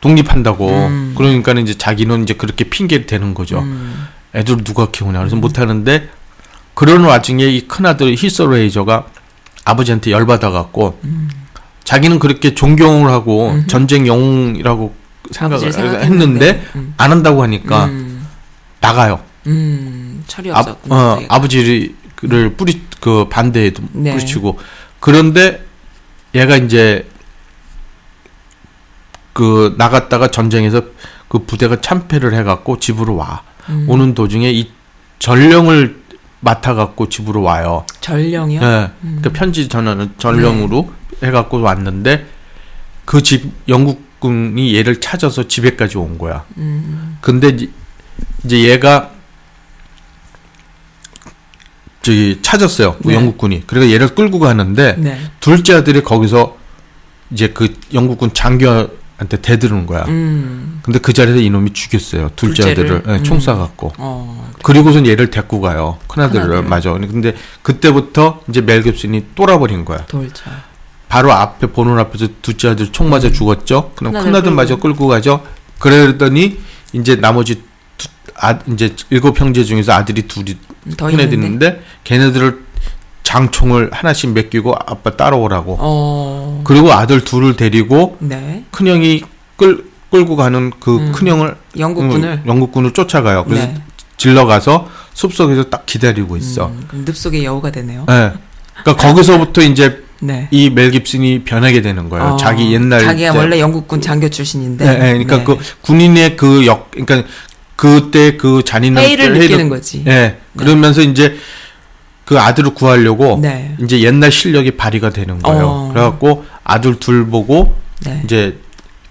[0.00, 1.14] 독립한다고 음.
[1.16, 3.60] 그러니까 이제 자기는 이제 그렇게 핑계를 대는 거죠.
[3.60, 4.06] 음.
[4.34, 6.08] 애들 누가 키우냐 그래서 못 하는데
[6.74, 9.06] 그런 와중에 이 큰아들 히서레이저가
[9.64, 11.30] 아버지한테 열받아 갖고 음.
[11.84, 16.94] 자기는 그렇게 존경을 하고 전쟁 영웅이라고 생각을 했는데 음.
[16.96, 18.26] 안 한다고 하니까 음,
[18.80, 19.20] 나가요.
[19.46, 20.94] 음, 철이 아, 없었구나.
[20.94, 21.20] 어.
[21.28, 21.94] 아버지를
[22.56, 24.12] 뿌리 그 반대에도 네.
[24.12, 24.58] 뿌리치고
[25.00, 25.64] 그런데
[26.34, 27.06] 얘가 이제
[29.32, 30.82] 그 나갔다가 전쟁에서
[31.28, 33.86] 그 부대가 참패를 해갖고 집으로 와 음.
[33.88, 34.70] 오는 도중에 이
[35.18, 36.02] 전령을
[36.40, 37.84] 맡아갖고 집으로 와요.
[38.00, 38.60] 전령이요?
[38.62, 39.20] 예, 음.
[39.22, 40.92] 그 편지 전하는 전령으로
[41.22, 42.26] 해갖고 왔는데
[43.04, 46.44] 그 집 영국 군이 얘를 찾아서 집에까지 온 거야.
[46.56, 47.18] 음.
[47.20, 47.70] 근데 이제-
[48.70, 49.10] 얘가
[52.02, 52.96] 저기 찾았어요.
[53.02, 53.14] 그 네.
[53.14, 53.62] 영국군이.
[53.66, 55.18] 그래서 얘를 끌고 가는데 네.
[55.40, 56.56] 둘째 아들이 거기서
[57.30, 60.04] 이제 그 영국군 장교한테 대드는 거야.
[60.08, 60.80] 음.
[60.82, 62.30] 근데 그 자리에서 이놈이 죽였어요.
[62.36, 62.96] 둘째 둘째를?
[62.96, 63.24] 아들을 예, 음.
[63.24, 63.92] 총 쏴갖고.
[63.98, 64.52] 어.
[64.62, 65.98] 그리고선 얘를 데리고 가요.
[66.08, 66.68] 큰아들을 큰아들을.
[66.68, 66.92] 맞아.
[66.92, 70.04] 근데 그때부터 이제 멜 깁슨이 똘아버린 거야.
[70.06, 70.62] 돌자.
[71.14, 73.92] 바로 앞에 보는 앞에서 둘째 아들 총 맞아 죽었죠.
[73.94, 74.56] 그럼 큰 아들 큰아들 끌고.
[74.56, 75.44] 마저 끌고 가죠.
[75.78, 76.58] 그러더니
[76.92, 77.62] 이제 나머지
[77.96, 80.56] 두, 아 이제 일곱 형제 중에서 아들이 둘이
[80.96, 81.66] 더 큰애들 있는데.
[81.66, 82.64] 있는데 걔네들을
[83.22, 85.76] 장총을 하나씩 맡기고 아빠 따라오라고.
[85.78, 86.62] 어.
[86.64, 88.64] 그리고 아들 둘을 데리고 네.
[88.72, 89.22] 큰 형이
[89.56, 91.12] 끌 끌고 가는 그 음.
[91.12, 92.28] 큰형을 영국군을.
[92.28, 93.44] 음, 영국군을 쫓아가요.
[93.44, 93.74] 그래서 네.
[94.16, 96.72] 질러 가서 숲속에서 딱 기다리고 있어.
[96.92, 98.04] 음, 늪속의 여우가 되네요.
[98.10, 98.32] 예.
[98.82, 100.48] 그러니까 거기서부터 이제 네.
[100.50, 102.24] 이멜 깁슨이 변하게 되는 거예요.
[102.24, 103.38] 어, 자기 옛날 자기가 때.
[103.38, 104.84] 원래 영국군 장교 출신인데.
[104.84, 105.44] 네, 네, 그러니까 네.
[105.44, 107.28] 그 군인의 그 역, 그러니까
[107.76, 110.02] 그때 그 잔인한 회의를 때 느끼는 거지.
[110.06, 110.38] 예.
[110.56, 111.36] 그러면서 이제
[112.24, 113.76] 그 아들을 구하려고 네.
[113.82, 115.66] 이제 옛날 실력이 발휘가 되는 거예요.
[115.66, 115.90] 어.
[115.92, 117.74] 그래갖고 아들 둘 보고
[118.06, 118.22] 네.
[118.24, 118.58] 이제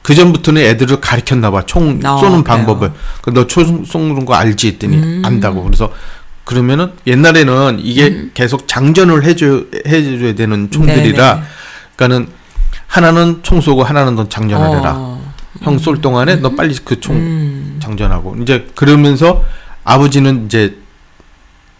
[0.01, 1.63] 그 전부터는 애들을 가르쳤나 봐.
[1.65, 2.43] 총 어, 쏘는.
[2.43, 2.91] 방법을.
[3.21, 5.21] 그너 총 쏘는 거 알지 했더니 음.
[5.23, 5.63] 안다고.
[5.63, 5.91] 그래서
[6.45, 11.39] 그러면은 옛날에는 이게 계속 장전을 해줘 해줘야 되는 총들이라, 음.
[11.39, 11.47] 네네.
[11.95, 12.33] 그러니까는
[12.87, 14.93] 하나는 총 쏘고 하나는 넌 장전을 해라.
[14.95, 15.33] 어.
[15.61, 17.79] 형쏠 동안에 너 빨리 그총 음.
[17.81, 19.43] 장전하고 이제 그러면서
[19.83, 20.77] 아버지는 이제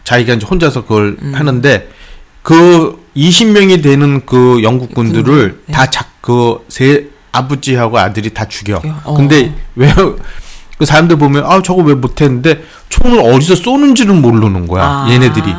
[0.04, 1.34] 자기가 이제 혼자서 그걸 음.
[1.36, 1.90] 하는데
[2.42, 5.74] 그 20명이 되는 그 영국군들을 군들, 네.
[5.74, 8.80] 다작그세 아버지하고 아들이 다 죽여.
[8.82, 8.96] 죽여?
[9.04, 9.16] 어.
[9.16, 9.92] 근데 왜
[10.78, 15.54] 그 사람들 보면 아 저거 왜 못했는데 총을 어디서 쏘는지는 모르는 거야 아, 얘네들이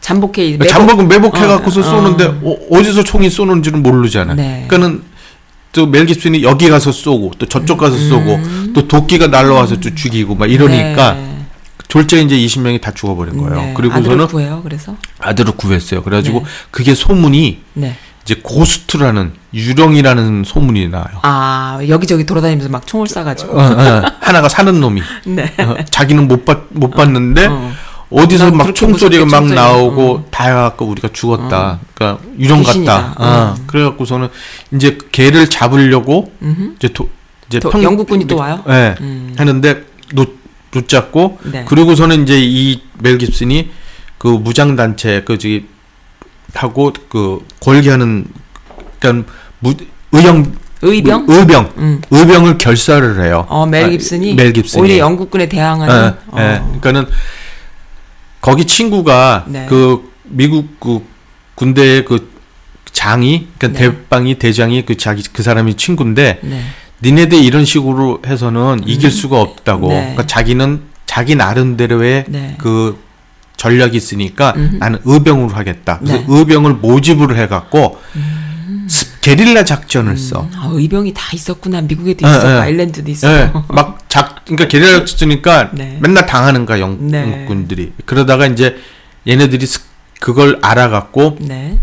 [0.00, 0.68] 잠복해 매복.
[0.68, 2.56] 잠복은 매복해 갖고서 어, 쏘는데 어.
[2.70, 4.34] 어, 디서 총이 쏘는지는 모르잖아.
[4.34, 4.64] 네.
[4.68, 5.02] 그러니까는
[5.72, 8.40] 또멜 깁슨이 여기 가서 쏘고 또 저쪽 가서 쏘고
[8.74, 11.16] 또 도끼가 날라와서 또 죽이고 막 이러니까 음.
[11.16, 11.46] 네.
[11.88, 13.56] 졸지에 이제 20명이 다 죽어버린 거예요.
[13.56, 13.74] 네.
[13.74, 14.60] 그리고서는 아들을 구해요.
[14.62, 14.96] 그래서.
[15.18, 16.02] 아들을 구했어요.
[16.02, 16.44] 그래가지고 네.
[16.70, 17.96] 그게 소문이 네.
[18.28, 21.06] 이제 ghost라는 유령이라는 소문이 나요.
[21.22, 23.54] 아 여기저기 돌아다니면서 막 총을 쏴가지고.
[23.54, 25.50] 어, 어, 하나가 사는 놈이 네.
[25.60, 27.72] 어, 자기는 못, 봤, 못 봤는데 어.
[28.10, 30.30] 어디서 난막 그렇게 총소리가 막 무섭게 나오고 총소리.
[30.30, 31.78] 다 해갖고 우리가 죽었다.
[31.94, 32.92] 그러니까 유령 귀신이다.
[32.92, 33.14] 같다.
[33.16, 33.64] 어, 음.
[33.66, 34.28] 그래갖고서는
[34.74, 36.74] 이제 걔를 잡으려고 음흠.
[36.76, 37.08] 이제 도,
[37.46, 38.62] 이제 또 영국군이 또 와요?
[38.66, 38.94] 네.
[39.00, 39.34] 음.
[39.38, 40.36] 하는데 놓
[40.70, 41.64] 붙잡고 네.
[41.66, 43.70] 그리고서는 이제 이 멜 깁슨이
[44.18, 45.66] 그 무장 단체 그 저기
[46.54, 48.26] 하고 그 골기하는
[48.98, 49.74] 그러니까 무
[50.12, 51.26] 의형 의병?
[51.28, 52.00] 의병 음.
[52.10, 53.46] 의병을 결사를 해요.
[53.48, 56.38] 어, 멜 아, 깁슨이 멜 깁슨이 오히려 영국군에 대항하는 예, 어.
[56.38, 56.58] 예.
[56.80, 57.06] 그러니까는
[58.40, 59.66] 거기 친구가 네.
[59.68, 61.04] 그 미국 그
[61.56, 62.30] 군대의 그
[62.92, 63.90] 장이 그러니까 네.
[63.90, 66.62] 대빵이 대장이 그 자기 그 사람이 친구인데 네.
[67.02, 69.88] 니네들 이런 식으로 해서는 이길 수가 없다고.
[69.88, 70.00] 네.
[70.00, 72.54] 그러니까 자기는 자기 나름대로의 네.
[72.58, 72.98] 그
[73.58, 74.76] 전략이 있으니까 음흠.
[74.76, 75.98] 나는 의병으로 하겠다.
[75.98, 76.24] 그래서 네.
[76.28, 78.00] 의병을 모집을 해갖고
[78.86, 80.42] 스- 게릴라 작전을 써.
[80.42, 81.82] 음, 아, 의병이 다 있었구나.
[81.82, 82.52] 미국에도 예, 있었고 예.
[82.60, 83.34] 아일랜드도 있었고.
[83.34, 85.98] 예, 막 작, 그러니까 게릴라 작전이니까 네.
[86.00, 87.20] 맨날 당하는 거야 영, 네.
[87.22, 87.92] 영국군들이.
[88.06, 88.76] 그러다가 이제
[89.26, 89.82] 얘네들이 습-
[90.20, 91.78] 그걸 알아갖고 네.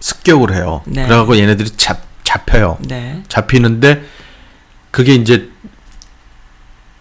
[0.00, 0.82] 습격을 해요.
[0.84, 1.04] 네.
[1.06, 2.76] 그래갖고 얘네들이 잡 잡혀요.
[2.82, 3.22] 네.
[3.28, 4.02] 잡히는데
[4.90, 5.48] 그게 이제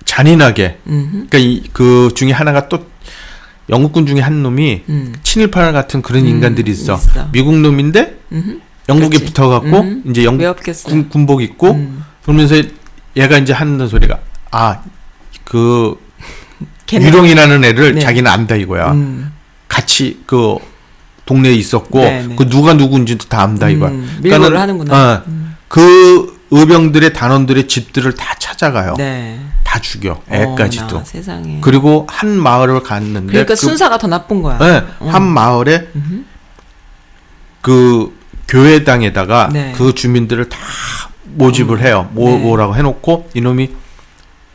[0.06, 1.28] 잔인하게 음.
[1.30, 2.86] 그러니까 이, 그 중에 하나가 또
[3.69, 5.14] 영국군 중에 한 놈이 음.
[5.23, 6.95] 친일파 같은 그런 음, 인간들이 있어.
[6.95, 7.27] 있어.
[7.31, 8.61] 미국 놈인데 음.
[8.88, 9.26] 영국에 그렇지.
[9.26, 10.03] 붙어갖고 음.
[10.07, 10.56] 이제 왜 영국?
[10.85, 12.03] 군, 군복 입고 음.
[12.23, 12.56] 그러면서
[13.18, 14.19] 얘가 이제 하는 소리가
[14.52, 15.98] 아그
[16.88, 18.02] 걔는- 유령이라는 애를 네.
[18.02, 18.91] 자기는 안다 이거야.
[18.94, 19.31] 음.
[19.68, 20.56] 같이 그
[21.26, 22.35] 동네에 있었고 네, 네.
[22.38, 23.89] 그 누가 누군지도 다 안다 이거야.
[23.91, 25.23] 음, 밀고를 하는구나.
[25.27, 25.53] 음.
[25.53, 28.94] 어, 그 의병들의 단원들의 집들을 다 찾아가요.
[28.98, 29.38] 네.
[29.78, 31.04] 다 죽여 애까지도.
[31.06, 31.60] 세상에.
[31.62, 34.58] 그리고 한 마을을 갔는데 그러니까 그- 순사가 더 나쁜 거야.
[34.58, 35.10] 네, 어.
[35.10, 35.88] 한 마을에
[37.62, 38.18] 그
[38.48, 39.74] 교회당에다가 네.
[39.76, 40.58] 그 주민들을 다
[41.26, 42.10] 모집을 해요.
[42.14, 42.38] 모, 네.
[42.40, 43.70] 뭐라고 해놓고 이놈이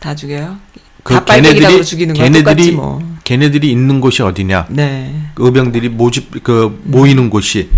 [0.00, 0.56] 다 죽여요?
[1.04, 2.14] 그 걔네들이 죽이는.
[2.14, 3.00] 걔네들이 뭐.
[3.24, 4.66] 걔네들이 있는 곳이 어디냐?
[4.70, 5.14] 네.
[5.36, 7.70] 의병들이 모집 그 모이는 곳이.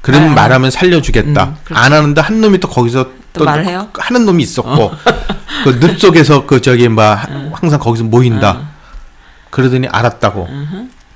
[0.00, 0.34] 그러면 아.
[0.34, 1.44] 말하면 살려주겠다.
[1.70, 1.76] 음.
[1.76, 3.88] 안 하는데 한 놈이 또 거기서 또 말을 해요?
[3.94, 4.92] 하는 놈이 있었고
[5.64, 8.50] 그늪 속에서 그 저기 막 항상 거기서 모인다.
[8.52, 8.68] 어.
[9.50, 10.48] 그러더니 알았다고.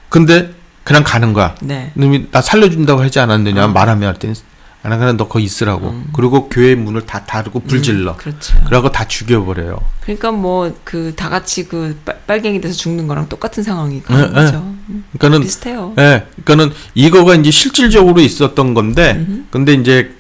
[0.09, 0.53] 근데
[0.85, 1.55] 그냥 가는 거야.
[1.61, 1.93] 네.
[1.95, 4.35] 놈이 나 살려준다고 하지 않았느냐 말하면 할 때는
[4.83, 6.05] 안 하면 너 거기 있으라고.
[6.15, 8.17] 그리고 교회 문을 다 닫고 불 질러.
[8.17, 8.59] 그렇죠.
[8.67, 9.79] 그러고 다 죽여버려요.
[10.01, 14.29] 그러니까 뭐 그 다 같이 그 빨- 빨갱이 돼서 죽는 거랑 똑같은 상황이 네, 가는
[14.33, 14.45] 네.
[14.45, 14.57] 거죠.
[14.89, 15.93] 음, 그러니까는 비슷해요.
[15.99, 20.17] 예, 그러니까는 이거가 이제 실질적으로 있었던 건데, 근데 이제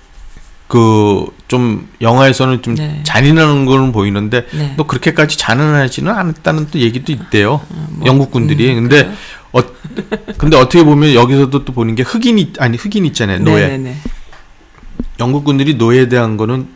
[0.70, 3.00] 그 좀 영화에서는 좀 네.
[3.02, 4.74] 잔인한 거는 보이는데 네.
[4.76, 7.60] 또 그렇게까지 잔인하지는 않았다는 또 얘기도 있대요.
[7.88, 8.70] 뭐, 영국군들이.
[8.70, 9.12] 음, 근데
[9.50, 9.60] 어
[10.38, 13.40] 근데 어떻게 보면 여기서도 또 보는 게 흑인 이 아니 흑인 있잖아요.
[13.40, 13.66] 노예.
[13.66, 13.96] 네네네.
[15.18, 16.68] 영국군들이 노예에 대한 거는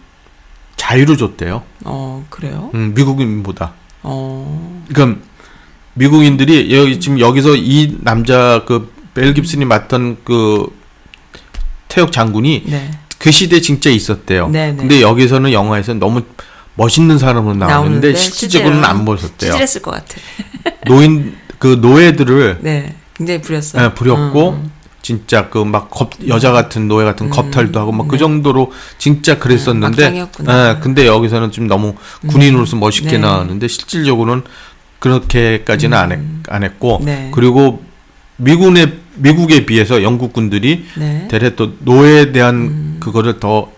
[0.74, 1.62] 자유를 줬대요.
[1.84, 2.72] 어 그래요?
[2.74, 3.74] 음, 미국인보다.
[4.02, 5.20] 어 그러니까
[5.94, 10.66] 미국인들이 여기 지금 여기서 이 남자 그 벨 깁슨이 맡던 그
[11.86, 12.90] 태역 장군이 네.
[13.24, 14.48] 그 시대에 진짜 있었대요.
[14.50, 14.76] 네, 네.
[14.76, 16.20] 근데 여기서는 영화에서 너무
[16.74, 19.52] 멋있는 사람으로 나오는데 나오는데 실질적으로는 안 멋있대요.
[19.52, 20.16] 찌질했을 것 같아.
[20.86, 22.94] 노인 그 노예들을 네.
[23.14, 23.82] 굉장히 부렸어요.
[23.82, 24.70] 예, 부렸고 음,
[25.00, 25.90] 진짜 그 막
[26.28, 30.18] 여자 같은 노예 같은 겁탈도 하고 막그 정도로 진짜 그랬었는데 네.
[30.20, 31.94] 예, 근데 여기서는 좀 너무
[32.26, 33.18] 군인으로서 멋있게 네.
[33.18, 34.42] 나왔는데 실질적으로는
[34.98, 36.18] 그렇게까지는 안, 했,
[36.50, 37.30] 안 했고 네.
[37.32, 37.82] 그리고
[38.36, 41.28] 미군의 미국에 비해서 영국 군들이 네.
[41.30, 43.70] 대래 또 노예에 대한 그거를 더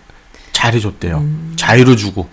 [0.53, 1.23] 잘해줬대요.
[1.55, 2.27] 자유를 주고.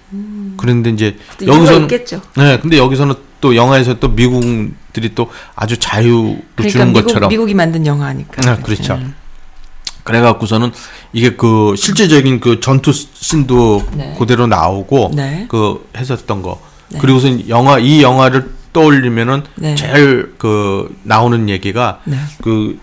[0.56, 1.88] 그런데 이제 여기서는.
[2.36, 7.28] 네, 근데 여기서는 또 영화에서 또 미국들이 또 아주 자유를 그러니까 주는 미국, 것처럼.
[7.28, 8.50] 미국이 만든 영화니까.
[8.50, 8.98] 아, 그렇죠.
[10.04, 10.70] 그래갖고서는
[11.12, 14.14] 이게 그 실제적인 그 전투 씬도 네.
[14.18, 15.46] 그대로 나오고 네.
[15.48, 16.60] 그 했었던 거.
[17.00, 19.74] 그리고서 영화 이 영화를 떠올리면은 네.
[19.74, 22.16] 제일 그 나오는 얘기가 네.
[22.42, 22.78] 그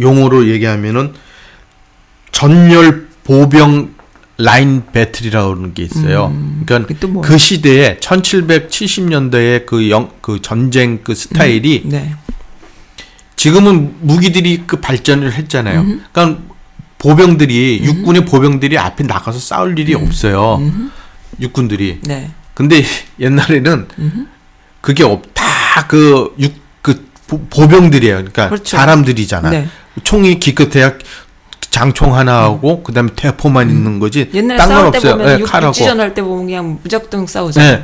[0.00, 1.12] 용어로 얘기하면은
[2.30, 3.94] 전열 보병
[4.38, 6.34] 라인 배틀이라고 그러는 게 있어요.
[6.66, 7.28] 그러니까 음, 또 뭐예요?
[7.30, 12.14] 그 시대에 1770년대의 그 영, 그 전쟁 그 스타일이 네.
[13.36, 15.84] 지금은 무기들이 그 발전을 했잖아요.
[16.12, 16.42] 그러니까
[16.98, 20.60] 보병들이 육군의 보병들이 앞에 나가서 싸울 일이 없어요.
[21.40, 22.00] 육군들이.
[22.04, 22.30] 네.
[22.54, 22.82] 근데
[23.20, 23.88] 옛날에는
[24.80, 25.86] 그게 없 다.
[25.88, 27.06] 그 육 그
[27.48, 28.16] 보병들이에요.
[28.16, 28.76] 그러니까 그렇죠.
[28.76, 29.50] 사람들이잖아.
[29.50, 29.68] 네.
[30.04, 30.94] 총이 기껏해야
[31.70, 34.30] 장총 하나 하고 그다음에 대포만 있는 거지.
[34.34, 35.16] 옛날에 싸울 때 없어요.
[35.16, 35.68] 보면 예, 육, 칼하고.
[35.68, 37.60] 육지전 할 때 보면 그냥 무작정 싸우죠.
[37.60, 37.82] 네.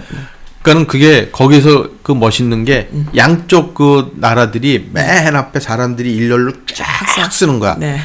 [0.62, 3.06] 그러니까는 그게 거기서 그 멋있는 게 음.
[3.16, 7.76] 양쪽 그 나라들이 맨 앞에 사람들이 일렬로 쫙 쓰는 거야.
[7.78, 8.00] 네.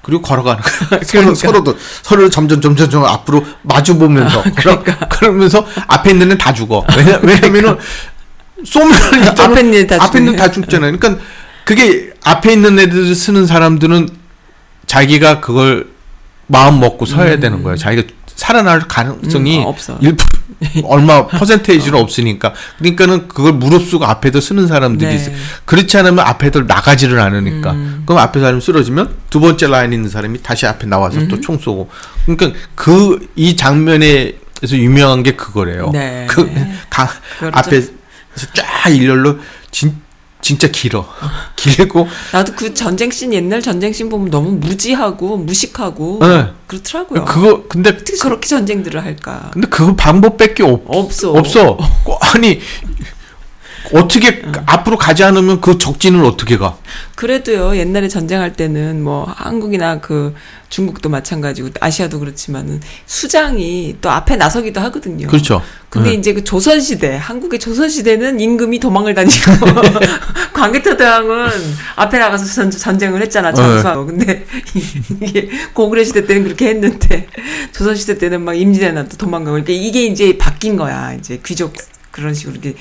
[0.00, 1.00] 그리고 걸어가는 거야.
[1.04, 1.34] 서로, 그러니까.
[1.34, 4.98] 서로도 서로를 점점 점점 점 앞으로 마주 보면서 그러니까.
[5.08, 6.84] 그러 면서 앞에 있는 애는 다 죽어.
[6.96, 7.76] 왜냐, 왜냐면은
[8.64, 10.36] 쏘면 일단은 앞에 있는 애다 앞에 있는.
[10.36, 10.96] 다 죽잖아요.
[10.98, 11.22] 그러니까
[11.64, 14.08] 그게 앞에 있는 애들 쓰는 사람들은
[14.86, 15.88] 자기가 그걸
[16.46, 17.76] 마음 먹고 서야 되는 거예요.
[17.76, 19.98] 자기가 살아날 가능성이 음, 없어.
[19.98, 20.18] 1%
[20.84, 25.16] 얼마 퍼센테이지는 없으니까 그러니까는 그걸 무릅쓰고 앞에도 쓰는 사람들이 네.
[25.16, 25.34] 있어요.
[25.64, 28.02] 그렇지 않으면 앞에들 나가지를 않으니까 음.
[28.04, 31.28] 그럼 앞에 사람이 쓰러지면 두 번째 라인에 있는 사람이 다시 앞에 나와서 음.
[31.28, 31.88] 또총 쏘고
[32.26, 34.34] 그러니까 그 이 장면에서
[34.72, 35.90] 유명한 게 그거래요.
[35.92, 36.26] 네.
[36.28, 36.44] 그
[36.90, 37.08] 가,
[37.38, 37.58] 그렇죠.
[37.58, 37.92] 앞에서
[38.54, 39.38] 쫙 일렬로
[39.70, 39.96] 진
[40.44, 41.08] 진짜 길어
[41.56, 46.48] 길고 나도 그 전쟁 씬 옛날 전쟁 씬 보면 너무 무지하고 무식하고 네.
[46.66, 47.24] 그렇더라고요.
[47.24, 49.50] 그거 근데 어떻게 저렇게 전쟁들을 할까?
[49.54, 51.32] 근데 그 방법밖에 없, 없어.
[51.32, 51.78] 없어.
[52.04, 52.60] 꼭- 아니
[53.92, 56.76] 어떻게 앞으로 가지 않으면 그 적진을 어떻게 가?
[57.16, 60.34] 그래도요 옛날에 전쟁할 때는 뭐 한국이나 그
[60.70, 65.28] 중국도 마찬가지고 아시아도 그렇지만은 수장이 또 앞에 나서기도 하거든요.
[65.28, 65.62] 그렇죠.
[65.88, 66.16] 근데 네.
[66.16, 69.52] 이제 그 조선 시대 한국의 조선 시대는 임금이 도망을 다니고
[70.52, 71.50] 광개토 대왕은
[71.94, 73.56] 앞에 나가서 전, 전쟁을 했잖아 네.
[73.56, 74.44] 장수하고 근데
[75.22, 77.28] 이게 고구려 시대 때는 그렇게 했는데
[77.72, 81.74] 조선 시대 때는 막 임진왜란 또 도망가고 그러니까 이게 이제 바뀐 거야 이제 귀족
[82.10, 82.76] 그런 식으로 이렇게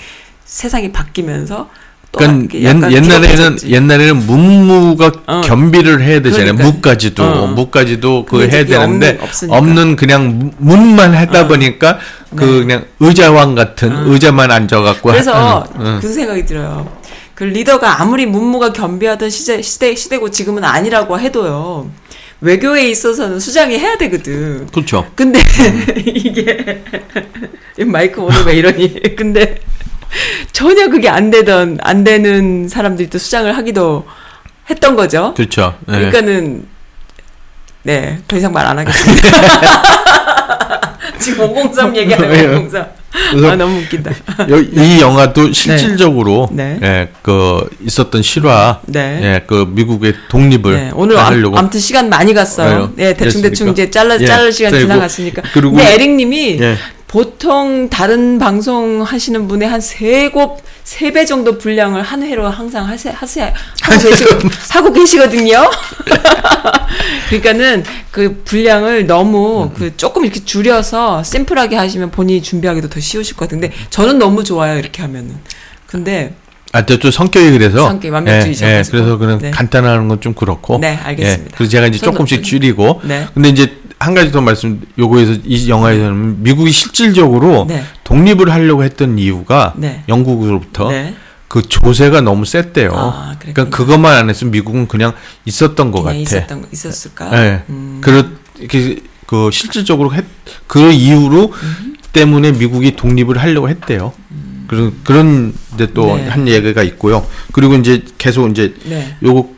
[0.46, 1.70] 세상이 바뀌면서
[2.12, 3.58] 또 그러니까 옛, 옛날에는.
[3.68, 5.42] 옛날에는 문무가 어.
[5.42, 6.54] 겸비를 해야 되잖아요.
[6.56, 6.72] 그러니까요.
[6.72, 7.48] 무까지도 어.
[7.48, 9.52] 무까지도 그 해야 이게 되는데 없는-.
[9.52, 11.48] 없는 그냥 무- 문만 하다 어.
[11.48, 11.98] 보니까
[12.36, 12.60] 그 네.
[12.60, 15.64] 그냥 의자왕 같은 의자만 앉아갖고 그래서.
[16.02, 16.88] 그 생각이 들어요.
[17.34, 21.90] 그 리더가 아무리 문무가 겸비하던 시대, 시대 시대고 지금은 아니라고 해도요.
[22.42, 24.68] 외교에 있어서는 수장이 해야 되거든.
[24.68, 25.08] 그렇죠.
[25.16, 25.40] 근데
[26.06, 26.84] 이게
[27.80, 29.00] 이 마이크 오늘 왜 이러니?
[29.18, 29.58] 근데
[30.52, 34.06] 전혀 그게 안 되던 안 되는 사람들이 또 수장을 하기도
[34.70, 35.34] 했던 거죠.
[35.36, 35.76] 그렇죠.
[35.88, 35.98] 네.
[35.98, 36.66] 그러니까는
[37.84, 39.30] 네, 더 이상 말 안 하겠습니다.
[41.20, 42.30] 지금 503 얘기하는
[42.66, 42.86] 503.
[43.32, 44.12] 그래서 아 너무 웃긴다.
[44.50, 46.80] 여- 이 영화도 실질적으로 네.
[46.82, 49.20] 예, 그 있었던 실화, 네.
[49.22, 52.92] 예, 그 미국의 독립을 네, 오늘 암, 하려고 아무튼 시간 많이 갔어요.
[52.96, 53.70] 네, 네, 대충 대충.
[53.70, 55.42] 이제 잘라 예, 자를 시간 그리고- 지나갔으니까.
[55.54, 56.78] 그리고- 근데 에릭님이 예.
[57.18, 62.88] 보통 다른 방송 하시는 분의 한 세 곱 세 배 정도 분량을 한 회로 항상
[62.88, 63.54] 하세 하세
[63.84, 64.26] 하고 계시
[64.72, 65.70] 하고 계시거든요.
[67.30, 69.74] 그러니까는 그 분량을 너무 음.
[69.76, 74.80] 그 조금 이렇게 줄여서 심플하게 하시면 본인이 준비하기도 더 쉬우실 것 같은데 저는 너무 좋아요
[74.80, 75.36] 이렇게 하면은.
[75.86, 76.34] 근데
[76.72, 78.84] 아, 또 성격이 그래서 성격이 완벽주의자 예, 예.
[78.90, 79.52] 그래서 그냥 네.
[79.52, 80.80] 간단한 건 좀 그렇고.
[80.80, 81.44] 네, 알겠습니다.
[81.46, 83.02] 예, 그래서 제가 이제 조금씩 줄이고.
[83.04, 83.28] 네.
[83.36, 87.84] 근데 이제 한 가지 더 말씀 요거에서 이 영화에서는 미국이 실질적으로 네.
[88.04, 90.04] 독립을 하려고 했던 이유가 네.
[90.10, 91.16] 영국으로부터 네.
[91.48, 92.92] 그 조세가 너무 셌대요.
[92.94, 93.70] 아, 그러니까.
[93.70, 95.14] 그것만 안 했으면 미국은 그냥
[95.46, 96.38] 있었던 것 그냥 같아.
[96.38, 97.46] 있었던 있었을까?
[97.46, 97.64] 예.
[97.70, 98.00] 음.
[98.02, 98.24] 그렇
[98.70, 100.26] 그, 그 실질적으로 했,
[100.68, 101.96] 그 이유로 음.
[102.12, 104.12] 때문에 미국이 독립을 하려고 했대요.
[104.68, 106.28] 그런 그런데 또 네.
[106.28, 107.26] 한 얘기가 있고요.
[107.52, 109.16] 그리고 이제 계속 이제 네.
[109.24, 109.50] 요거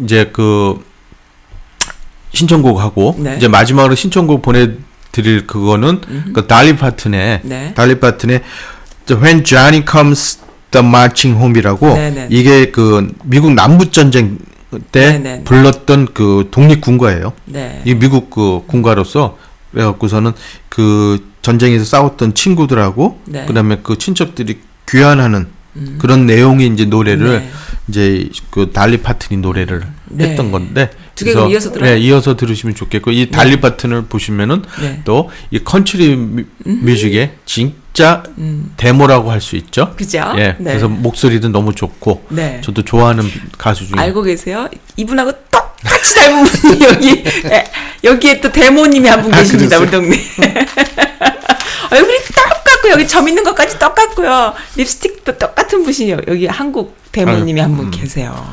[0.00, 0.82] 이제 그
[2.34, 3.36] 신청곡 하고 네.
[3.36, 6.00] 이제 마지막으로 신청곡 보내드릴 그거는
[6.34, 7.72] 그 달리 파튼의 네.
[7.74, 8.42] 달리 파튼의
[9.06, 10.40] The When Johnny Comes
[10.70, 12.26] the Marching Home이라고 네, 네.
[12.30, 14.38] 이게 그 미국 남북 전쟁
[14.90, 15.44] 때 네, 네, 네.
[15.44, 17.32] 불렀던 그 독립 군가예요.
[17.44, 17.80] 네.
[17.84, 19.38] 이 미국 그 군가로서
[19.70, 20.32] 그래갖고서는
[20.68, 23.42] 그 전쟁에서 싸웠던 친구들하고 네.
[23.42, 23.46] 음.
[23.46, 25.46] 그다음에 그 친척들이 귀환하는
[25.98, 27.50] 그런 내용의 이제 노래를 네.
[27.88, 30.28] 이제 그 달리 파튼이 노래를 네.
[30.30, 31.90] 했던 건데 두 그래서, 이어서 들어요?
[31.94, 35.02] 네, 이어서 들으시면 좋겠고 이 달리 파튼을 보시면은 네.
[35.04, 38.22] 또이 컨트리 뮤- 뮤직의 진짜
[38.78, 39.90] 대모라고 할 수 있죠.
[39.92, 39.96] 음.
[39.96, 40.32] 그죠?
[40.36, 40.64] 예, 네.
[40.70, 42.60] 그래서 목소리도 너무 좋고 네.
[42.64, 43.24] 저도 좋아하는
[43.58, 44.68] 가수 중에 알고 계세요?
[44.96, 47.10] 이분하고 똑같이 닮은 분이 여기
[47.44, 47.64] 에,
[48.02, 50.00] 여기에 또 대모님이 한분 아, 계십니다 우리 그랬어요?
[50.00, 50.16] 동네.
[51.90, 52.18] 얼굴이
[52.94, 54.54] 여기 점 있는 것까지 똑같고요.
[54.76, 58.46] 립스틱도 똑같은 분이 여- 여기 한국 데모님이 한 분 계세요.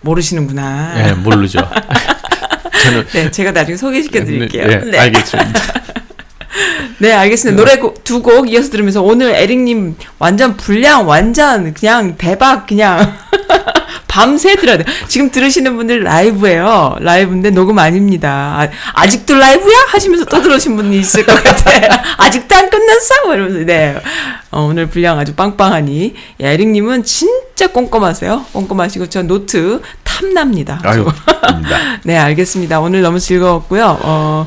[0.00, 0.92] 모르시는구나.
[0.96, 1.04] 음.
[1.06, 1.58] 예, 모르죠.
[2.82, 4.66] 저는 네, 제가 나중에 소개시켜 드릴게요.
[4.70, 4.98] 예, 네.
[4.98, 5.60] 알겠습니다.
[6.98, 7.60] 네, 알겠습니다.
[7.62, 13.16] 노래 두 곡 이어서 들으면서 오늘 에릭님 완전 분량 완전 그냥 대박 그냥
[14.14, 14.84] 밤새 들어야 돼.
[15.08, 16.98] 지금 들으시는 분들 라이브예요.
[17.00, 18.70] 라이브인데 녹음 아닙니다.
[18.92, 19.76] 아, 직도 라이브야?
[19.88, 21.88] 하시면서 또 들으신 분이 있을 것 같아요.
[22.18, 23.24] 아직도 안 끝났어?
[23.24, 23.96] 뭐 이러면서 네.
[24.52, 28.44] 어, 오늘 분량 아주 빵빵하니 예, 에릭님은 진짜 꼼꼼하세요.
[28.52, 30.80] 꼼꼼하시고 저 노트 탐납니다.
[30.84, 31.10] 아유.
[32.04, 32.78] 네, 알겠습니다.
[32.78, 33.98] 오늘 너무 즐거웠고요.
[34.00, 34.46] 어,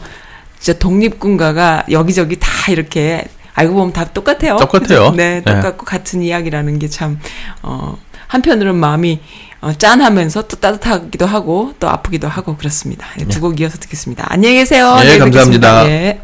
[0.61, 4.56] 진짜 독립군가가 여기저기 다 이렇게 알고 보면 다 똑같아요.
[4.57, 5.10] 똑같아요.
[5.10, 5.14] 그죠?
[5.18, 5.56] 네, 네.
[5.56, 7.19] 똑같고 같은 이야기라는 게 참,
[7.64, 7.98] 어,
[8.28, 9.20] 한편으로는 마음이
[9.62, 13.08] 어, 짠하면서 또 따뜻하기도 하고 또 아프기도 하고 그렇습니다.
[13.18, 14.26] 네, 두곡 이어서 듣겠습니다.
[14.30, 14.95] 안녕히 계세요.
[15.02, 15.18] 네.
[15.18, 15.88] 감사합니다.
[15.90, 16.22] 예.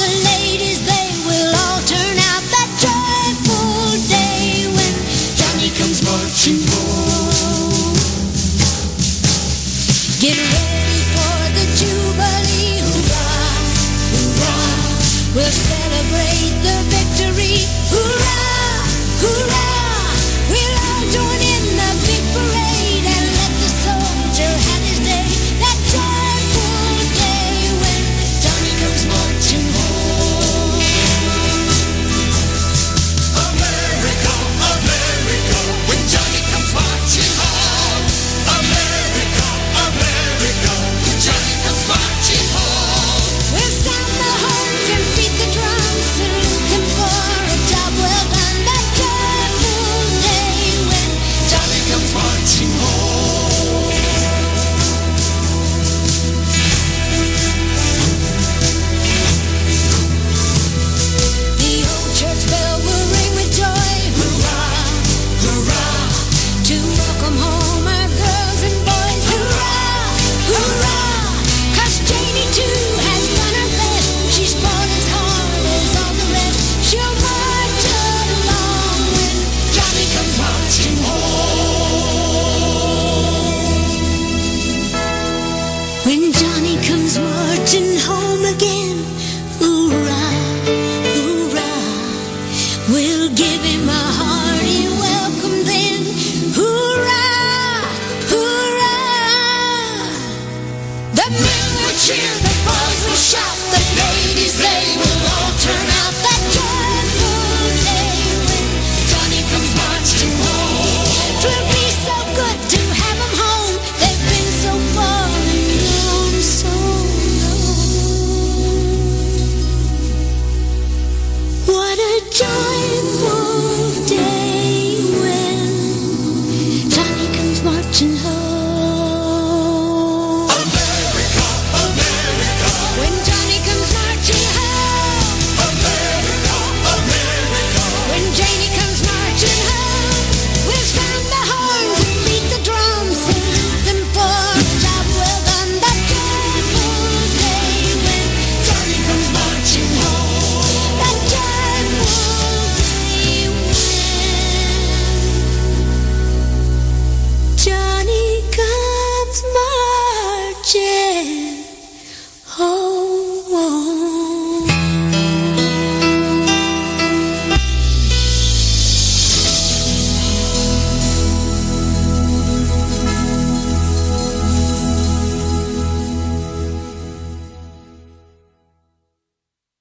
[0.00, 0.99] The ladies